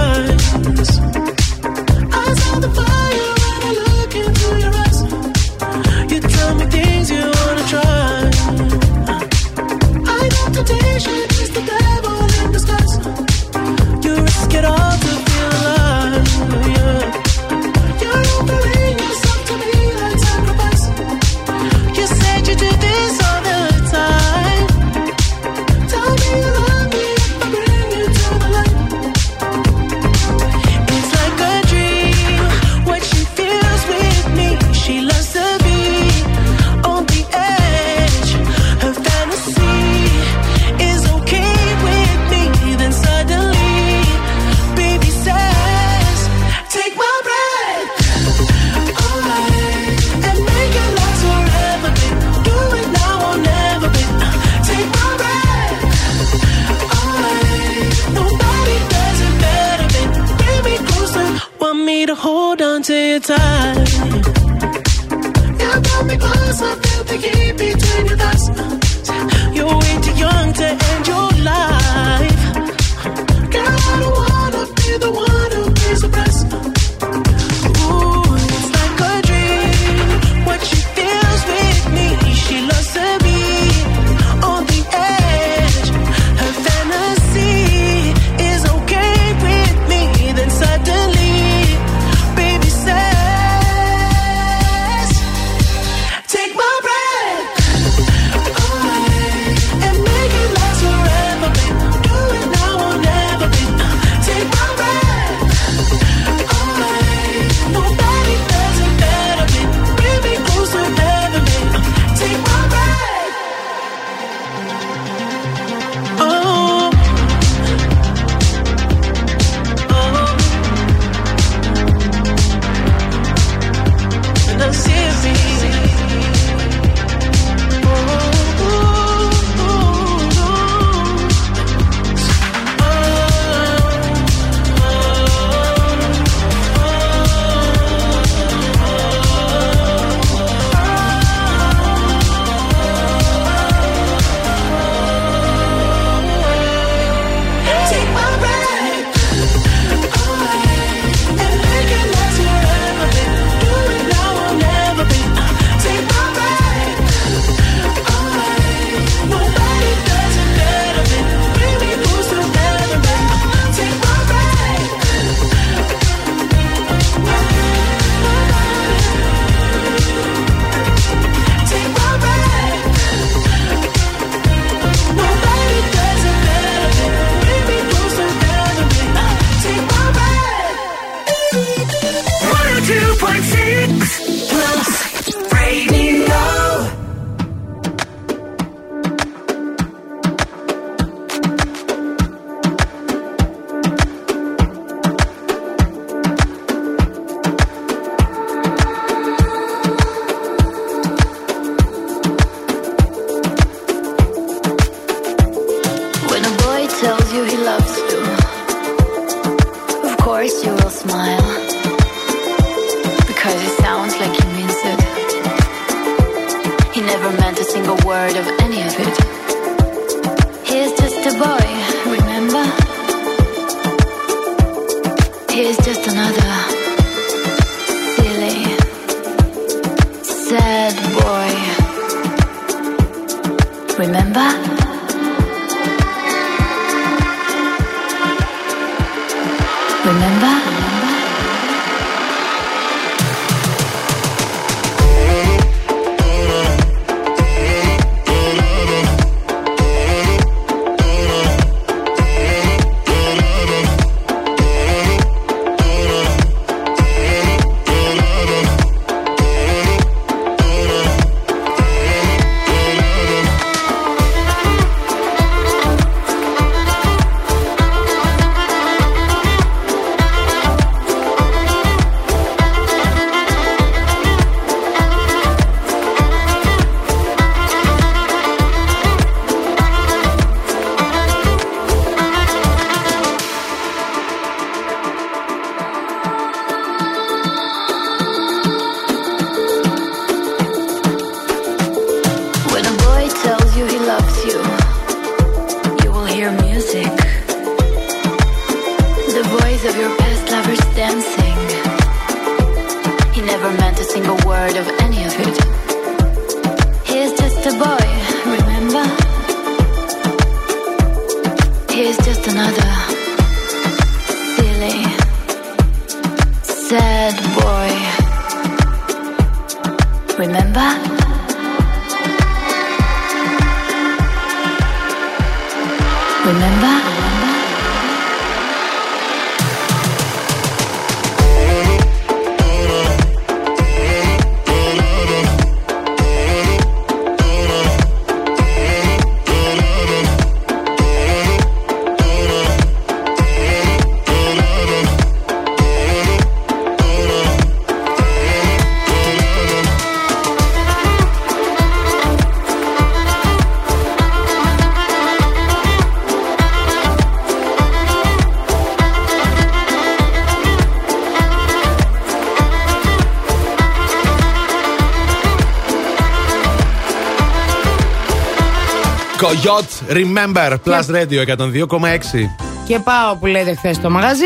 [369.63, 372.49] Κογιότ, remember, plus radio 102,6.
[372.87, 374.45] Και πάω που λέτε χθες στο μαγαζί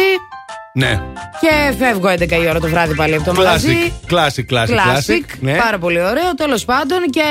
[0.74, 1.02] Ναι.
[1.42, 3.94] και φεύγω 11 η ώρα το βράδυ πάλι από το μαγαζί.
[4.10, 5.12] Classic, classic, classic, Classic.
[5.12, 5.24] classic.
[5.40, 5.56] Ναι.
[5.58, 6.34] Πάρα πολύ ωραίο.
[6.38, 7.22] Τέλος πάντων και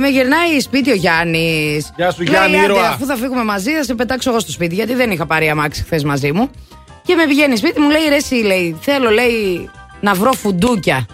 [0.00, 1.90] με γυρνάει σπίτι ο Γιάννης.
[1.96, 2.88] Γεια σου, Γιάννη, Λέει, «Άντε, ήρωα».
[2.88, 4.74] Αφού θα φύγουμε μαζί, θα σε πετάξω εγώ στο σπίτι.
[4.74, 6.50] Γιατί δεν είχα πάρει αμάξι χθες μαζί μου.
[7.02, 9.70] Και με πηγαίνει σπίτι μου, λέει ρε, εσύ, λέει, θέλω, λέει,
[10.00, 11.06] να βρω φουντούκια.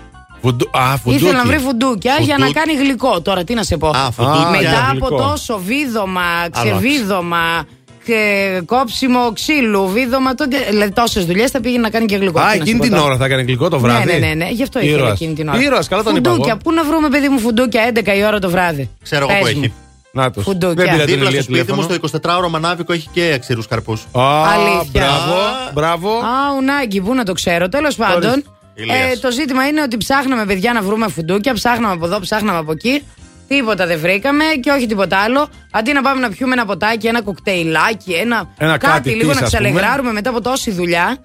[0.44, 0.68] Φουντου...
[0.72, 1.24] Α, φουντούκι.
[1.24, 2.66] Ήθελε να βρει φουντούκια για να Φουντούκι.
[2.66, 3.20] κάνει γλυκό.
[3.20, 3.92] Τώρα τι να σε πω.
[4.12, 4.48] φουντούκια.
[4.50, 5.16] Μετά Α, από γλυκό.
[5.28, 7.64] τόσο βίδωμα, ξεβίδωμα,
[8.04, 10.34] και κόψιμο ξύλου, βίδωμα.
[10.34, 10.44] Το...
[10.70, 12.40] Δηλαδή τόσες δουλειές θα πήγαινε να κάνει και γλυκό.
[12.40, 13.04] Α, Τι να εκείνη σου πω την τώρα.
[13.04, 14.04] ώρα θα έκανε γλυκό το βράδυ.
[14.12, 14.48] Ναι, ναι, ναι, ναι.
[14.50, 15.12] Γι' αυτό ήθελε Ήρωας.
[15.12, 15.60] εκείνη την ώρα.
[15.62, 16.60] Ήρωας, καλά τον είπα Φουντούκια, εγώ.
[16.64, 18.90] πού να βρούμε, παιδί μου, φουντούκια 11 η ώρα το βράδυ.
[19.02, 19.60] Ξέρω εγώ που Πες μου.
[19.62, 19.72] έχει.
[20.12, 20.42] Να τους.
[20.44, 20.84] Φουντούκια.
[20.84, 22.10] Δεν πήρα την Δίπλα Ηλία στο σπίτι μου τηλέφωνο.
[22.20, 24.00] στο 24ωρο μανάβικο έχει και ξηρού καρπούς.
[24.12, 24.22] Α,
[24.52, 24.90] Αλήθεια.
[24.92, 25.36] Μπράβο,
[25.74, 26.08] μπράβο.
[26.10, 27.68] Α, ουνάκι, πού να το ξέρω.
[27.68, 28.42] Τέλος πάντων, Ηλίας.
[28.76, 32.72] Ε, το ζήτημα είναι ότι ψάχναμε παιδιά να βρούμε φουντούκια, ψάχναμε από εδώ, ψάχναμε από
[32.72, 33.02] εκεί.
[33.48, 35.48] Τίποτα δεν βρήκαμε και όχι τίποτα άλλο.
[35.70, 39.46] Αντί να πάμε να πιούμε ένα ποτάκι, ένα κοκτέιλάκι, ένα, Ένα κάτι λίγο της, να
[39.46, 39.68] ας πούμε.
[39.70, 41.16] ξαλεγράρουμε μετά από τόση δουλειά.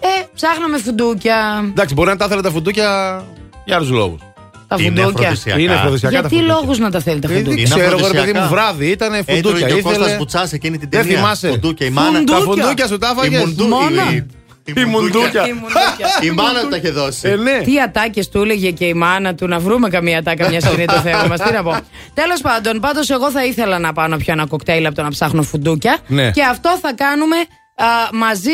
[0.00, 1.64] Ε, ψάχναμε φουντούκια.
[1.68, 3.22] Εντάξει, μπορεί να τα ήθελε τα φουντούκια
[3.64, 4.20] για άλλους λόγους.
[4.68, 5.22] Τα Είναι φουντούκια.
[5.24, 5.60] αφροδισιακά.
[5.60, 6.60] Είναι αφροδισιακά τα Γιατί φουντούκια.
[6.60, 8.32] λόγους να τα θέλει τα Δεν φουντούκια; Είναι ξέρω, εγώ, ρε αφροδισιακά.
[8.32, 9.66] παιδί μου, βράδυ ήταν Έτρωγε φουντούκια.
[9.66, 9.96] και ο Ήθελε...
[9.96, 11.16] Κώστας Μπουτσάς εκείνη την Δεν ταινία.
[11.16, 11.48] θυμάσαι.
[11.48, 12.24] Φουντούκια, η μάνα.
[12.24, 13.44] Τα φουντούκια σου τα Η έφαγες.
[13.44, 14.02] μουντού- Μόνο.
[14.66, 15.46] Η- Η φουντούκια.
[15.46, 16.08] Η φουντούκια.
[16.20, 17.28] Η μάνα του τα είχε δώσει.
[17.28, 17.60] Ε, ναι.
[17.64, 20.92] Τι ατάκες του έλεγε και η μάνα του να βρούμε καμία ατάκα, μια είναι το
[21.00, 21.40] θέμα μας.
[21.40, 21.76] Τι να πω.
[22.14, 25.08] Τέλος πάντων, πάντως, εγώ θα ήθελα να πάω να πιω ένα κοκτέιλ από το να
[25.10, 25.98] ψάχνω φουντούκια.
[26.06, 26.30] Ναι.
[26.30, 27.36] Και αυτό θα κάνουμε
[27.74, 28.50] α, μαζί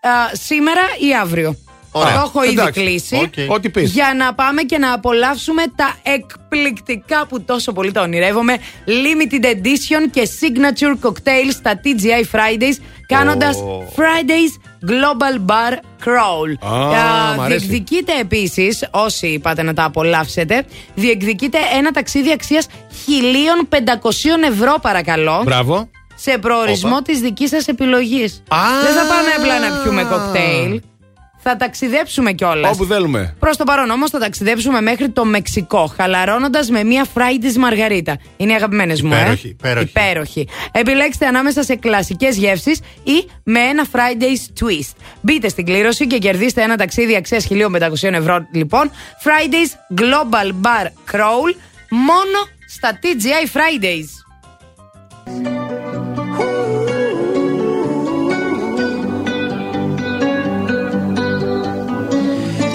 [0.00, 1.56] α, σήμερα ή αύριο.
[1.96, 2.12] Ωραία.
[2.14, 2.80] Το έχω ήδη Εντάξει.
[2.80, 3.16] κλείσει.
[3.16, 3.50] Οκ.
[3.50, 3.90] Ό,τι πεις.
[3.92, 8.56] Για να πάμε και να απολαύσουμε τα εκπληκτικά που τόσο πολύ τα ονειρεύομαι.
[8.86, 12.76] Limited edition και signature cocktails στα TGI Fridays.
[13.06, 14.00] Κάνοντας Oh.
[14.00, 14.52] Fridays
[14.90, 15.72] Global Bar
[16.04, 16.68] Crawl.
[16.72, 17.66] Α, Α, μ' αρέσει.
[17.66, 20.64] διεκδικείτε επίσης, όσοι πάτε να τα απολαύσετε,
[20.94, 22.66] διεκδικείτε ένα ταξίδι αξίας
[23.06, 25.42] 1.500 ευρώ, παρακαλώ.
[25.44, 25.88] Μπράβο.
[26.16, 27.02] Σε προορισμό Όπα.
[27.02, 28.42] της δικής σας επιλογής.
[28.48, 28.56] Α.
[28.84, 30.80] Δεν θα πάμε απλά να πιούμε κοκτέιλ.
[31.46, 32.74] Θα ταξιδέψουμε κιόλας.
[32.74, 33.34] Όπου θέλουμε.
[33.38, 38.18] Προς το παρόν όμως θα ταξιδέψουμε μέχρι το Μεξικό, χαλαρώνοντας με μία Fridays Μαργαρίτα.
[38.36, 39.16] Είναι οι αγαπημένες μου, ε.
[39.20, 39.84] Υπέροχη, υπέροχη.
[39.88, 40.48] Υπέροχη.
[40.72, 44.94] Επιλέξτε ανάμεσα σε κλασικές γεύσεις ή με ένα Fridays twist.
[45.20, 48.46] Μπείτε στην κλήρωση και κερδίστε ένα ταξίδι αξίας 1500 ευρώ.
[48.52, 48.90] Λοιπόν,
[49.24, 51.54] Fridays Global Bar Crawl
[51.90, 52.38] μόνο
[52.68, 54.08] στα TGI Fridays.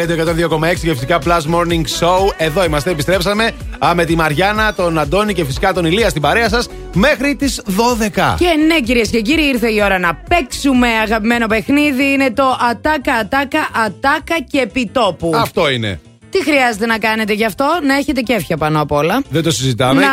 [0.00, 2.34] Radio 102,6 και φυσικά Plus Morning Show.
[2.36, 6.48] Εδώ είμαστε, επιστρέψαμε α, με τη Μαριάννα, τον Αντώνη και φυσικά τον Ηλία στην παρέα
[6.48, 8.34] σας μέχρι τις 12.
[8.38, 12.12] Και ναι, κυρίες και κύριοι, ήρθε η ώρα να παίξουμε αγαπημένο παιχνίδι.
[12.12, 15.32] Είναι το ατάκα, ατάκα, ατάκα και επιτόπου.
[15.34, 16.00] Αυτό είναι.
[16.30, 19.22] Τι χρειάζεται να κάνετε γι' αυτό, να έχετε κέφια πάνω απ' όλα.
[19.30, 20.00] Δεν το συζητάμε.
[20.00, 20.06] Να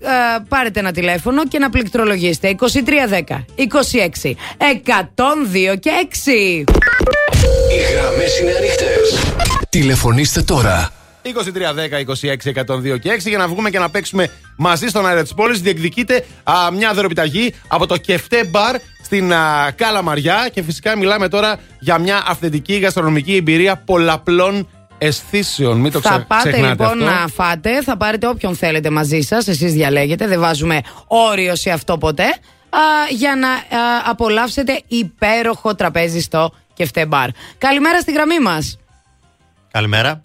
[0.00, 3.44] ε, πάρετε ένα τηλέφωνο και να πληκτρολογήσετε 2310
[4.22, 4.32] 26
[5.72, 5.90] 102 και
[6.64, 7.63] 6.
[7.84, 9.34] Οι γραμμές είναι ανοιχτές.
[9.68, 10.90] Τηλεφωνήστε τώρα.
[11.22, 15.34] 2310 26 102 και 6 για να βγούμε και να παίξουμε μαζί στον αέρα της
[15.34, 15.60] πόλης.
[15.60, 21.58] Διεκδικείται α, μια δωροπιταγή από το Κεφτέ Μπαρ στην α, Καλαμαριά και φυσικά μιλάμε τώρα
[21.80, 25.80] για μια αυθεντική γαστρονομική εμπειρία πολλαπλών αισθήσεων.
[25.80, 27.20] Μην το ξε, Θα πάτε ξεχνάτε λοιπόν αυτό.
[27.20, 29.48] να φάτε, θα πάρετε όποιον θέλετε μαζί σας.
[29.48, 32.24] Εσείς διαλέγετε, δεν βάζουμε όριο σε αυτό ποτέ.
[32.70, 32.78] Α,
[33.10, 33.58] για να α,
[34.04, 37.28] απολαύσετε υπέροχο τραπέζι στο Κεφτέ Μπαρ.
[37.58, 38.78] Καλημέρα στη γραμμή μας
[39.70, 40.22] Καλημέρα.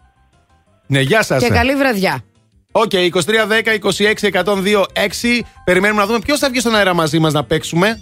[0.88, 1.43] Ναι, γεια σας.
[1.43, 2.23] και καλή βραδιά.
[2.71, 5.41] Οκ, 23, 10, 26, 102, 6.
[5.63, 8.01] Περιμένουμε να δούμε ποιος θα βγει στον αέρα μαζί μας να παίξουμε.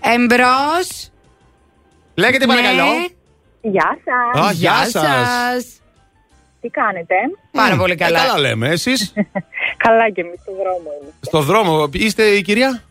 [0.00, 1.10] Εμπρός.
[2.14, 2.84] Λέγεται παρακαλώ.
[3.60, 4.44] Γεια σας.
[4.44, 5.80] Α, γεια σας.
[6.60, 7.14] Τι κάνετε;
[7.52, 8.22] Πάρα πολύ καλά.
[8.22, 9.12] Ε, καλά λέμε, εσείς;
[9.84, 11.10] καλά και εμείς στο δρόμο είμαι.
[11.20, 12.82] Στο δρόμο, είστε η κυρία;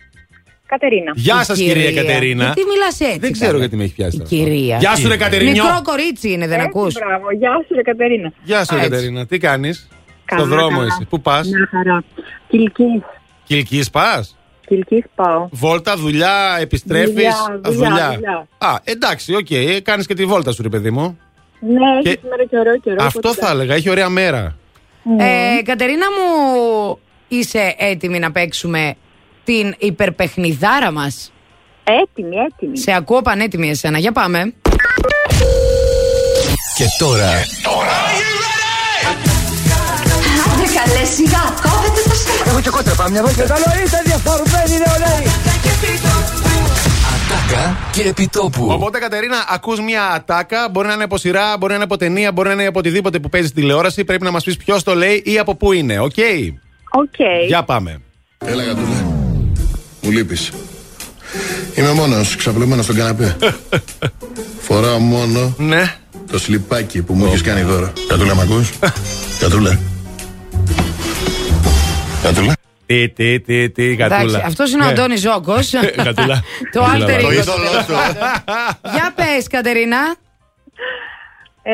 [0.68, 1.12] Κατερίνα.
[1.16, 2.44] Γεια σας, κυρία Κατερίνα.
[2.44, 3.20] Γιατί μιλάς έτσι.
[3.20, 4.18] Δεν ξέρω γιατί με έχει πιάσει.
[4.18, 4.30] τώρα.
[4.30, 4.78] Κυρία.
[4.78, 5.64] Γεια σου, ρε Κατερινιό.
[5.64, 6.94] Μικρό κορίτσι είναι, δεν Έτσι, ακούς.
[6.94, 8.32] Μπράβο, γεια σου, ρε Κατερίνα.
[8.44, 8.90] Γεια σου, ρε Έτσι.
[8.92, 9.26] Κατερίνα.
[9.26, 9.88] Τι κάνεις;
[10.26, 10.86] Στο Καλά, δρόμο καλά.
[10.86, 11.06] είσαι.
[11.10, 12.04] Πού πας; Μια χαρά.
[12.48, 13.02] Κιλκίς.
[13.44, 14.38] Κιλκίς πας;
[14.68, 15.48] Κιλκίς πάω.
[15.52, 18.48] Βόλτα, δουλειά, επιστρέφεις; Δουλειά, δουλειά, δουλειά.
[18.58, 19.48] Α, εντάξει, OK.
[19.50, 19.80] Okay.
[19.84, 21.20] Κάνεις και τη βόλτα σου, ρε παιδί μου.
[21.60, 22.96] Ναι, Και- έχεις σήμερα και ωραίο καιρό.
[23.00, 23.74] Αυτό οπότε θα έλεγα.
[23.76, 24.56] Έχει ωραία μέρα.
[25.20, 26.98] Ε, Κατερίνα μου,
[27.28, 28.96] είσαι έτοιμη να παίξουμε
[29.46, 31.32] την υπερπαιχνιδάρα μας.
[31.84, 32.78] Έτοιμη, έτοιμη.
[32.78, 33.98] Σε ακούω πανέτοιμη εσένα.
[33.98, 34.54] Για πάμε.
[36.78, 37.30] Και τώρα
[40.52, 42.44] Άντε καλέ σιγά, κόβετε το στόμα.
[42.46, 43.44] Έχω και κόντρα πάμε μια βόλτα.
[43.44, 45.26] Καλό είστε διαφορμένοι νεολαίοι.
[47.30, 48.68] Τάκα και επιτόπου.
[48.72, 50.70] Οπότε, Κατερίνα, ακούς μια ατάκα.
[50.72, 53.20] Μπορεί να είναι από σειρά, μπορεί να είναι από ταινία, μπορεί να είναι από οτιδήποτε
[53.20, 54.04] που παίζει στη τηλεόραση.
[54.06, 56.00] Πρέπει να μας πεις ποιος το λέει ή από πού είναι.
[56.00, 56.16] OK;
[56.92, 57.46] OK.
[57.48, 58.02] Για πάμε.
[58.46, 59.15] Έλα γατούλα.
[60.06, 60.52] Μου λείπεις.
[61.76, 63.38] Είμαι μόνος, ξαπλωμένος στον καναπέ.
[64.68, 65.96] Φοράω μόνο ναι.
[66.32, 67.94] το σλιπάκι που μου έχεις κάνει δώρο.
[68.08, 68.70] Γατούλα μ' ακούς;
[69.40, 69.80] Γατούλα.
[72.24, 72.54] Γατούλα.
[72.86, 74.42] Τι, τι, τι, τι, Εντάξει, γατούλα.
[74.46, 74.92] αυτός είναι ο Ναι.
[74.92, 75.56] Αντώνης Ζόκο.
[76.04, 76.44] Γατούλα.
[76.74, 77.32] Το Γατούλα, alter το ego.
[77.34, 77.94] είδωλό σου.
[78.94, 80.16] Για πες, Κατερίνα.
[81.68, 81.74] Ε,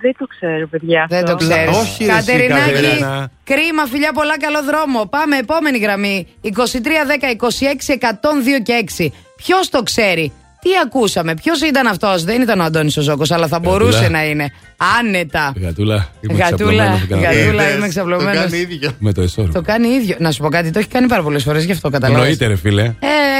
[0.00, 1.06] δεν το ξέρω, παιδιά.
[1.08, 1.48] Δεν το αυτό.
[1.48, 1.76] ξέρεις.
[1.76, 3.30] Όχι, ρε, εσύ, Κατερινάκη, Κατερίνα.
[3.44, 5.04] κρίμα, φιλιά, πολλά καλό δρόμο.
[5.06, 6.26] Πάμε, επόμενη γραμμή.
[6.42, 9.08] 23, 10, 26, 102 και 6.
[9.36, 13.46] Ποιος το ξέρει; Τι ακούσαμε, ποιος ήταν αυτός, δεν ήταν ο Αντώνης ο Ζόκο, αλλά
[13.48, 14.52] θα μπορούσε να είναι.
[14.98, 15.52] Άνετα.
[15.60, 16.08] Γατούλα.
[16.20, 17.40] είμαι Γατούλα, ξαπλωμένος στον καναπέ.
[17.42, 18.34] γατούλα, Είδες, είμαι ξαπλωμένος.
[18.34, 18.90] Το κάνει ίδιο.
[18.98, 19.48] Με το εσόρο.
[19.52, 20.16] Το κάνει ίδιο.
[20.18, 22.22] Να σου πω κάτι, το έχει κάνει πάρα πολλές φορές, γι' αυτό καταλαβαίνω.
[22.22, 22.82] Εννοείται, ρε φίλε.
[22.82, 22.92] Ε,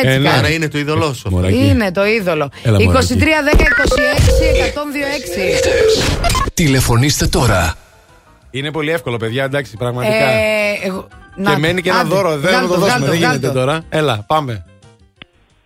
[0.04, 0.28] έτσι κάνει.
[0.28, 1.30] Άρα είναι το είδωλό σου.
[1.30, 1.56] Μωράκι.
[1.68, 2.50] Είναι το είδωλο.
[2.64, 2.80] 23, 10, 26,
[4.64, 6.48] 102, Έλα, 6.
[6.54, 7.74] Τηλεφωνήστε τώρα.
[8.50, 10.14] Είναι πολύ εύκολο, παιδιά, εντάξει, πραγματικά.
[10.30, 12.36] Ε, εγώ- και να- μένει και ένα άντε, δώρο.
[12.36, 13.58] Δεν θα βγάλ' το το, δώσουμε, βγάλ' δεν το, γίνεται βγάλ' το.
[13.60, 13.80] τώρα.
[13.88, 14.64] Έλα, πάμε.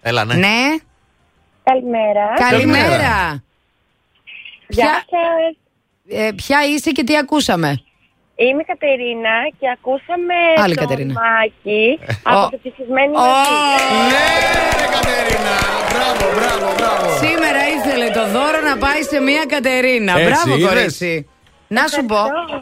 [0.02, 0.36] Έλα, ναι.
[1.64, 1.72] Ναι.
[1.72, 2.26] Καλημέρα.
[2.50, 3.42] Καλημέρα.
[4.68, 5.56] Γεια Ποια- σας.
[6.26, 7.82] Ε, ποια είσαι και τι ακούσαμε;
[8.36, 11.12] Είμαι η Κατερίνα και ακούσαμε Άλλη το Κατερίνα.
[11.20, 13.20] Μάκη Ο- από το ψηφισμένη Ω,
[14.12, 14.26] Ναι,
[14.80, 15.56] ρε Κατερίνα.
[15.92, 17.16] Μπράβο, μπράβο, μπράβο.
[17.26, 20.12] Σήμερα ήθελε το δώρο να πάει σε μια Κατερίνα.
[20.18, 21.28] Έτσι, Μπράβο, είδες; κορίτσι.
[21.68, 22.16] Να σου πω,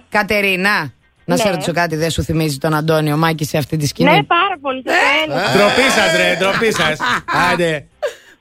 [0.08, 0.92] Κατερίνα,
[1.24, 1.50] να σε Ναι.
[1.50, 4.82] ρωτήσω κάτι, δεν σου θυμίζει τον Αντώνιο Μάκη σε αυτή τη σκηνή; Ναι, πάρα πολύ.
[4.82, 5.34] Το θέλω.
[5.34, 6.98] Ντροπή σας, ρε, ντροπή σας.
[7.52, 7.86] Άντε.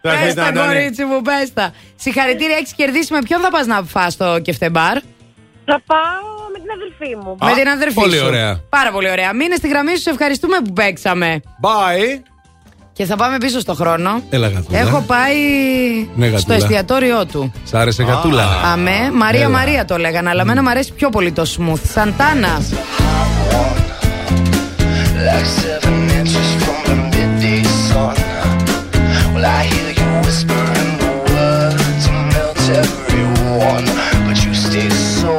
[0.01, 0.73] Το Πες αφήνει τα, τον Αντώνη.
[0.73, 1.71] κορίτσι μου, πες τα.
[1.95, 4.97] Συγχαρητήρια, έχεις κερδίσει με ποιον θα πας να φας το κεφτεμπάρ.
[5.65, 7.38] Θα πάω με την αδελφή μου.
[7.41, 8.26] με την αδερφή πολύ σου.
[8.26, 8.61] ωραία.
[8.69, 9.34] Πάρα πολύ ωραία.
[9.34, 11.39] Μείνε στη γραμμή σου, σε ευχαριστούμε που παίξαμε.
[11.61, 12.19] Bye.
[12.93, 14.21] Και θα πάμε πίσω στο χρόνο.
[14.30, 14.80] Έλα, γατούλα.
[14.80, 15.35] Έχω πάει
[16.15, 16.38] Ναι, γατούλα.
[16.39, 17.51] στο εστιατόριό του.
[17.65, 18.45] Σ' άρεσε γατούλα.
[18.65, 19.49] Αμέ, Μαρία Έλα.
[19.49, 21.81] Μαρία το λέγανε, αλλά εμένα μου αρέσει πιο πολύ το smooth.
[21.91, 22.69] Σαντάνας.
[25.27, 28.15] Like seven inches from the midday sun.
[29.34, 29.88] Well, I hear you
[30.26, 33.86] whispering the words to melt everyone,
[34.26, 35.38] but you stay so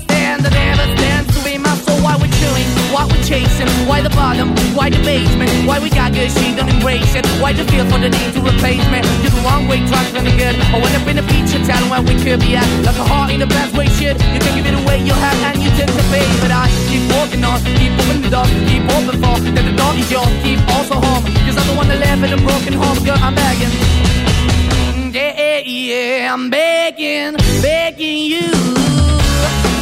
[3.31, 7.23] chasing, why the bottom, why the basement, why we got good, she don't embrace it.
[7.39, 8.99] Why the feel for the need to replace me?
[9.23, 10.55] You're the wrong way, trying to the good.
[10.75, 12.67] I went up in the feature town where we could be at.
[12.83, 14.19] Like a heart in the best way, shit.
[14.35, 16.27] You can give it away, you have, and you tend to pay.
[16.43, 20.11] But I keep walking on, keep opening the keep open for that the door is
[20.11, 21.23] yours, keep also home.
[21.47, 23.71] Cause I'm the one that left in a broken home, girl, I'm begging.
[25.15, 28.51] Yeah, yeah, I'm begging, begging you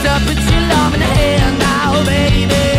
[0.06, 2.79] to put your love in the hand now, baby.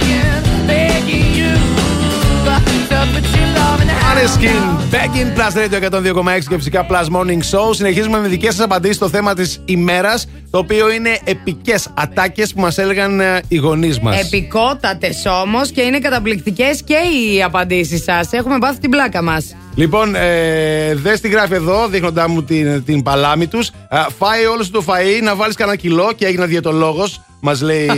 [4.21, 7.75] Maneskin, Back in Plus Radio 102,6 και φυσικά Plus Morning Show.
[7.75, 12.61] Συνεχίζουμε με δικές σας απαντήσεις στο θέμα της ημέρας, το οποίο είναι επικές ατάκες που
[12.61, 14.19] μας έλεγαν ε, οι γονείς μας.
[14.19, 18.31] Επικότατες όμως και είναι καταπληκτικές και οι απαντήσεις σας.
[18.31, 19.55] Έχουμε πάθει την πλάκα μας.
[19.75, 23.71] Λοιπόν, ε, δες τη γράφει εδώ, δείχνοντά μου την, την παλάμη τους.
[24.17, 27.21] Φάει όλος σου το φαΐ, να βάλεις κανένα κιλό και έγινα διαιτολόγος.
[27.41, 27.89] Μας λέει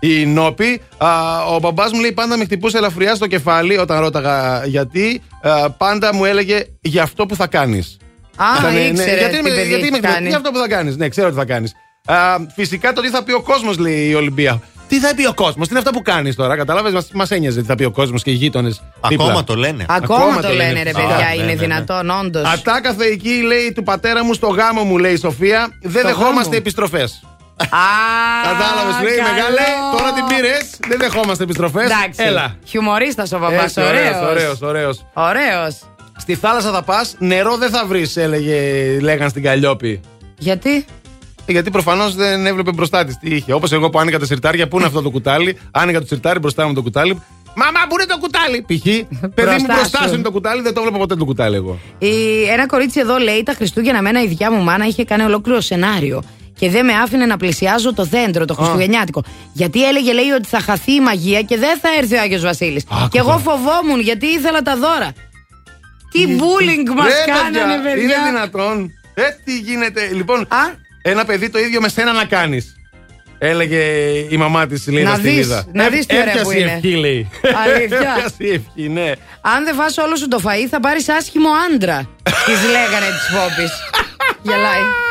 [0.00, 0.80] η Νόπη.
[0.96, 1.08] Α,
[1.44, 5.22] ο μπαμπάς μου λέει πάντα με χτυπούσε ελαφριά στο κεφάλι όταν ρώταγα γιατί.
[5.42, 7.96] Α, πάντα μου έλεγε για αυτό που θα κάνεις.
[8.36, 8.46] Α,
[8.88, 10.28] ήξερε γιατί, τι με- παιδί γιατί έχει με- κάνει.
[10.28, 10.96] για αυτό που θα κάνεις.
[10.96, 11.72] Ναι, ξέρω τι θα κάνεις.
[12.54, 14.60] φυσικά το τι θα πει ο κόσμος, λέει η Ολυμπία.
[14.88, 17.66] Τι θα πει ο κόσμος, τι είναι αυτά που κάνεις τώρα, κατάλαβε, μα ένοιαζε τι
[17.66, 18.82] θα πει ο κόσμος και οι γείτονες.
[19.00, 19.84] Ακόμα το λένε.
[19.88, 21.54] Ακόμα, το λένε, ρε Α, παιδιά, ναι, είναι ναι, ναι.
[21.54, 22.44] δυνατόν, όντως.
[22.52, 25.68] Ατάκα θεϊκή λέει του πατέρα μου στο γάμο μου, λέει η Σοφία.
[25.82, 26.54] Δεν Στο δεχόμαστε γάμο.
[26.56, 27.22] επιστροφές.
[27.56, 27.66] Α,
[28.52, 29.28] Κατάλαβες, λέει καλό.
[29.30, 30.70] μεγάλε, τώρα την πήρες.
[30.88, 31.84] Δεν δεχόμαστε επιστροφές.
[31.84, 32.22] Εντάξει.
[32.22, 32.56] Έλα.
[32.64, 33.62] Χιουμορίστα ο παπά.
[33.62, 35.04] Έτσι, ωραίος, ωραίος, ωραίος.
[35.12, 35.78] Ωραίος.
[36.18, 38.58] Στη θάλασσα θα πας, νερό δεν θα βρεις, έλεγε,
[39.00, 40.00] λέγαν στην Καλλιόπη.
[40.38, 40.84] Γιατί;
[41.46, 43.52] Γιατί προφανώς δεν έβλεπε μπροστά της τι είχε.
[43.52, 45.58] Όπως εγώ που άνοιγα τα σιρτάρια, πού είναι αυτό το κουτάλι.
[45.70, 47.22] Άνοιγα το σιρτάρι μπροστά μου το κουτάλι.
[47.54, 48.60] Μαμά, πού είναι το κουτάλι!
[48.68, 48.82] Π.χ.
[48.84, 50.08] Παιδί μου Μπροστά μπροστά σου.
[50.08, 51.78] σου είναι το κουτάλι, δεν το βλέπω ποτέ το κουτάλι εγώ.
[51.98, 55.60] Η, ένα κορίτσι εδώ λέει τα Χριστούγεννα μένα η δικιά μου μάνα είχε κάνει ολόκληρο
[55.60, 56.22] σενάριο.
[56.58, 59.22] Και δεν με άφηνε να πλησιάζω το δέντρο, το Χριστουγεννιάτικο.
[59.52, 62.84] Γιατί έλεγε, λέει, ότι θα χαθεί η μαγεία και δεν θα έρθει ο Άγιος Βασίλης.
[63.10, 65.12] Και εγώ φοβόμουν γιατί ήθελα τα δώρα.
[66.10, 68.22] Τι μπούλινγκ μας Ρε, κάνανε, Είναι παιδιά.
[68.24, 68.90] δυνατόν.
[69.14, 70.10] Ε, τι γίνεται.
[70.12, 70.48] Λοιπόν,
[71.02, 72.70] ένα παιδί το ίδιο με σένα να κάνεις.
[73.38, 73.78] Έλεγε
[74.28, 75.64] η μαμά της Λίνα Να στη δεις, Λίδα.
[75.72, 76.72] να δεις τι ωραία Έπιασε που η είναι.
[76.72, 77.30] ευχή, λέει.
[77.64, 77.98] Αλήθεια.
[78.16, 79.12] Έπιασε η ευχή, ναι.
[79.40, 82.08] Αν δεν φας όλο σου το φαΐ θα πάρεις άσχημο άντρα.
[82.46, 83.68] Της λέγανε της Πόπη.
[84.42, 85.05] Γελάει.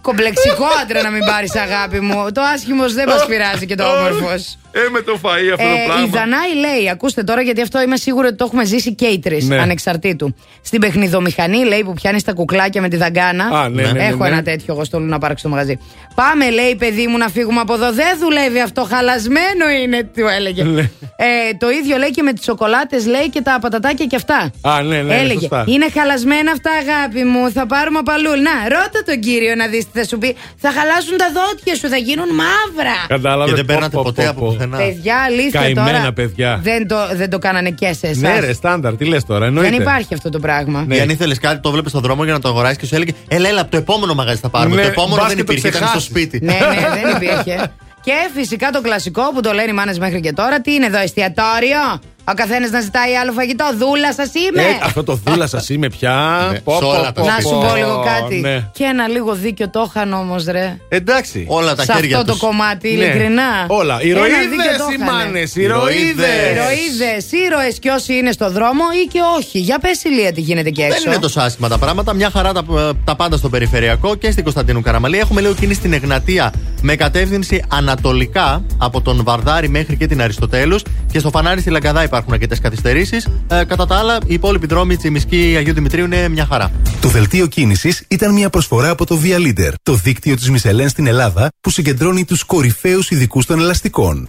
[0.00, 2.32] Κομπλεξικό άντρα να μην πάρεις αγάπη μου.
[2.32, 4.58] Το άσχημος δεν μας πειράζει και το όμορφος.
[4.72, 6.06] Ε, με το φαΐ αυτό το Ε, η πράγμα.
[6.06, 9.48] Δανάη λέει, ακούστε τώρα γιατί αυτό είμαι σίγουρη ότι το έχουμε ζήσει και οι τρεις,
[9.48, 9.56] Ναι.
[9.58, 10.34] ανεξαρτήτου.
[10.62, 13.44] Στην παιχνιδομηχανή λέει που πιάνεις τα κουκλάκια με τη δαγκάνα.
[13.44, 14.28] Α, ναι, ναι, ναι, Έχω ναι.
[14.28, 15.78] ένα τέτοιο εγώ στο Λούνα Πάρκ στο μαγαζί.
[16.14, 17.92] Πάμε, λέει, παιδί μου, να φύγουμε από εδώ.
[17.92, 18.82] Δεν δουλεύει αυτό.
[18.90, 20.64] Χαλασμένο είναι, του έλεγε.
[20.64, 20.80] Ναι.
[21.16, 21.26] ε,
[21.58, 24.50] το ίδιο λέει και με τις σοκολάτες, λέει και τα πατατάκια και αυτά.
[24.60, 25.64] Α, ναι, ναι, Έλεγε, σωστά.
[25.66, 27.50] είναι χαλασμένα αυτά, αγάπη μου.
[27.50, 28.30] Θα πάρουμε από αλλού.
[28.30, 30.36] Να, ρώτα τον κύριο να δεις τι θα σου πει.
[30.56, 32.96] Θα χαλάσουν τα δόντια σου, θα γίνουν μαύρα.
[33.08, 33.50] Κατάλαβες.
[33.50, 34.88] Και δεν παίρνατε ποτέ από πουθενά.
[34.88, 36.12] Παιδιά, αλήθεια Καημένα τώρα.
[36.12, 36.60] παιδιά.
[36.62, 38.16] Δεν το, δεν το κάνανε και σε εσάς.
[38.16, 39.70] Ναι, ρε, στάνταρ, τι λες τώρα, εννοείται.
[39.70, 40.84] Δεν υπάρχει αυτό το πράγμα.
[40.86, 40.94] Ναι.
[40.94, 43.12] Και αν ήθελε κάτι, το βλέπεις στον δρόμο για να το αγοράσεις και σου έλεγε
[43.28, 44.76] Έλα, έλα, από το επόμενο μαγαζί θα πάρουμε.
[44.76, 46.08] Ναι, το επόμενο μπας δεν και το υπήρχε, ήταν στο ξεχάσεις.
[46.08, 46.44] σπίτι.
[46.44, 47.70] ναι, ναι, δεν υπήρχε.
[48.00, 50.60] Και φυσικά το κλασικό που το λένε οι μάνες μέχρι και τώρα.
[50.60, 52.00] Τι είναι εδώ, εστιατόριο;
[52.30, 53.64] Ο καθένας να ζητάει άλλο φαγητό.
[53.78, 54.62] Δούλα σας είμαι.
[54.62, 56.16] Ε, αυτό το δούλα σας είμαι πια.
[56.64, 57.48] Πω, σε πω, όλα τα πω, να πω.
[57.48, 58.34] σου πω λίγο κάτι.
[58.40, 58.68] Ναι.
[58.72, 60.76] Και ένα λίγο δίκιο το είχαν όμως, ρε.
[60.88, 61.44] Εντάξει.
[61.48, 62.40] Όλα τα Σε χέρια αυτό τους.
[62.40, 63.04] το κομμάτι, Ναι.
[63.04, 63.42] ειλικρινά.
[63.66, 63.94] Όλα.
[63.94, 65.10] Ένα Ηρωίδες δίκιο το οι είχανε.
[65.12, 66.26] μάνες, ηρωίδες.
[66.54, 69.58] Ηρωίδε, ήρωες και όσοι είναι στο δρόμο ή και όχι.
[69.58, 71.10] Για πες ηλία τι γίνεται και Δεν έξω.
[71.10, 72.14] είναι τόσο άσχημα τα πράγματα.
[72.14, 72.64] Μια χαρά τα,
[73.04, 75.18] τα πάντα στο περιφερειακό και στην Κωνσταντίνου Καραμαλή.
[75.18, 80.82] Έχουμε λίγο κίνηση στην Εγνατία με κατεύθυνση ανατολικά από τον Βαρδάρη μέχρι και την Αριστοτέλους.
[81.12, 83.28] Και στο φανάρι στη Λαγκαδά υπάρχουν αρκετές καθυστερήσεις.
[83.48, 86.70] Ε, κατά τα άλλα, οι υπόλοιποι δρόμοι Τσιμισκή Αγίου Δημητρίου είναι μια χαρά.
[87.00, 91.06] Το δελτίο κίνησης ήταν μια προσφορά από το Via Leader, το δίκτυο της Μισελέν στην
[91.06, 94.28] Ελλάδα που συγκεντρώνει τους κορυφαίους ειδικούς των ελαστικών.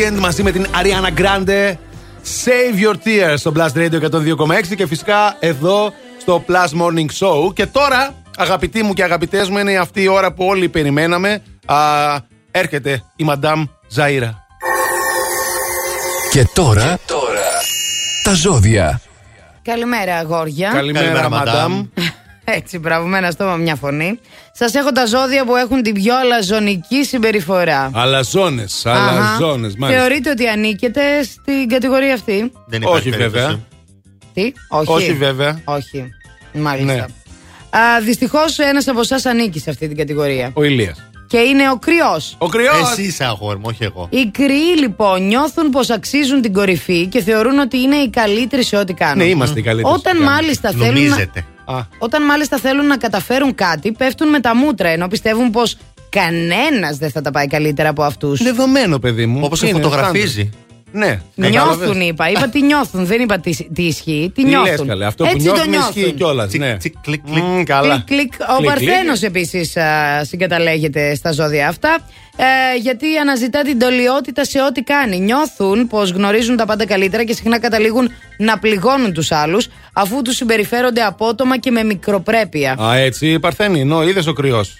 [0.00, 1.74] Weekend μαζί με την Ariana Grande.
[2.44, 7.54] Save your tears στο Blast Radio 102,6 και φυσικά εδώ στο Plus Morning Show.
[7.54, 11.42] Και τώρα, αγαπητοί μου και αγαπητές μου, είναι αυτή η ώρα που όλοι περιμέναμε.
[11.66, 11.76] Α,
[12.50, 13.64] έρχεται η Madame
[13.96, 14.30] Ζαΐρα.
[16.30, 16.98] Και τώρα,
[18.22, 19.00] τα ζώδια.
[19.62, 20.70] Καλημέρα, αγόρια.
[20.72, 21.88] Καλημέρα, Madame.
[22.56, 24.20] Έτσι, μπράβο, με ένα στόμα, μια φωνή.
[24.62, 27.90] Σας έχω τα ζώδια που έχουν την πιο αλαζονική συμπεριφορά.
[27.94, 30.02] Αλαζόνες, αλαζόνες, μάλιστα.
[30.02, 33.58] Θεωρείτε ότι ανήκετε στην κατηγορία αυτή; Δεν Όχι, βέβαια.
[34.34, 34.92] Τι, όχι.
[34.92, 35.60] Όχι, βέβαια.
[35.64, 36.04] Όχι.
[36.52, 36.92] Μάλιστα.
[36.94, 37.00] Ναι.
[37.78, 40.50] Α, Δυστυχώς ένας από εσάς ανήκει σε αυτή την κατηγορία.
[40.54, 41.10] Ο Ηλίας.
[41.26, 42.36] Και είναι ο κρυός.
[42.38, 42.90] Ο κρυός!
[42.92, 44.06] Εσύ είσαι αγόρι μου, όχι εγώ.
[44.10, 48.76] Οι κρυοί λοιπόν νιώθουν πως αξίζουν την κορυφή και θεωρούν ότι είναι οι καλύτεροι σε
[48.76, 49.16] ό,τι κάνουν.
[49.18, 49.94] Ναι, είμαστε οι καλύτεροι.
[49.94, 50.86] Όταν σε ό,τι μάλιστα κάνουμε.
[50.86, 51.08] θέλουν.
[51.08, 51.18] να-
[51.70, 51.96] Νομίζετε.
[51.98, 55.76] Όταν μάλιστα θέλουν να καταφέρουν κάτι, πέφτουν με τα μούτρα ενώ πιστεύουν πως
[56.08, 58.42] κανένας δεν θα τα πάει καλύτερα από αυτούς.
[58.42, 59.40] Δεδομένο, παιδί μου.
[59.42, 60.50] Όπως σε Είναι φωτογραφίζει.
[60.92, 61.20] Ναι.
[61.34, 62.06] Νιώθουν, κατάλαβες.
[62.08, 62.30] είπα.
[62.30, 63.06] Είπα τι νιώθουν.
[63.06, 64.32] Δεν είπα τι, τι ισχύει.
[64.34, 64.70] Τι Τι νιώθουν.
[64.76, 65.06] λες, καλέ.
[65.06, 66.02] Αυτό που Έτσι το νιώθουν νιώθουν.
[66.02, 66.48] ισχύει κιόλα.
[66.56, 66.76] Ναι.
[66.76, 67.42] Τσικ, κλικ, κλικ.
[67.42, 68.02] Μμμ, καλά.
[68.06, 68.32] Κλικ, κλικ.
[68.50, 69.22] Ο Κλικ, Παρθένο κλικ.
[69.22, 69.76] επίσης
[70.22, 71.98] συγκαταλέγεται στα ζώδια αυτά.
[72.36, 75.18] Ε, γιατί αναζητά την τελειότητα σε ό,τι κάνει.
[75.18, 80.36] Νιώθουν πως γνωρίζουν τα πάντα καλύτερα και συχνά καταλήγουν να πληγώνουν τους άλλους αφού τους
[80.36, 82.76] συμπεριφέρονται απότομα και με μικροπρέπεια.
[82.82, 84.78] Α, έτσι, Παρθένη, νο, είδες ο κρυός.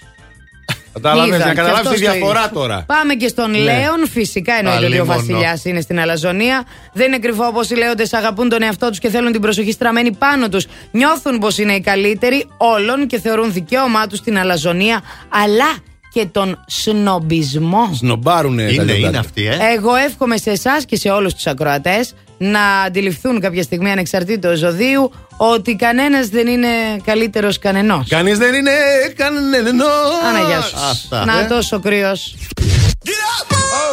[0.93, 2.49] Κατάλαβε, Είδα, να και καταλάβεις αυτός τη το διαφορά είδε.
[2.53, 2.83] τώρα.
[2.87, 3.57] Πάμε και στον Ναι.
[3.57, 4.07] Λέον.
[4.11, 5.15] Φυσικά εννοείται ότι ο Αλλήμον.
[5.17, 6.63] Βασιλιάς είναι στην Αλαζονία.
[6.93, 10.11] Δεν είναι κρυφό όπως οι Λέοντες αγαπούν τον εαυτό τους και θέλουν την προσοχή στραμμένη
[10.11, 10.65] πάνω τους.
[10.91, 15.75] Νιώθουν πως είναι οι καλύτεροι όλων και θεωρούν δικαίωμά τους την Αλαζονία αλλά
[16.13, 17.89] και τον σνομπισμό.
[17.93, 19.07] Σνομπάρουνε τα Είναι, λεπτά.
[19.07, 19.57] είναι αυτή, ε.
[19.75, 25.11] Εγώ εύχομαι σε εσάς και σε όλους τους ακροατές να αντιληφθούν κάποια στιγμή ανεξαρτήτως ζωδίου
[25.37, 26.67] ότι κανένας δεν είναι
[27.03, 28.07] καλύτερος κανενός.
[28.09, 28.71] Κανείς δεν είναι
[29.15, 29.85] κανένα.
[30.29, 30.75] Αναγιά σου.
[30.89, 31.25] Αυτά.
[31.25, 31.45] Να ε.
[31.45, 32.35] τόσο κρύος.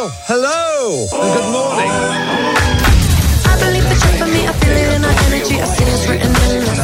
[0.01, 0.61] Oh, hello.
[1.21, 1.91] And good morning.
[3.51, 5.55] I believe the trip for me, I feel it in our energy.
[5.65, 6.78] I see it's written in the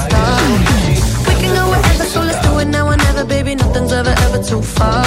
[3.46, 3.56] baby.
[3.56, 5.04] Nothing's ever, ever too far.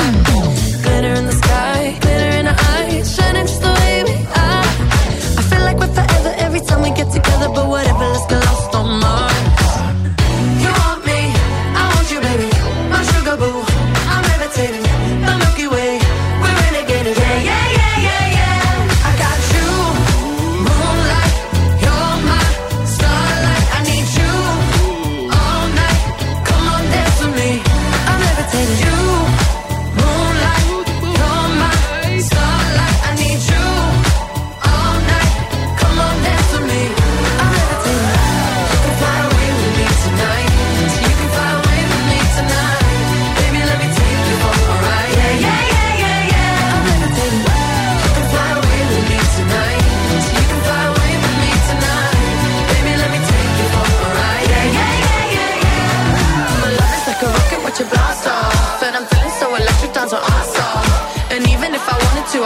[0.83, 2.47] Glitter in the sky, glitter in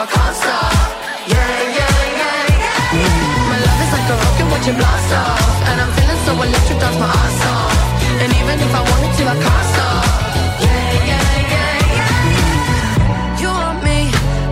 [0.03, 0.75] I can't stop.
[1.31, 1.39] Yeah,
[1.79, 3.51] yeah, yeah, yeah.
[3.51, 5.47] My love is like a rocket, watch it blast off.
[5.71, 7.79] And I'm feeling so electric, dance my ass off.
[8.19, 10.03] And even if I wanted to, I can't stop.
[10.67, 13.43] Yeah, yeah, yeah, yeah.
[13.43, 13.99] You want me,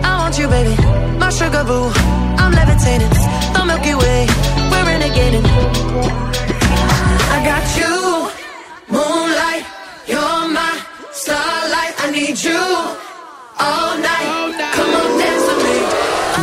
[0.07, 0.75] I want you, baby.
[1.19, 1.91] My sugar boo,
[2.39, 3.11] I'm levitating.
[3.51, 4.31] The Milky Way,
[4.71, 5.45] we're renegading.
[7.35, 7.91] I got you,
[8.87, 9.65] moonlight.
[10.07, 10.79] You're my
[11.11, 11.93] starlight.
[12.03, 12.63] I need you
[13.59, 14.27] all night.
[14.31, 14.70] Come on,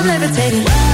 [0.09, 0.88] levitating.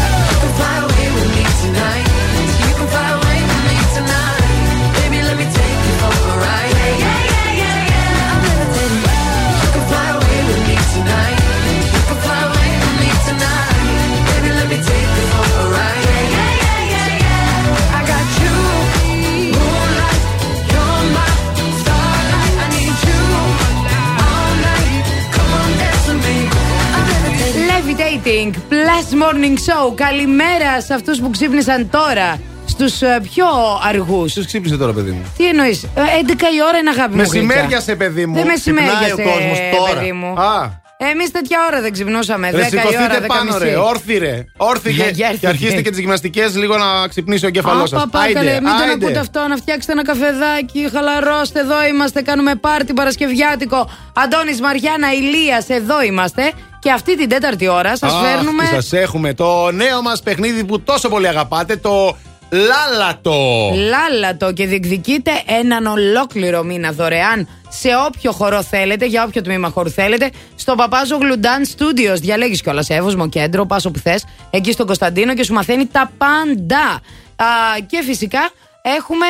[28.34, 29.94] Levitating Plus Morning Show.
[29.94, 32.40] Καλημέρα σε αυτούς που ξύπνησαν τώρα.
[32.66, 33.46] Στους πιο
[33.88, 34.32] αργούς.
[34.32, 37.16] Ποιος ξύπνησε τώρα, παιδί μου; Τι εννοείς, 11 η ώρα είναι αγάπη μου.
[37.16, 38.34] Μεσημέριασε, παιδί μου.
[38.34, 39.04] Δεν μεσημέριασε.
[39.04, 40.00] Ξυπνάει ο κόσμος τώρα.
[40.00, 40.40] Παιδί μου.
[40.40, 40.82] Α.
[40.96, 42.50] Εμείς τέτοια ώρα δεν ξυπνούσαμε.
[42.50, 43.76] 10 Ρε, η ώρα, σηκωθείτε 10 πάνω, ρε.
[43.76, 44.44] Όρθι, ρε.
[44.56, 45.46] Όρθι Για- και, για και έρθει.
[45.46, 48.00] αρχίστε και τις γυμναστικές λίγο να ξυπνήσει ο εγκέφαλό σας.
[48.02, 53.90] Παπάκαλε, μην τον ακούτε αυτό, να φτιάξετε ένα καφεδάκι, χαλαρώστε, εδώ είμαστε, κάνουμε πάρτι Παρασκευιάτικο.
[54.14, 56.52] Αντώνης Μαριάννα, Ηλίας, εδώ είμαστε.
[56.84, 58.64] Και αυτή την τέταρτη ώρα σας φέρνουμε...
[58.64, 61.76] Σας έχουμε το νέο μας παιχνίδι που τόσο πολύ αγαπάτε.
[61.76, 62.16] Το
[62.50, 63.70] λάλατο.
[63.74, 69.90] Λάλατο και διεκδικείτε έναν ολόκληρο μήνα δωρεάν σε όποιο χορό θέλετε, για όποιο τμήμα χώρου
[69.90, 72.20] θέλετε, στο Παπάζο Γλουντάν Studios.
[72.20, 77.00] Διαλέγεις κιόλας Εύωσμο κέντρο, πα όπου θες, εκεί στον Κωνσταντίνο και σου μαθαίνει τα πάντα.
[77.36, 77.46] Α,
[77.86, 78.50] και φυσικά
[78.82, 79.26] έχουμε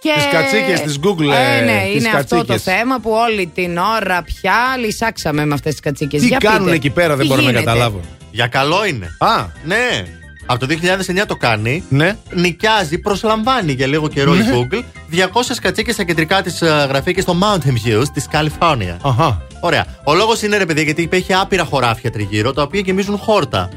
[0.00, 0.10] και.
[0.14, 2.74] Τις κατσίκες της Google, Ε, ε, ναι, τις είναι αυτό το κατσίκες.
[2.74, 6.22] θέμα που όλη την ώρα πια λυσάξαμε με αυτές τις κατσίκες.
[6.22, 8.00] Τι κάνουν εκεί πέρα, δεν μπορώ να καταλάβω.
[8.30, 9.16] Για καλό είναι.
[9.18, 9.44] Α.
[9.64, 10.04] Ναι.
[10.46, 11.84] Από το 2009 το κάνει.
[11.88, 12.16] Ναι.
[12.30, 14.50] Νοικιάζει, προσλαμβάνει για λίγο καιρό η Ναι.
[14.54, 18.98] Google 200 κατσίκες στα κεντρικά της γραφεία και στο Mountain Views της Καλιφόρνια.
[19.02, 19.42] Αχα.
[19.60, 19.84] Ωραία.
[20.04, 23.68] Ο λόγος είναι ρε παιδί γιατί έχει άπειρα χωράφια τριγύρω τα οποία γεμίζουν χόρτα.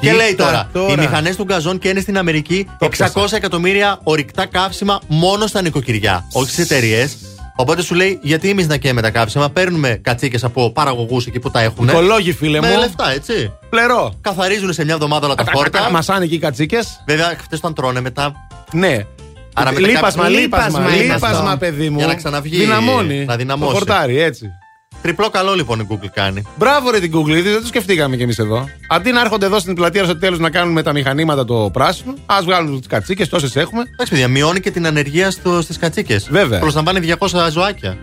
[0.00, 2.90] Και Κοίτα λέει τώρα, τώρα; οι μηχανές του γκαζόν και είναι στην Αμερική Το 600
[2.90, 3.36] πιάσα.
[3.36, 7.16] εκατομμύρια ορυκτά καύσιμα μόνο στα νοικοκυριά, όχι στις εταιρείες.
[7.56, 11.50] Οπότε σου λέει, γιατί εμείς να καίμε τα καύσιμα, παίρνουμε κατσίκες από παραγωγούς εκεί που
[11.50, 11.88] τα έχουν.
[11.88, 12.78] Οικολόγοι, φίλε με μου.
[12.78, 13.52] λεφτά, έτσι.
[13.70, 14.14] Πλερό.
[14.20, 15.90] Καθαρίζουν σε μια εβδομάδα όλα τα χόρτα.
[15.90, 17.02] Μασάνε εκεί οι κατσίκες.
[17.06, 18.32] Βέβαια, αυτέ όταν τρώνε μετά.
[18.72, 18.98] Ναι.
[19.54, 21.56] Άρα μετά λείπασμα, κάποιο- λείπασμα, Λείπασμα, λείπασμα, λείπασμα.
[21.56, 21.96] παιδί μου.
[21.98, 23.24] Για να ξαναβγεί, Δυναμώνει.
[23.24, 23.70] να δυναμώσει.
[23.72, 24.46] Το χορτάρι, έτσι.
[25.02, 26.42] Τριπλό καλό λοιπόν η Google κάνει.
[26.56, 28.68] Μπράβο ρε την Google, γιατί δεν το σκεφτήκαμε κι εμείς εδώ.
[28.88, 32.14] Αντί να έρχονται εδώ στην πλατεία στο τέλος να κάνουν με τα μηχανήματα το πράσινο,
[32.26, 33.80] ας βγάλουν τις κατσίκες, τόσες έχουμε.
[33.92, 35.30] Εντάξει, παιδιά, μειώνει και την ανεργία
[35.60, 36.28] στις κατσίκες.
[36.30, 36.58] Βέβαια.
[36.58, 37.96] Προσλαμβάνει 200 ζωάκια.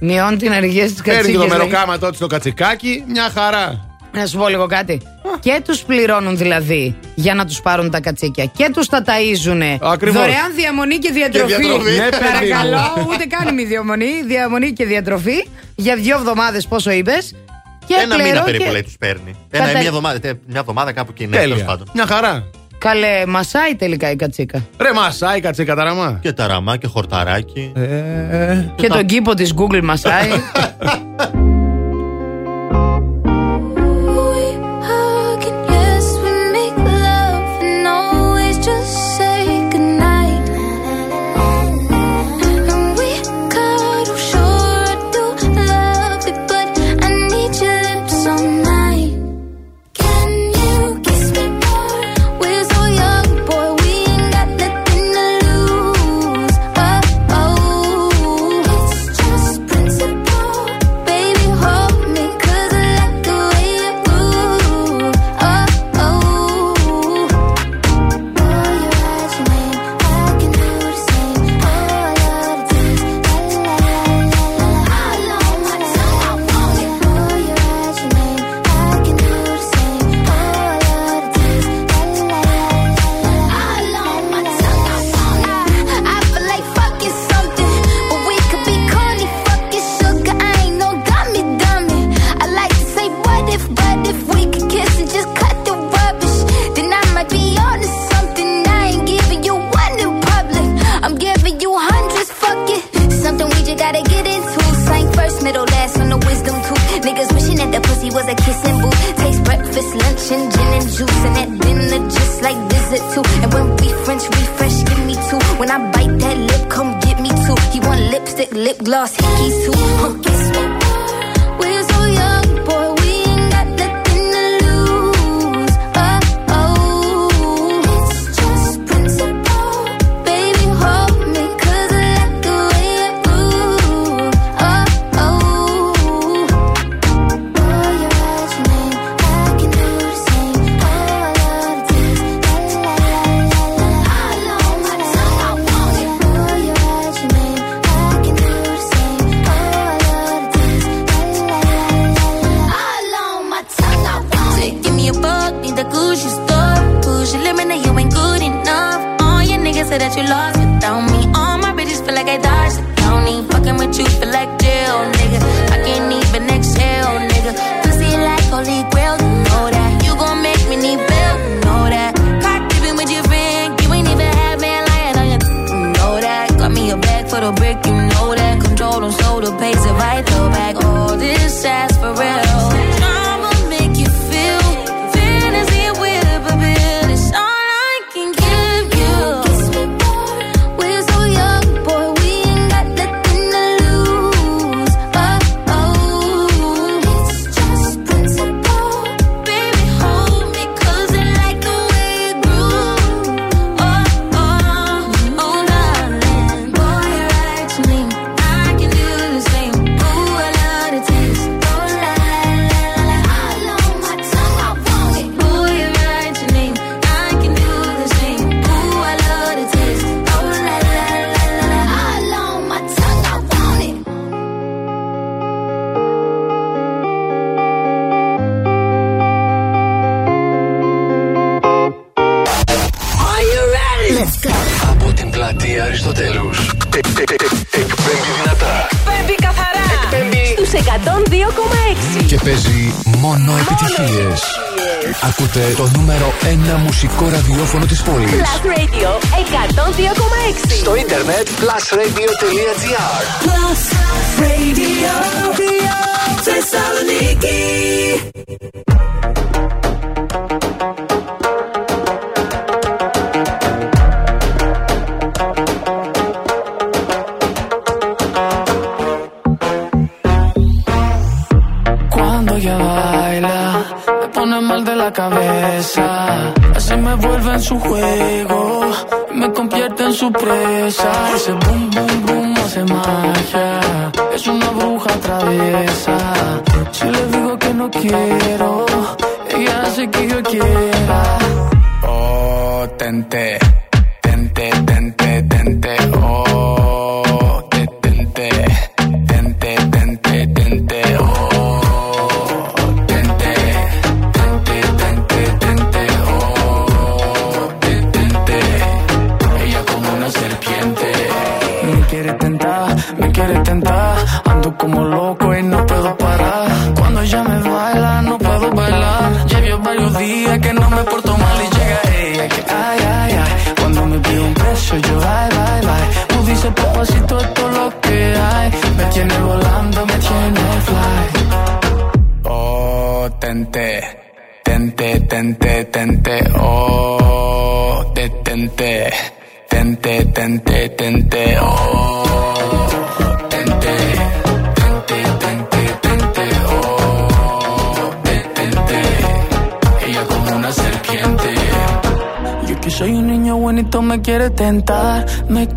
[0.00, 1.38] Μειώνει την ενεργεία στις Παίρνει κατσίκε.
[1.38, 3.93] και το μεροκάματό της στο κατσικάκι, μια χαρά.
[4.14, 5.00] Να σου πω λίγο κάτι.
[5.40, 8.44] Και τους πληρώνουν δηλαδή για να τους πάρουν τα κατσίκια.
[8.44, 9.76] Και τους τα ταΐζουν.
[9.80, 10.20] Ακριβώς.
[10.20, 11.46] Δωρεάν διαμονή και διατροφή.
[11.54, 11.90] Και διατροφή.
[11.90, 12.48] Ναι, παιδί μου.
[12.48, 14.22] Παρακαλώ, ούτε καν μη διαμονή.
[14.26, 17.34] Διαμονή και διατροφή για δύο εβδομάδες, πόσο είπες.
[17.86, 19.34] Και Ένα μήνα πληρώ περίπου και- λέει τους παίρνει.
[19.50, 21.26] Ένα, Κατα- μια, εβδομάδα, τε- μια εβδομάδα κάπου εκεί.
[21.26, 21.48] Ναι, Τέλεια.
[21.54, 21.86] τέλος πάντων.
[21.94, 22.44] Μια χαρά.
[22.78, 24.64] Καλέ, μασάει τελικά η κατσίκα.
[24.80, 26.18] Ρε μασάει κατσίκα ταραμά.
[26.22, 27.72] Και ταραμά και χορταράκι.
[27.76, 30.28] Ε, Και τον κήπο της Google μασάει.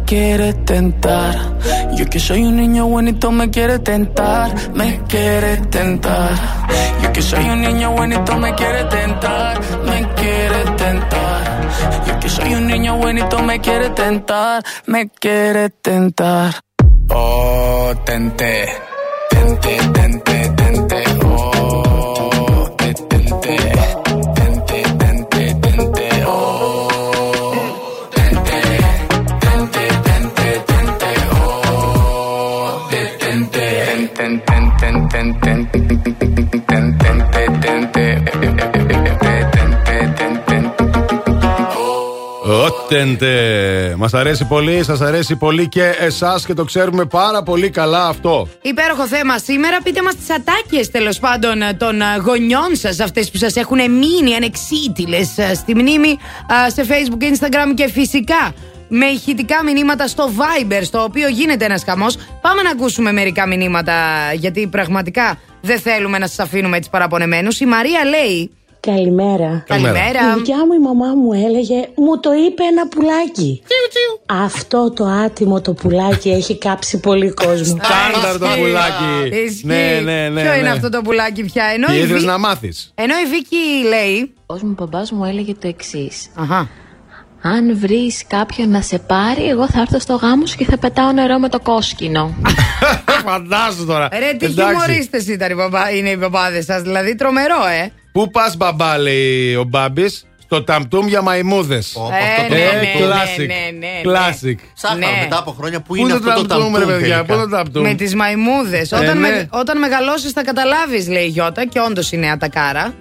[0.08, 1.36] quiere tentar.
[1.94, 6.32] Yo que soy un niño bonito me quiere tentar, me quiere tentar.
[7.04, 11.44] Yo que soy un niño bonito me quiere tentar, me quiere tentar.
[12.08, 16.67] Yo que soy un niño bonito me quiere tentar, me quiere tentar.
[44.12, 48.48] Μας αρέσει πολύ, σας αρέσει πολύ και εσάς και το ξέρουμε πάρα πολύ καλά αυτό.
[48.62, 49.78] Υπέροχο θέμα σήμερα.
[49.84, 54.36] Πείτε μας τις ατάκες τέλος πάντων των α, γονιών σας, αυτές που σας έχουν μείνει
[54.36, 56.10] ανεξίτηλες στη μνήμη
[56.54, 58.54] α, σε Facebook, Instagram και φυσικά
[58.88, 62.16] με ηχητικά μηνύματα στο Viber, στο οποίο γίνεται ένας χαμός.
[62.42, 63.94] Πάμε να ακούσουμε μερικά μηνύματα,
[64.34, 67.60] γιατί πραγματικά δεν θέλουμε να σας αφήνουμε έτσι παραπονεμένους.
[67.60, 68.52] Η Μαρία λέει.
[68.80, 69.64] Καλημέρα.
[69.68, 70.22] Καλημέρα.
[70.32, 73.62] Η δικιά μου η μαμά μου έλεγε, μου το είπε ένα πουλάκι.
[74.30, 77.80] Αυτό το άτιμο το πουλάκι έχει κάψει πολύ κόσμο.
[77.84, 79.36] Στάνταρ το πουλάκι.
[79.46, 79.66] Ισχύει.
[79.66, 80.42] Ναι, ναι, ναι.
[80.42, 80.70] Ποιο είναι ναι.
[80.70, 84.34] αυτό το πουλάκι πια; Ενώ Τι η, ήθελες Βί- να μάθεις; Ενώ η Βίκη λέει.
[84.46, 86.28] Ο μου μπαμπάς μου έλεγε το εξής.
[86.36, 86.70] Αχα.
[87.42, 91.12] Αν βρεις κάποιον να σε πάρει, εγώ θα έρθω στο γάμο σου και θα πετάω
[91.12, 92.36] νερό με το κόσκινο.
[93.26, 94.10] Φαντάζομαι τώρα.
[94.12, 94.54] Ρε, τι Εντάξει.
[94.54, 96.82] χιουμορίστες ήταν οι παπά, είναι οι παπάδες σας.
[96.82, 97.92] Δηλαδή τρομερό, ε.
[98.12, 101.96] Πού πας, μπαμπά, λέει ο Μπάμπης, στο ταμπτούμ για μαϊμούδες.
[101.96, 103.38] Ε, ναι, ναι, ναι, classic.
[103.38, 104.02] ναι, ναι, ναι.
[104.04, 104.56] Classic.
[104.76, 105.22] Ψάχναμε Ναι.
[105.22, 107.34] μετά από χρόνια που Πού είναι το αυτό το ταμπτούμ, ρε ταμπτούμ παιδιά, τελικά.
[107.34, 107.84] πού το ταμπτούμ.
[107.84, 108.92] Με τις μαϊμούδες.
[108.92, 109.28] Ε, όταν, ναι.
[109.30, 112.94] με, όταν μεγαλώσεις θα καταλάβεις, λέει η Γιώτα, και όντως είναι ατακάρα.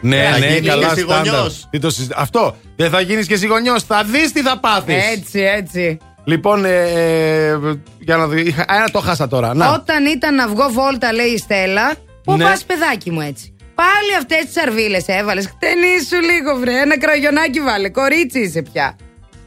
[0.00, 1.26] Ναι, Θα ναι, γίνεις καλά και εσύ στάνταρ.
[1.34, 1.66] γονιός.
[1.70, 2.56] Τι το συζη- Αυτό.
[2.76, 3.82] Δεν θα γίνεις και εσύ γονιός.
[3.82, 5.02] Θα δεις τι θα πάθεις.
[5.16, 5.98] Έτσι, έτσι.
[6.24, 7.58] Λοιπόν, ε, ε,
[7.98, 8.34] για να δω.
[8.36, 9.54] Είχα, ένα το χάσα τώρα.
[9.54, 9.68] Να.
[9.72, 11.92] Όταν ήταν να βγω βόλτα, λέει η Στέλλα,
[12.24, 12.44] πού Ναι.
[12.44, 13.53] πας, παιδάκι μου έτσι.
[13.74, 15.46] Πάλι αυτές τις αρβίλες έβαλες.
[15.46, 16.80] Χτενίσου λίγο, βρε.
[16.80, 17.88] Ένα κραγιονάκι βάλε.
[17.88, 18.96] Κορίτσι είσαι πια.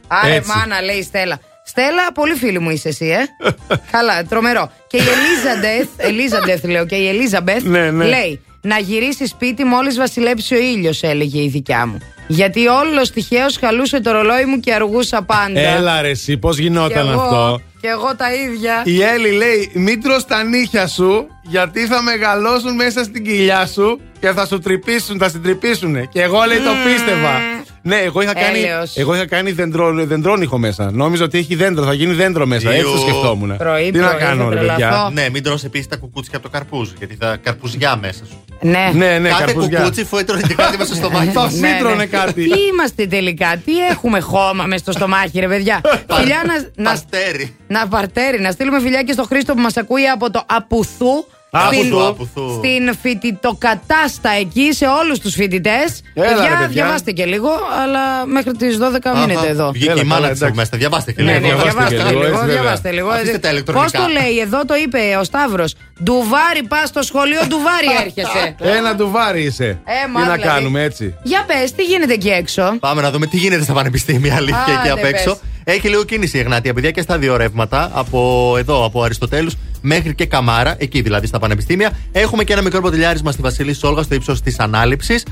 [0.08, 0.50] Άρε, Έτσι.
[0.56, 1.40] μάνα, λέει η Στέλλα.
[1.64, 3.48] Στέλλα, πολύ φίλη μου είσαι εσύ, ε.
[3.92, 4.72] Καλά, τρομερό.
[4.86, 8.04] Και η Ελίζαντεθ, Ελίζαντεθ λέω, και η Ελίζαμπεθ Ναι, ναι.
[8.04, 11.98] λέει να γυρίσεις σπίτι μόλις βασιλέψει ο ήλιος, έλεγε η δικιά μου.
[12.28, 15.60] Γιατί όλος τυχαίως χαλούσε το ρολόι μου και αργούσα πάντα.
[15.60, 18.82] Έλα ρε εσύ, πώς Κι γινόταν εγώ, αυτό; Και εγώ τα ίδια.
[18.84, 24.00] Η Έλλη λέει: Μην τρως τα νύχια σου, γιατί θα μεγαλώσουν μέσα στην κοιλιά σου
[24.20, 26.08] και θα σου τρυπήσουν, θα στην τρυπήσουν.
[26.08, 27.40] Και εγώ λέει το πίστευα.
[27.82, 28.96] Ναι, εγώ είχα κάνει, Έλεος.
[28.96, 30.90] εγώ είχα κάνει δεντρό, δεντρόνιχο μέσα.
[30.90, 32.70] Νόμιζα ότι έχει δέντρο, θα γίνει δέντρο μέσα.
[32.70, 32.98] Έτσι το Ιου.
[32.98, 33.56] σκεφτόμουν.
[33.56, 34.78] Πρωί, Τι να πρωί, κάνω, θα ρε τρελαθώ.
[34.78, 35.10] παιδιά.
[35.12, 38.44] Ναι, μην τρως επίσης τα κουκούτσια από το καρπούζ, γιατί θα καρπουζιά μέσα σου.
[38.60, 38.90] Ναι.
[38.94, 39.78] Ναι, ναι, Κάθε καρπουζιά.
[39.78, 41.26] κουκούτσι φόητρωνε και κάτι μέσα στο μάτι.
[41.30, 42.06] Θα Ναι, φύτρωνε ναι.
[42.06, 42.32] κάτι.
[42.50, 45.80] Τι είμαστε τελικά, τι έχουμε χώμα μες στο στομάχι, ρε παιδιά;
[46.18, 47.56] φιλιά να, να, Παστέρι.
[47.66, 51.24] να παρτέρι, να στείλουμε φιλιά και στο Χρήστο που μας ακούει από το Απουθού.
[51.50, 52.50] Απουθού, στην, Απουθού.
[52.58, 56.02] στην φοιτητοκατάστα εκεί σε όλους τους φοιτητές.
[56.14, 56.68] Έλα, ρε, Παιδιά, παιδιά.
[56.68, 57.50] διαβάστε και λίγο,
[57.82, 59.70] αλλά μέχρι τις 12 μείνετε εδώ.
[59.72, 60.58] Βγήκε Έλα, η μάνα καλά, της εντάξει.
[60.58, 60.70] μέσα.
[60.76, 61.40] Διαβάστε και Ναι, λίγο.
[61.46, 62.60] ναι, διαβάστε διαβάστε και λίγο, λίγο, έτσι, βέβαια.
[62.62, 63.08] διαβάστε λίγο.
[63.08, 63.98] Αφήστε τα Πώς ηλεκτρονικά.
[63.98, 65.74] το λέει, εδώ το είπε ο Σταύρος.
[66.02, 68.54] Ντουβάρι, πας στο σχολείο, ντουβάρι έρχεσαι.
[68.78, 69.64] Ένα ντουβάρι είσαι.
[69.64, 70.42] Ε, Τι μα, να δηλαδή.
[70.42, 74.34] κάνουμε έτσι; Για πες, τι γίνεται εκεί έξω; Πάμε να δούμε τι γίνεται στα πανεπιστήμια,
[74.36, 75.30] αλήθεια, Άντε, εκεί απ' έξω.
[75.30, 75.74] πες.
[75.76, 77.90] Έχει λίγο κίνηση η Εγνάτια, παιδιά, και στα δύο ρεύματα.
[77.94, 81.90] Από εδώ, από Αριστοτέλους μέχρι και Καμάρα, εκεί δηλαδή στα πανεπιστήμια.
[82.12, 85.24] Έχουμε και ένα μικρό ποτηλιάρισμα στη Βασιλή Σόλγα, στο ύψος της ανάληψης.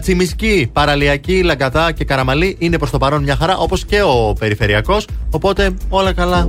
[0.00, 5.06] Τσιμισκή, Παραλιακή, Λαγκατά και Καραμαλή είναι προς το παρόν μια χαρά, όπως και ο Περιφερειακός.
[5.30, 6.48] Οπότε όλα καλά.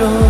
[0.00, 0.29] yo.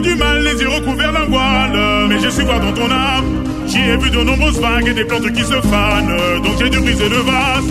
[0.00, 2.08] Du mal, les yeux recouverts d'un voile.
[2.08, 5.04] Mais j'ai su voir dans ton âme, j'y ai vu de nombreuses vagues et des
[5.04, 6.42] plantes qui se fanent.
[6.42, 7.66] Donc j'ai dû briser le vase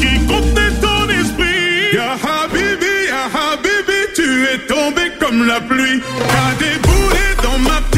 [0.00, 1.94] qui contenait ton esprit.
[1.94, 6.00] Ya Habibi, Ya Habibi, tu es tombé comme la pluie.
[6.28, 7.97] T'as déboulé dans ma petite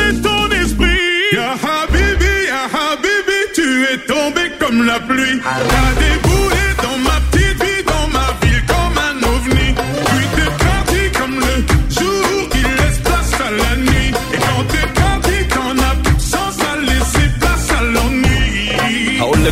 [4.91, 6.40] la pluie, à des.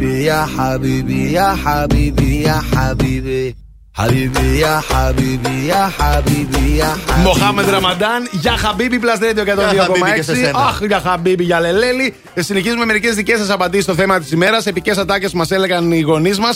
[0.00, 3.54] حبيبي يا حبيبي يا حبيبي يا حبيبي
[3.94, 10.14] حبيبي يا حبيبي يا حبيبي يا حبيبي Μοχάμεντ Ραμαντάν, για Χαμπίμπι Plus Radio 102,6.
[10.16, 10.36] και σε 102,6.
[10.36, 10.58] σένα.
[10.58, 12.14] Αχ, για Χαμπίμπι, για Λελέλη.
[12.34, 14.60] Ε, Συνεχίζουμε μερικέ δικέ σα απαντήσει στο θέμα τη ημέρα.
[14.64, 16.48] Επικέ ατάκε που μα έλεγαν οι γονεί μα.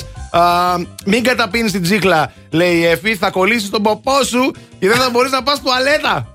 [1.05, 5.11] Μην καταπίνει την τσίχλα, λέει η Εφη, θα κολλήσει τον ποπό σου και δεν θα
[5.11, 6.34] μπορεί να πα τουαλέτα.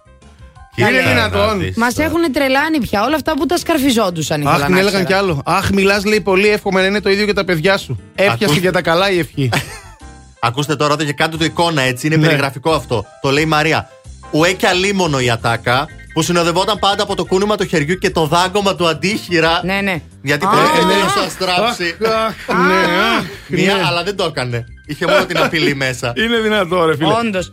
[0.75, 1.73] Είναι δυνατόν.
[1.77, 4.41] Μας έχουν τρελάνει πια όλα αυτά που τα σκαρφιζόντουσαν.
[4.41, 5.07] ήθελα Αχ, να την έλεγαν ξέρω.
[5.07, 5.43] κι άλλο.
[5.45, 8.01] Αχ, μιλάς, λέει πολύ εύχομαι να είναι το ίδιο και τα παιδιά σου.
[8.15, 9.51] Έπιασε Ακούς- για τα καλά η ευχή.
[10.43, 12.27] Ακούστε τώρα εδώ και κάντε το εικόνα έτσι, είναι Ναι.
[12.27, 13.07] περιγραφικό αυτό.
[13.21, 13.89] Το λέει η Μαρία.
[14.31, 18.27] Ουέ και αλίμονο η ατάκα που συνοδευόταν πάντα από το κούνημα του χεριού και το
[18.27, 19.61] δάγκωμα του αντίχειρα.
[19.65, 20.01] Ναι, ναι.
[20.23, 20.95] Γιατί Α, πρέπει ναι.
[20.95, 21.97] να σα στράψει.
[22.05, 22.75] Αχ, ναι,
[23.19, 23.83] αχ, Μία, ναι.
[23.87, 24.65] αλλά δεν το έκανε.
[24.87, 26.13] Είχε μόνο την απειλή μέσα.
[26.17, 27.13] Είναι δυνατό, ρε φίλε.
[27.13, 27.51] Όντως.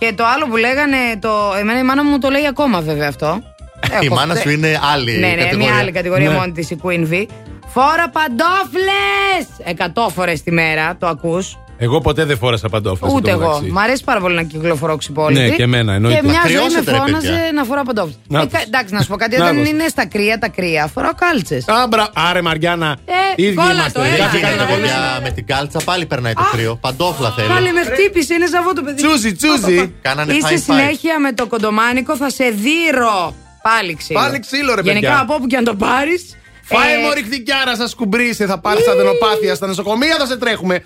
[0.00, 1.30] Και το άλλο που λέγανε, το...
[1.58, 3.40] εμένα η μάνα μου το λέει ακόμα βέβαια αυτό.
[4.02, 5.68] Η Έχω- μάνα σου είναι άλλη Ναι, ναι, κατηγορία.
[5.70, 6.34] μια άλλη κατηγορία Ναι.
[6.34, 7.26] μόνη της, η Queen V.
[7.66, 9.46] Φόρα παντόφλες!
[9.64, 11.58] Εκατό φορές τη μέρα, το ακούς.
[11.82, 13.12] Εγώ ποτέ δεν φόρασα παντόφλες.
[13.14, 13.50] Ούτε εν τω εγώ.
[13.52, 13.72] μεταξύ.
[13.72, 15.40] Μ' αρέσει πάρα πολύ να κυκλοφορώ ξυπόλυτη.
[15.40, 16.20] Ναι, και εμένα, εννοείται.
[16.20, 17.52] Και μια Να ζωή με κρυώσετε, ρε, φώναζε παιδιά.
[17.54, 18.14] να φοράω παντόφλες.
[18.28, 18.52] Να Ε, τους.
[18.52, 19.36] κα- εντάξει, να σου πω κάτι.
[19.38, 19.68] Να Όταν τους.
[19.68, 21.64] είναι στα κρύα, τα κρύα, φοράω κάλτσες.
[21.68, 22.96] Άμπρα, άρε Μαριάννα.
[23.04, 23.98] Ε, Ίδιοι κόλλα είμαστε.
[23.98, 24.16] το, έλα.
[24.16, 24.98] Κάτσε, κάτσε να Έλα, κολλήσουμε.
[25.12, 26.76] Για- με την κάλτσα πάλι περνάει το κρύο.
[26.80, 27.48] Παντόφλα θέλει.
[27.48, 29.02] Πάλι με χτύπησε, είναι ζαβό το παιδί.
[29.02, 29.94] Τσούζι, τσούζι.
[30.02, 30.62] Κάνανε Είσαι high five.
[30.62, 33.34] συνέχεια με το κοντομάνικο, θα σε δείρω.
[33.62, 34.18] Πάλι ξύλο.
[34.20, 35.20] Πάλι ξύλο, ρε, Γενικά παιδιά.
[35.20, 36.36] από όπου και αν το πάρεις.
[36.72, 40.84] Φάε μωρή χτυκιάρα, σα κουμπρίσε, θα πάρεις αδενοπάθεια στα νοσοκομεία, θα σε τρέχουμε.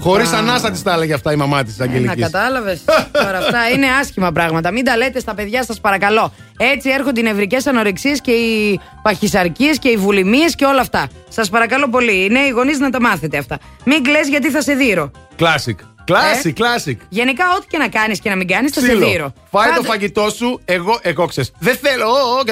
[0.00, 2.22] Χωρίς ανάσα τη τα έλεγε αυτά η μαμά της Να Αγγελικής.
[2.22, 2.80] κατάλαβες.
[3.24, 4.70] Τώρα αυτά είναι άσχημα πράγματα.
[4.72, 6.32] Μην τα λέτε στα παιδιά σας, παρακαλώ.
[6.56, 11.08] Έτσι έρχονται οι νευρικές ανορεξίες και οι παχυσαρκίες και οι βουλημίες και όλα αυτά.
[11.28, 12.24] Σας παρακαλώ πολύ.
[12.24, 13.58] Οι νέοι γονείς να τα μάθετε αυτά.
[13.84, 15.10] Μην κλε γιατί θα σε δείρω.
[15.38, 15.74] Classic.
[16.10, 16.96] Classic, classic.
[17.08, 19.06] Γενικά, ό,τι και να κάνεις και να μην κάνεις, θα σε Ξύλο.
[19.06, 19.32] δείρω.
[19.50, 21.50] Φάε το Κάντε- φαγητό σου, εγώ, εγώ ξέρεις.
[21.58, 22.42] Δεν θέλω, ο,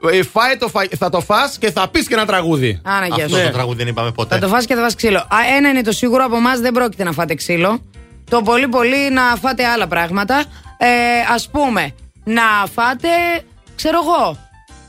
[0.00, 0.16] ο, και τα λοιπά.
[0.16, 0.80] Ε, Φάε το φα...
[0.98, 2.80] θα το φας και θα πεις και ένα τραγούδι.
[2.84, 3.44] Άνα, γεια Αυτό σου.
[3.44, 4.34] το τραγούδι δεν είπαμε ποτέ.
[4.34, 5.18] Θα το φας και θα φας ξύλο.
[5.18, 7.80] Α, ένα είναι το σίγουρο από εμάς δεν πρόκειται να φάτε ξύλο.
[8.30, 10.44] Το πολύ πολύ να φάτε άλλα πράγματα.
[10.78, 10.86] Ε,
[11.34, 11.94] ας πούμε,
[12.24, 12.42] να
[12.74, 13.08] φάτε,
[13.76, 14.38] ξέρω εγώ,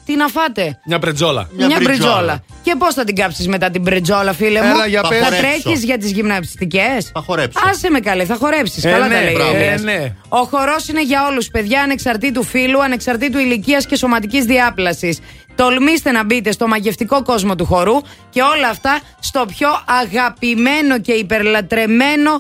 [0.07, 1.49] τι να φάτε; Μια πρετζόλα.
[1.57, 2.43] Μια, μπριτζόλα.
[2.63, 5.19] Και πώς θα την κάψεις μετά την μπριτζόλα, φίλε μου; Έλα, για θα πες.
[5.19, 5.85] Θα τρέχει χορέψω.
[5.85, 7.59] για τις γυμναστικές; Θα χορέψω.
[7.69, 8.83] Άσε με καλέ, θα χορέψεις.
[8.85, 9.33] Ε, Καλά ναι, τα λέει.
[9.35, 9.51] μπράβο.
[9.51, 9.81] ο Ηλίας.
[9.81, 10.13] Ε, ναι.
[10.29, 15.19] Ο χορός είναι για όλους, παιδιά, ανεξαρτήτου φύλου, ανεξαρτήτου ηλικίας και σωματικής διάπλασης.
[15.55, 19.69] Τολμήστε να μπείτε στο μαγευτικό κόσμο του χορού και όλα αυτά στο πιο
[20.01, 22.39] αγαπημένο και υπερλατρεμένο α,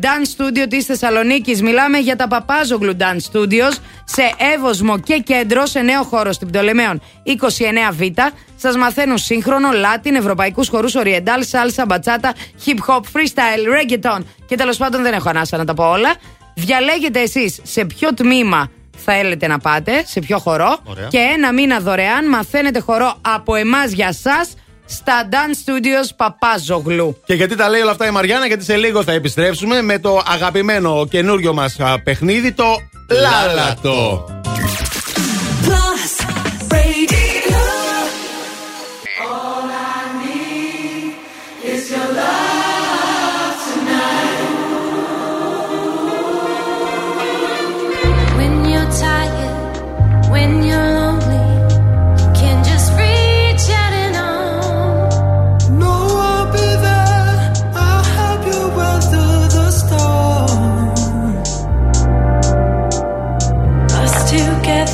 [0.00, 1.62] dance studio της Θεσσαλονίκης.
[1.62, 7.02] Μιλάμε για τα Παπάζογλου Dance Studios σε Εύωσμο και κέντρο σε νέο χώρο στην Πτολεμαίων
[7.26, 8.18] 29Β.
[8.56, 12.34] Σας μαθαίνουν σύγχρονο, Latin, ευρωπαϊκούς χορούς, oriental, salsa, μπατσάτα,
[12.66, 16.14] hip hop, freestyle, reggaeton και τέλος πάντων δεν έχω ανάσα να τα πω όλα.
[16.54, 21.08] Διαλέγετε εσείς σε ποιο τμήμα θα έλετε να πάτε, σε ποιο χορό Ωραία.
[21.08, 24.54] και ένα μήνα δωρεάν μαθαίνετε χορό από εμάς για σας
[24.86, 27.20] στα Dance Studios Παπάζογλου.
[27.24, 30.22] Και γιατί τα λέει όλα αυτά η Μαριάννα, γιατί σε λίγο θα επιστρέψουμε με το
[30.26, 32.64] αγαπημένο καινούριο μας παιχνίδι, το
[33.10, 34.24] Λάλατο.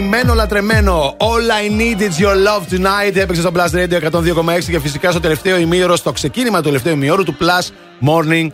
[0.00, 1.16] Αγαπημένο λατρεμένο.
[1.18, 3.16] All I need is your love tonight.
[3.16, 7.24] Έπαιξε στο Plus Radio 102,6 και φυσικά στο τελευταίο ημίωρο, στο ξεκίνημα του τελευταίου ημιώρου
[7.24, 7.68] του Plus
[8.08, 8.46] Morning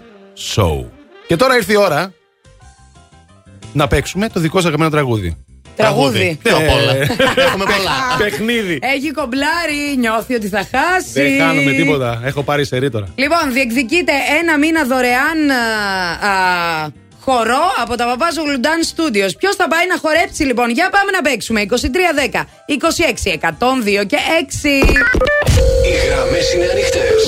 [0.55, 0.85] Show.
[1.27, 2.13] Και τώρα ήρθε η ώρα
[3.73, 5.37] να παίξουμε το δικό σας αγαπημένο τραγούδι.
[5.77, 6.39] Τραγούδι.
[6.43, 6.93] Ποιο απ' όλα.
[7.47, 8.17] Έχουμε πολλά.
[8.19, 8.79] Παιχνίδι.
[8.83, 11.11] Έχει κομπλάρει, νιώθει ότι θα χάσει.
[11.13, 12.21] Δεν χάνουμε τίποτα.
[12.25, 13.07] Έχω πάρει σερή τώρα.
[13.15, 16.89] Λοιπόν, διεκδικείτε ένα μήνα δωρεάν α, α,
[17.27, 19.33] χορό από τα Παπάζο Γλουντάν Studios.
[19.39, 21.61] Ποιος θα πάει να χορέψει λοιπόν, για πάμε να παίξουμε.
[21.61, 23.33] 2310, 26,
[24.01, 24.19] 102 και
[24.63, 24.67] 6.
[25.87, 27.21] Οι γραμμές είναι ανοιχτές.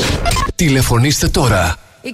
[0.55, 1.77] Τηλεφωνήστε τώρα.
[2.03, 2.09] 2310,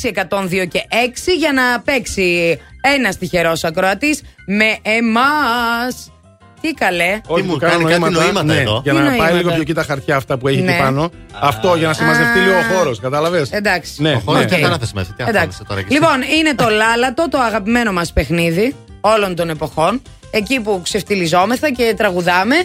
[0.00, 6.12] 26, 102 και 6 για να παίξει ένας τυχερός ακροατής με εμάς.
[6.60, 7.20] Τι καλέ.
[7.26, 8.80] Όχι, μου του κάνω κάνει κάτι νοήματα ναι, εδώ.
[8.84, 10.72] Για Τι να πάει νοήματα; λίγο πιο εκεί τα χαρτιά αυτά που έχει Ναι.
[10.72, 11.10] εκεί πάνω.
[11.40, 12.42] Αυτό για να συμμαζευτεί Α.
[12.42, 13.00] λίγο ο χώρος.
[13.00, 14.02] Κατάλαβες; Εντάξει.
[14.02, 14.48] Ναι, Ο χώρος ναι.
[14.48, 15.06] δεν θα ανάθεσαι μέσα.
[15.08, 15.36] Τι Εντάξει.
[15.36, 16.00] αγχώνεσαι τώρα κι εσύ.
[16.00, 20.02] Λοιπόν, είναι το λάλατο, το αγαπημένο μας παιχνίδι όλων των εποχών.
[20.30, 22.56] Εκεί που ξεφτυλιζόμεθα και τραγουδάμε.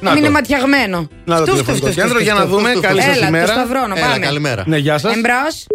[0.00, 0.30] Να είναι το.
[0.32, 1.08] ματιαγμένο.
[1.24, 2.70] Να το Στου, τηλεφωνικό στου, στου, κέντρο στου, για να στου, δούμε.
[2.70, 3.08] στου, Καλή στου.
[3.10, 3.46] σας Έλα, ημέρα.
[3.46, 4.18] το σταυρώνω, Έλα, πάμε.
[4.26, 4.64] καλημέρα.
[4.66, 5.14] Ναι, γεια σας.
[5.16, 5.66] Εμπρός.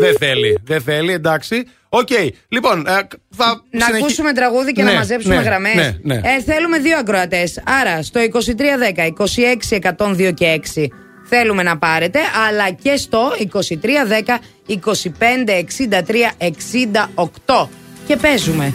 [0.00, 1.64] Δεν θέλει, δεν θέλει, εντάξει.
[1.88, 2.08] Οκ,
[2.48, 2.90] λοιπόν, ε,
[3.36, 5.74] θα Να συνεχί- ακούσουμε τραγούδι και Ναι, να μαζέψουμε ναι, γραμμές.
[5.74, 6.14] ναι, ναι.
[6.14, 7.62] Ε, θέλουμε δύο ακροατές.
[7.80, 10.88] Άρα στο 2310, 26, 102 και 6
[11.28, 12.18] θέλουμε να πάρετε,
[12.48, 17.68] αλλά και στο 2310, 25, 63, 68.
[18.06, 18.74] Και παίζουμε.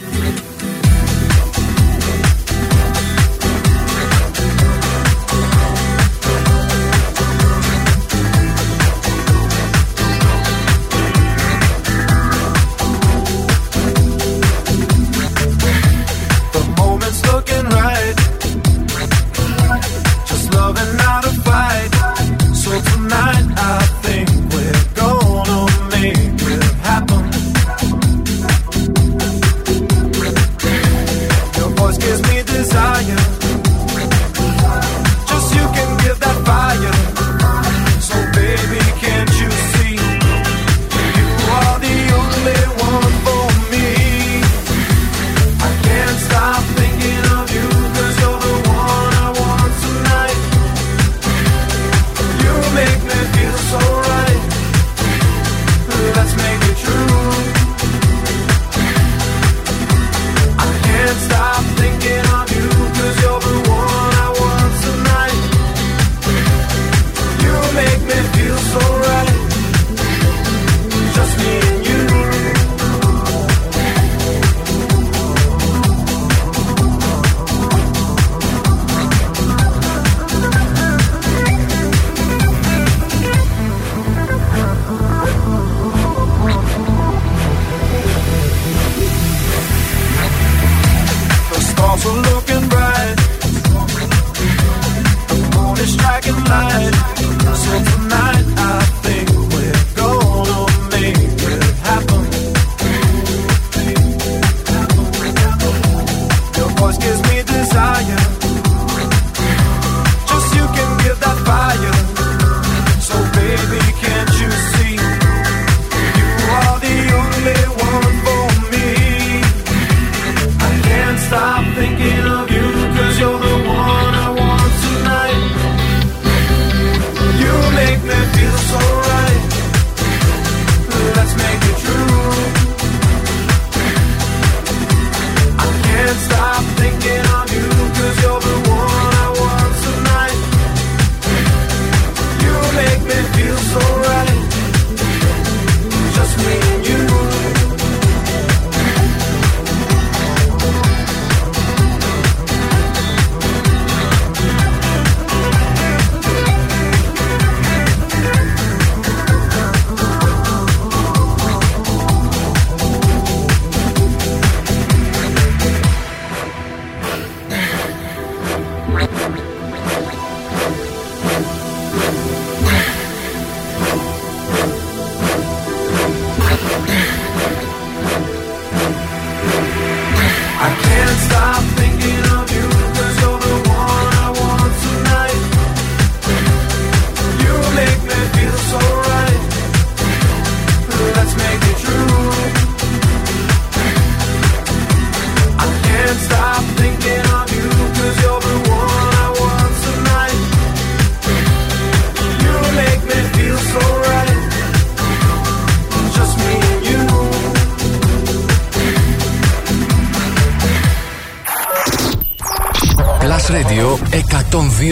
[214.49, 214.83] Των 2,6.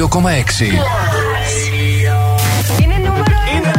[2.81, 3.73] Είναι νούμερο ένα.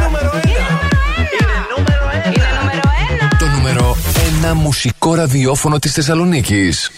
[3.39, 3.97] Το νούμερο
[4.51, 6.91] 1 μουσικό ραδιόφωνο της Θεσσαλονίκης.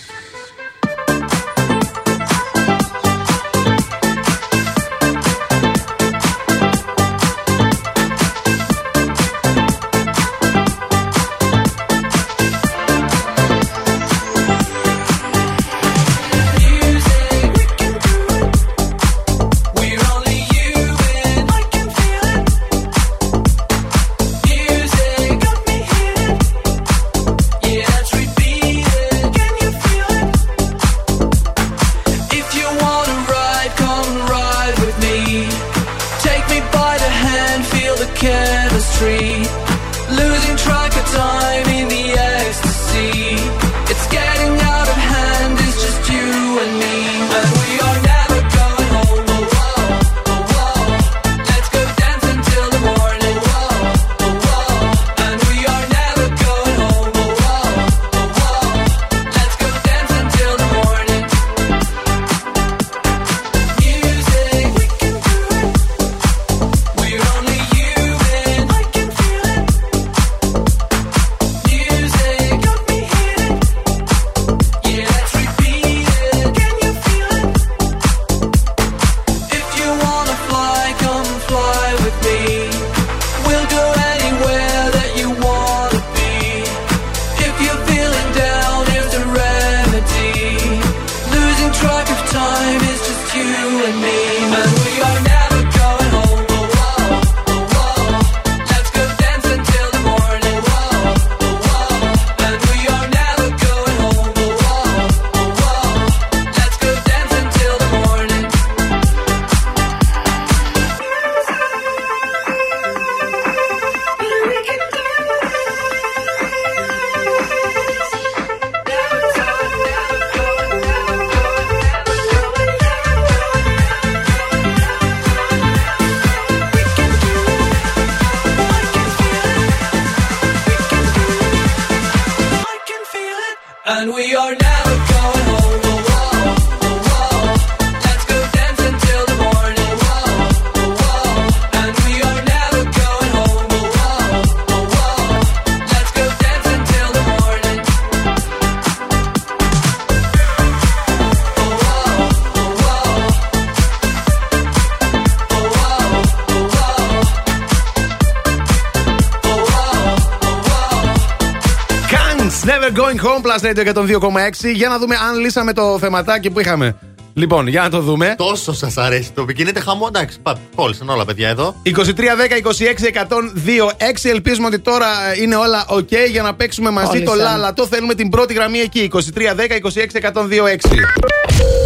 [163.62, 164.72] Radio 102,6.
[164.74, 166.96] Για να δούμε αν λύσαμε το θεματάκι που είχαμε.
[167.34, 168.34] Λοιπόν, για να το δούμε.
[168.38, 170.04] Τόσο σας αρέσει το οποίο γίνεται χαμό.
[170.08, 171.74] Εντάξει, πα- κόλλησαν όλα παιδιά εδώ.
[171.82, 171.90] 23,
[172.36, 174.28] 10, 26, 102, 6.
[174.30, 175.06] Ελπίζουμε ότι τώρα
[175.42, 177.50] είναι όλα ok για να παίξουμε μαζί το Κόλλησαν.
[177.50, 177.86] λάλατο.
[177.86, 179.10] Θέλουμε την πρώτη γραμμή εκεί.
[179.12, 180.90] 23, 10, 26, 102, 6.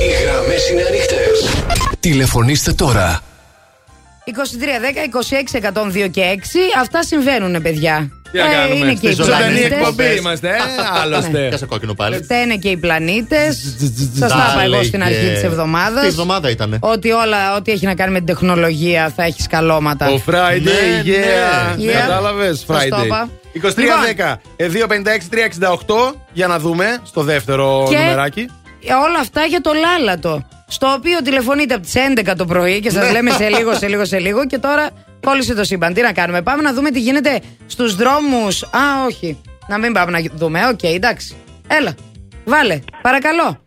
[0.01, 1.65] Οι γραμμές είναι ανοιχτές.
[2.01, 3.21] Τηλεφωνήστε τώρα.
[4.25, 6.81] 23, 10, 26, 102 και 6.
[6.81, 8.11] Αυτά συμβαίνουν, παιδιά.
[8.37, 8.85] Τι να Ε, κάνουμε.
[8.85, 9.71] είναι και οι Στη ζωντανή πλανήτες.
[9.79, 10.53] εκπομπή είμαστε, ε,
[11.03, 11.49] άλλωστε.
[11.51, 12.17] Κάσε κόκκινο πάλι.
[12.23, 13.77] Φταίνε και οι πλανήτες.
[14.19, 16.01] Σας τα είπα εγώ στην αρχή της εβδομάδας.
[16.01, 16.77] Τι εβδομάδα ήταν.
[16.81, 20.07] Ότι όλα, ό,τι έχει να κάνει με την τεχνολογία θα έχει σκαλώματα.
[20.11, 20.73] Ο Friday, Ναι,
[21.05, 21.77] yeah.
[21.79, 21.93] ναι.
[21.93, 23.05] Κατάλαβες, Σας το Friday.
[23.05, 23.97] είπα; 23, Λοιπόν.
[24.17, 26.15] 10, ε, 256, 368.
[26.33, 28.47] Για να δούμε στο δεύτερο Και νομεράκι.
[29.07, 30.47] όλα αυτά για το λάλατο.
[30.69, 33.11] Στο οποίο τηλεφωνείτε από τις 11 το πρωί και σας Ναι.
[33.11, 34.47] λέμε σε λίγο, σε λίγο, σε λίγο.
[34.47, 34.89] Και τώρα
[35.29, 35.95] κόλλησε το σύμπαν.
[35.95, 38.63] Τι να κάνουμε, πάμε να δούμε τι γίνεται στους δρόμους.
[38.63, 39.41] Α, όχι.
[39.69, 40.61] Να μην πάμε να δούμε.
[40.73, 41.37] Οκ, εντάξει.
[41.69, 41.95] Έλα,
[42.45, 43.61] βάλε, παρακαλώ.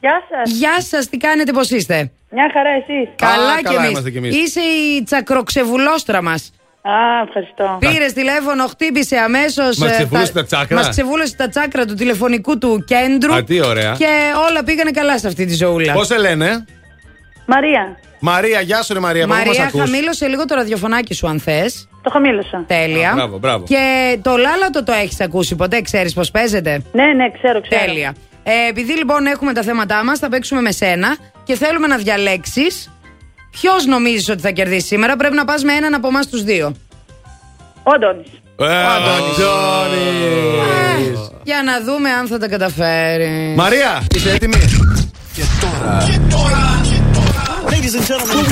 [0.00, 0.50] Γεια σας.
[0.50, 3.08] Γεια σας, τι κάνετε, πώς είστε; Μια χαρά, εσείς.
[3.16, 3.90] Καλά, καλά κι εμείς.
[3.90, 4.36] είμαστε κι εμείς.
[4.36, 6.52] Είσαι η τσακροξεβουλώστρα μας.
[6.82, 6.92] Α,
[7.26, 7.76] ευχαριστώ.
[7.80, 9.76] Πήρες τηλέφωνο, χτύπησε ε, αμέσως.
[9.76, 10.76] Μας ξεβούλωσε τα τσάκρα.
[10.76, 13.34] Μας ξεβούλωσε τα τσάκρα του τηλεφωνικού του κέντρου.
[13.34, 13.94] Α, τι ωραία.
[13.98, 14.08] Και
[14.48, 15.92] όλα πήγανε καλά σε αυτή τη ζωούλα.
[15.92, 16.64] Πώς σε λένε,
[17.46, 17.98] Μαρία.
[18.20, 19.24] Μαρία, γεια σου, ρε Μαρία.
[19.24, 21.88] από πού μας Μαρία, ακούς; χαμήλωσε λίγο το ραδιοφωνάκι σου, αν θες.
[22.02, 22.64] Το χαμήλωσα.
[22.66, 23.10] Τέλεια.
[23.10, 23.64] Α, μπράβο, μπράβο.
[23.64, 27.84] Και το λάλατο το έχεις ακούσει ποτέ, ξέρεις πώς παίζεται; Ναι, ναι, ξέρω, ξέρω.
[27.84, 28.14] Τέλεια.
[28.42, 32.90] Ε, επειδή λοιπόν έχουμε τα θέματά μας, θα παίξουμε με σένα και θέλουμε να διαλέξεις
[33.50, 35.16] ποιος νομίζεις ότι θα κερδίσει σήμερα.
[35.16, 36.74] Πρέπει να πας με έναν από εμάς τους δύο.
[37.82, 38.28] Ο Αντώνης.
[38.60, 39.36] Ε, Αντώνης.
[41.42, 43.56] Για να δούμε αν θα τα καταφέρεις.
[43.56, 44.56] Μαρία, είσαι έτοιμη;
[45.34, 46.06] Και τώρα.
[47.72, 48.44] Ladies and gentlemen.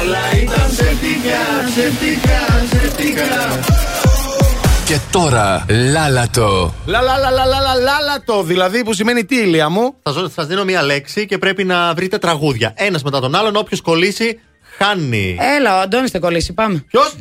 [0.00, 2.40] Όλα ήταν ψευτικά, ψευτικά,
[2.70, 3.60] ψευτικά.
[4.86, 6.74] Και τώρα, λάλατο.
[6.86, 8.42] Λα λα λα λα λα λα λα το.
[8.42, 12.18] Δηλαδή που σημαίνει τι, ηλία μου; Θα σα δίνω μία λέξη και πρέπει να βρείτε
[12.18, 12.72] τραγούδια.
[12.76, 13.56] Ένας μετά τον άλλον.
[13.56, 14.40] Όποιος κολλήσει,
[14.78, 15.36] χάνει.
[15.56, 16.52] Έλα, ο Αντώνης θα κολλήσει.
[16.52, 16.84] Πάμε.
[16.88, 17.14] Ποιος;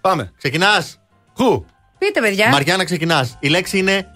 [0.00, 0.32] Πάμε.
[0.38, 0.98] Ξεκινάς;
[1.36, 1.64] Χου;
[1.98, 2.48] Πείτε, παιδιά.
[2.48, 3.36] Μαριάννα, ξεκινάς.
[3.40, 4.06] Η λέξη είναι.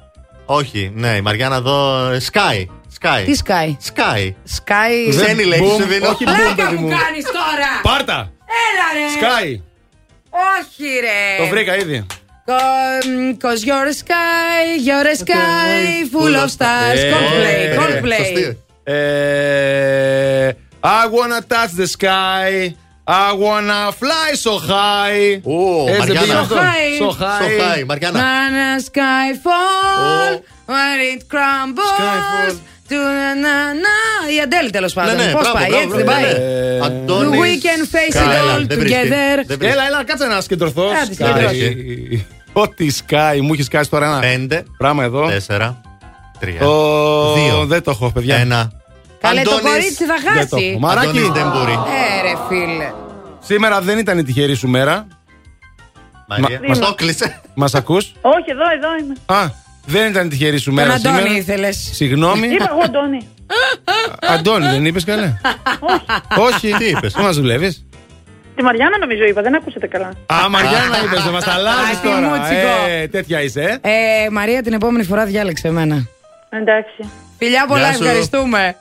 [0.52, 2.08] Όχι, ναι, η Μαριάννα εδώ.
[2.32, 2.66] Sky.
[3.00, 3.22] Sky.
[3.24, 4.32] Τι Sky; Sky.
[4.58, 5.08] Sky.
[5.10, 5.80] Ξένη λέξη Boom.
[5.80, 6.08] σου δίνω.
[6.08, 6.88] Όχι boom, Πλάκα παιδί μου μου.
[6.88, 7.80] κάνεις τώρα.
[7.82, 8.32] Πάρτα.
[8.66, 9.06] Έλα, ρε.
[9.20, 9.60] Sky.
[10.58, 11.44] Όχι, ρε.
[11.44, 12.06] Το βρήκα ήδη.
[13.42, 16.98] Cause you're a sky, you're a sky full of stars.
[16.98, 18.16] Ε, Coldplay, ε, Coldplay.
[18.16, 18.58] σωστή.
[18.84, 20.48] Ε,
[20.82, 22.74] I wanna touch the sky.
[23.04, 25.40] I wanna fly so high.
[25.44, 26.20] Ω, Έτσι δεν Μαριάννα.
[26.20, 27.02] πήγε So αυτό; high.
[27.02, 27.42] So high.
[27.42, 28.20] So high, Μαριάννα.
[28.20, 30.42] Na sky fall, Ω.
[30.72, 31.98] when it crumbles.
[31.98, 32.54] Skyfall.
[32.90, 33.96] To na na na.
[34.36, 35.16] Η Αντέλη τέλος πάντων.
[35.16, 36.32] Ναι, ναι, Πώς μπράβο, πάει, μπράβο, έτσι δεν μπράβο, πάει.
[36.32, 36.38] ναι.
[36.38, 38.56] Ε, Αντώνης We can face it Sky.
[38.58, 38.98] all Δεν βρίσκει.
[38.98, 39.44] together.
[39.46, 39.66] Δεν βρίσκει.
[39.74, 40.82] Έλα, έλα, κάτσε να σκεντρωθώ.
[40.88, 41.14] Άντε, Sky.
[41.14, 42.24] σκεντρώθω.
[42.52, 45.26] Ό,τι σκάει, μου έχεις σκάσει τώρα ένα Πέντε, πράγμα εδώ.
[45.28, 45.80] τέσσερα,
[46.40, 47.32] τρία, Το...
[47.34, 48.36] δύο, Δεν το έχω, παιδιά.
[48.36, 48.72] ένα.
[49.20, 50.66] Καλέ, το Αντώνης- κορίτσι θα Δεν το χάσει.
[50.70, 50.78] έχω.
[50.78, 51.72] Μαράκι, Αντώνης δεν μπορεί.
[51.72, 52.92] Ε, ρε φίλε.
[53.40, 55.06] σήμερα δεν ήταν η τυχερή σου μέρα.
[56.28, 57.40] Μαρία, Μα- μας μας- το κλείσε.
[57.54, 59.14] Μας ακούς; Όχι, εδώ, εδώ είμαι.
[59.40, 59.50] Α,
[59.86, 61.36] δεν ήταν η τυχερή σου Τον μέρα Αντώνη σήμερα.
[61.36, 61.90] ήθελες.
[61.92, 62.48] Συγγνώμη.
[62.48, 63.28] Είπα εγώ, Αντώνη.
[64.20, 65.32] Αντώνη, δεν είπες καλέ.
[66.36, 66.74] Όχι.
[66.78, 67.84] Τι είπες; Πού μας δουλεύεις;
[68.56, 70.06] Τη Μαριάννα νομίζω είπα, δεν ακούσατε καλά.
[70.26, 72.20] Α, Μαριάννα είπες, δεν μας τα αλλάζει Α, τι τώρα.
[72.20, 72.68] μουτσικό.
[72.88, 73.78] Ε, τέτοια είσαι.
[73.82, 73.88] ε.
[74.24, 76.06] Ε, Μαρία, την επόμενη φορά διάλεξε εμένα.
[76.50, 77.10] Εντάξει.
[77.38, 78.02] Φιλιά πολλά, Γεια σου.
[78.04, 78.76] ευχαριστούμε.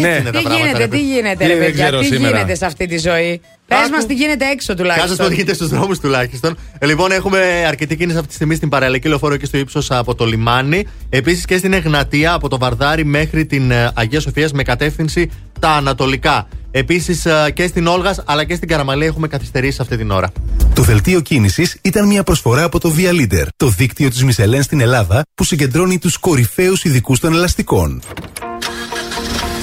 [0.00, 2.04] Ναι, είναι Τι τα πράγματα, γίνεται, ρε, τι γίνεται, Τι ρε δεν παιδιά, ξέρω τι
[2.06, 2.28] σήμερα.
[2.36, 3.90] γίνεται σε αυτή τη ζωή; Πες Άκου.
[3.90, 5.32] μας τι γίνεται έξω Κάτσε το τουλάχιστον.
[5.32, 6.56] γίνεται στους δρόμους τουλάχιστον.
[6.78, 10.14] Ε, Λοιπόν, έχουμε αρκετή κίνηση αυτή τη στιγμή στην παραλιακή λεωφόρο και στο ύψος από
[10.14, 10.86] το λιμάνι.
[11.08, 15.68] Επίσης και στην Εγνατία από το Βαρδάρι μέχρι την ε, Αγία Σοφίας με κατεύθυνση τα
[15.70, 16.48] ανατολικά.
[16.70, 20.32] Επίσης και στην Όλγας αλλά και στην Καραμαλή έχουμε καθυστερήσει αυτή την ώρα.
[20.74, 24.80] Το δελτίο κίνησης ήταν μια προσφορά από το Via Leader, το δίκτυο της Μισελέν στην
[24.80, 28.02] Ελλάδα που συγκεντρώνει τους κορυφαίους ειδικούς των ελαστικών.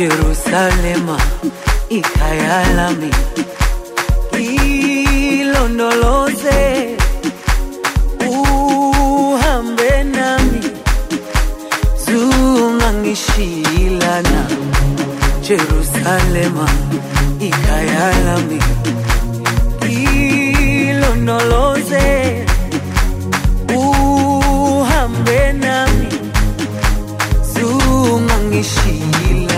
[0.00, 1.16] Jerusalema
[1.90, 3.10] ikhaya lami
[5.40, 6.60] ilondoloze
[8.28, 10.60] uhambe nami
[12.04, 14.42] zungangishilana
[15.48, 16.66] Jerusalema
[17.40, 18.10] ikhaya
[20.90, 22.06] ilondoloze
[23.76, 26.08] uhambe nami
[27.54, 29.09] zungangishilana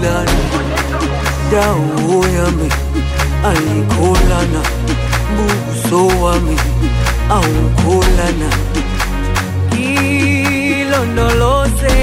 [0.00, 0.40] zungangishilana
[1.52, 2.68] dawo yami
[3.50, 4.62] ayikholana
[5.36, 6.56] buso wami
[7.30, 8.50] awukholana
[10.80, 11.98] ilondoloze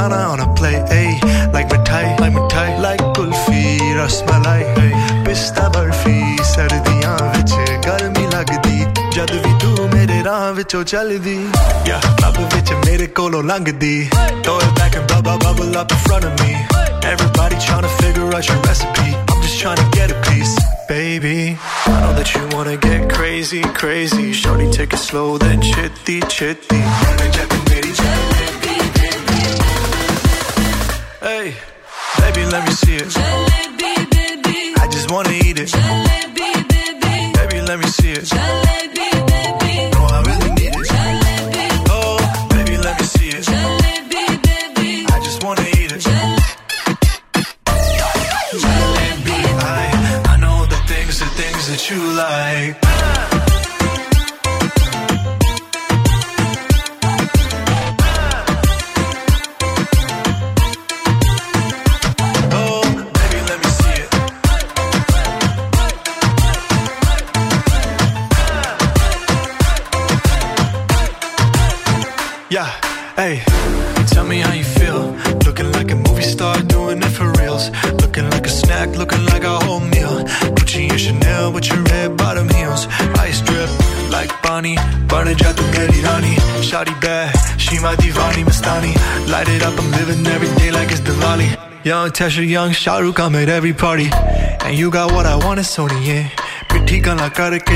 [0.00, 0.76] Kazana on a play.
[0.90, 1.20] Ay,
[1.52, 4.64] like mithai, like mithai, like kulfi, rasmalai.
[5.24, 7.52] Pista barfi, ਸਰਦੀਆਂ ਵਿੱਚ
[7.86, 11.36] ਗਰਮੀ ਲੱਗਦੀ ਜਦ ਵੀ ਤੂੰ ਮੇਰੇ ਰਾਹ ਵਿੱਚੋਂ ਚੱਲਦੀ
[11.88, 14.08] Yeah, ਲੱਭ ਵਿੱਚ ਮੇਰੇ ਕੋਲੋਂ ਲੰਘਦੀ
[14.46, 16.54] Throw it back and bubble, bubble up in front of me
[17.12, 20.54] Everybody trying to figure out your recipe I'm just trying to get a piece,
[20.92, 21.36] baby
[21.86, 26.82] I know that you wanna get crazy, crazy Shorty take it slow, then chitty, chitty
[84.61, 84.75] Imani
[85.09, 86.35] Bane ja tu meri honey.
[86.61, 88.93] Shawty bad, she my divani Mastani.
[89.27, 91.57] Light it up, I'm living every day like it's Diwali.
[91.83, 94.09] Young Tesha, young Shahrukh, I'm at every party.
[94.63, 96.29] And you got what I want, it's Sony, yeah.
[96.73, 97.27] ਮਿੱਠੀ ਗੱਲਾਂ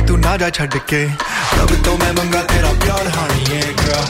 [0.08, 1.04] tu na ਨਾ ਜਾ ਛੱਡ ਕੇ
[1.60, 4.06] ਰੱਬ ਤੋਂ ਮੈਂ ਮੰਗਾ ਤੇਰਾ ਪਿਆਰ ਹਾਣੀ yeah girl.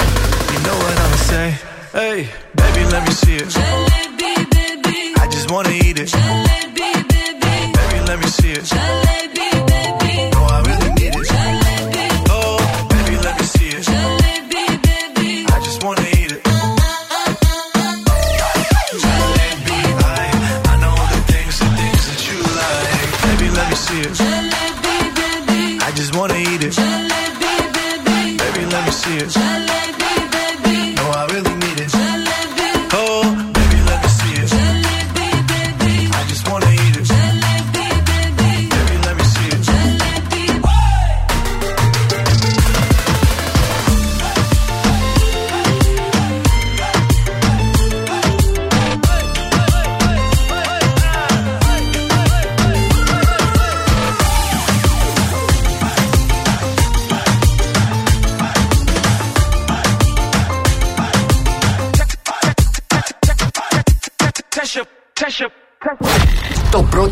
[0.52, 1.56] You know what i'm saying
[1.95, 2.28] hey
[2.62, 3.58] baby let me see it.
[3.58, 5.02] Jalebi baby.
[5.24, 6.16] I just wanna eat it.
[6.18, 6.94] Jalebi.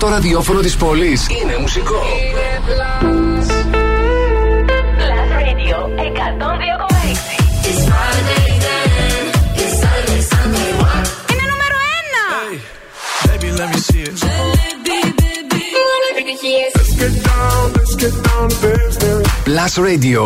[0.03, 1.95] Πρώτο ραδιόφωνο της πόλης είναι μουσικό.
[2.19, 2.45] Είναι
[11.51, 12.23] νούμερο ένα!
[13.27, 14.15] Baby, let me see it.
[19.47, 20.21] Plus Radio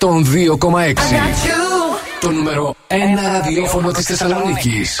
[0.00, 0.92] 102,6.
[2.20, 2.94] Το νούμερο 1
[3.32, 5.00] ραδιόφωνο της Θεσσαλονίκης.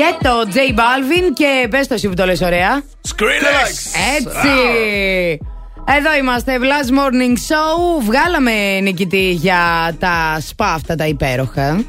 [0.00, 2.82] The ghetto, J Balvin και πες το εσύ που το λες ωραία.
[3.08, 3.70] Skrillex.
[4.18, 4.48] Έτσι.
[5.98, 8.04] Εδώ είμαστε, Blast Morning Show.
[8.04, 11.84] Βγάλαμε νικητή για τα σπα αυτά τα υπέροχα.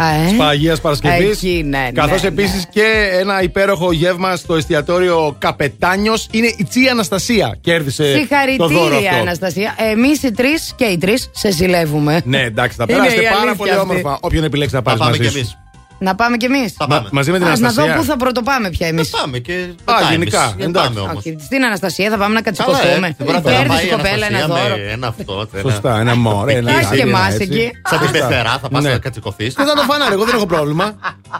[0.00, 1.42] Ε, Σπα Αγίας Παρασκευής.
[1.42, 2.28] Εκεί, ναι, ναι, Καθώς ναι.
[2.28, 7.58] επίσης και ένα υπέροχο γεύμα στο εστιατόριο Καπετάνιος είναι η Τσι Αναστασία.
[7.60, 9.20] Κέρδισε το δώρο Συγχαρητήρια, αυτό.
[9.22, 9.74] Αναστασία.
[9.78, 12.20] Εμείς οι τρεις και οι τρεις σε ζηλεύουμε.
[12.24, 13.82] Ναι, εντάξει, θα Είναι περάσετε η πάρα αλήθεια πολύ αυτή.
[13.82, 14.18] όμορφα.
[14.20, 15.59] Όποιον επιλέξει να πάρει πάμε μαζί κι σου.
[16.00, 16.08] Εμείς.
[16.08, 16.74] Να πάμε κι εμείς.
[16.88, 17.94] Μα- μαζί με την να δω Αναστασία.
[17.96, 19.10] πού θα πρωτοπάμε πια εμείς.
[19.10, 19.52] Πάμε και.
[19.52, 20.54] Α, μετά γενικά, εμείς.
[20.56, 20.88] Γιατί εντάξει.
[20.88, 21.16] πάμε όμως.
[21.16, 23.14] Όχι, στην Αναστασία θα πάμε να Καλά, ε, κατσικωθούμε.
[23.18, 24.76] δεν μπορεί να Κέρδισε πάει η η κοπέλα ένα Αναστασία δώρο.
[24.76, 25.48] με ένα αυτό.
[25.54, 26.54] ένα- Σωστά, ένα μωρέ.
[26.54, 27.42] Ένα Έχεις και ένα εμάς έτσι.
[27.42, 27.70] εκεί.
[27.88, 28.26] Σαν την Σωστά.
[28.26, 28.90] πεθερά θα πας Ναι.
[28.90, 29.54] να κατσικωθείς.
[29.54, 30.86] Και θα το φανάρω, εγώ δεν έχω πρόβλημα.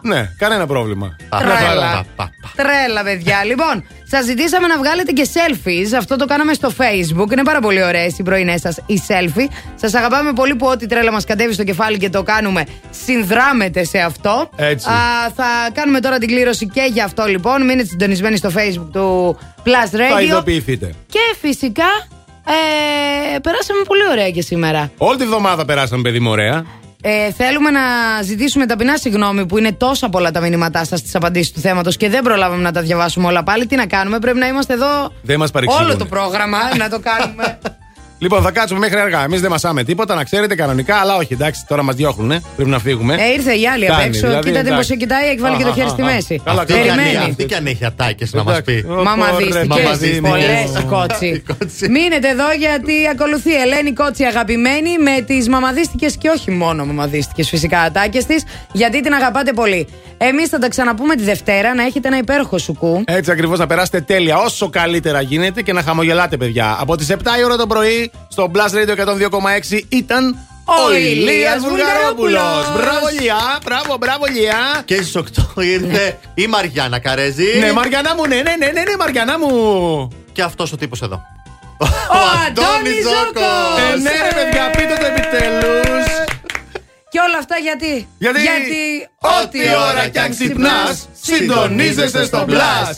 [0.03, 1.17] Ναι, κανένα πρόβλημα.
[1.29, 2.05] Τρέλα.
[2.57, 3.45] Τρέλα, παιδιά.
[3.45, 5.95] Λοιπόν, σας ζητήσαμε να βγάλετε και selfies.
[5.99, 7.33] Αυτό το κάναμε στο Facebook.
[7.33, 9.47] Είναι πάρα πολύ ωραίες οι πρωινές σας οι selfie.
[9.75, 12.65] Σας αγαπάμε πολύ που ό,τι τρέλα μας κατέβει στο κεφάλι και το κάνουμε,
[13.05, 14.50] συνδράμετε σε αυτό.
[14.57, 14.89] Έτσι.
[14.89, 14.95] Α,
[15.37, 17.65] θα κάνουμε τώρα την κλήρωση και για αυτό λοιπόν.
[17.65, 20.23] Μείνετε συντονισμένοι στο Facebook του Plus Θα Radio.
[20.23, 20.95] ειδοποιηθείτε.
[21.07, 21.89] Και φυσικά
[23.35, 24.91] ε, περάσαμε πολύ ωραία και σήμερα.
[24.99, 26.65] Όλη τη βδομάδα περάσαμε, παιδί μου, ωραία.
[27.03, 27.81] Ε, θέλουμε να
[28.23, 32.09] ζητήσουμε ταπεινά συγγνώμη που είναι τόσα πολλά τα μηνύματά σας στις απαντήσεις του θέματος και
[32.09, 33.67] δεν προλάβαμε να τα διαβάσουμε όλα πάλι.
[33.67, 35.87] Τι να κάνουμε, πρέπει να είμαστε εδώ Δεν μας παρεξηγούν.
[35.87, 37.59] όλο το πρόγραμμα να το κάνουμε.
[38.23, 39.23] Λοιπόν, θα κάτσουμε μέχρι αργά.
[39.23, 42.45] Εμείς δεν μασάμε τίποτα, να ξέρετε κανονικά, αλλά όχι, εντάξει, τώρα μας διώχνουν.
[42.57, 43.15] Πρέπει να φύγουμε.
[43.15, 44.89] ε, ήρθε η άλλη απ' Κάνει, έξω, δηλαδή, κοίτα την πώ εντάξει.
[44.89, 46.13] σε κοιτάει, έχει βάλει και το Αχα, χέρι στη αχα.
[46.15, 46.41] μέση.
[46.45, 47.17] Καλά, Αυτή κι αν- Περιμένει.
[47.31, 48.83] Αυτή κι αν έχει ατάκες να μας Εντάξει.
[48.83, 48.93] πει.
[48.93, 49.67] Ω, Μαμαδίστηκε.
[49.69, 50.21] Μαμαδίστηκε.
[50.21, 50.87] Πολλές Ω.
[50.95, 51.43] κότσι.
[51.91, 57.49] Μείνετε εδώ γιατί ακολουθεί η Ελένη Κότσι αγαπημένη με τις μαμαδίστικες και όχι μόνο μαμαδίστικες
[57.49, 58.43] φυσικά ατάκες της,
[58.73, 59.87] γιατί την αγαπάτε πολύ.
[60.19, 63.03] Εμείς θα τα ξαναπούμε τη Δευτέρα να έχετε ένα υπέροχο σουκού.
[63.07, 66.77] Έτσι ακριβώς να περάσετε τέλεια όσο καλύτερα γίνεται και να χαμογελάτε, παιδιά.
[66.81, 68.97] Από τις 7 η ώρα το πρωί στο Blast Radio
[69.71, 72.73] 102,6 ήταν ο Ηλίας Βουλγαρόπουλος.
[72.77, 74.83] Μπράβο, Λιά, μπράβο, μπράβο, Λιά.
[74.85, 77.59] Και στις 8 ήρθε η Μαριάννα Καρέζη.
[77.59, 80.09] Ναι, Μαριανά μου, ναι, ναι, ναι, ναι, ναι, Μαριανά μου.
[80.33, 81.23] Και αυτός ο τύπος εδώ.
[82.11, 83.43] Ο Αντώνης Ζώκος.
[83.93, 86.07] Ε, ναι, ρε, παιδιά, πείτε το επιτέλους.
[87.11, 89.59] Και όλα αυτά γιατί; Γιατί, γιατί ό,τι
[89.91, 92.95] ώρα κι αν ξυπνάς, συντονίζεσαι στο Blast.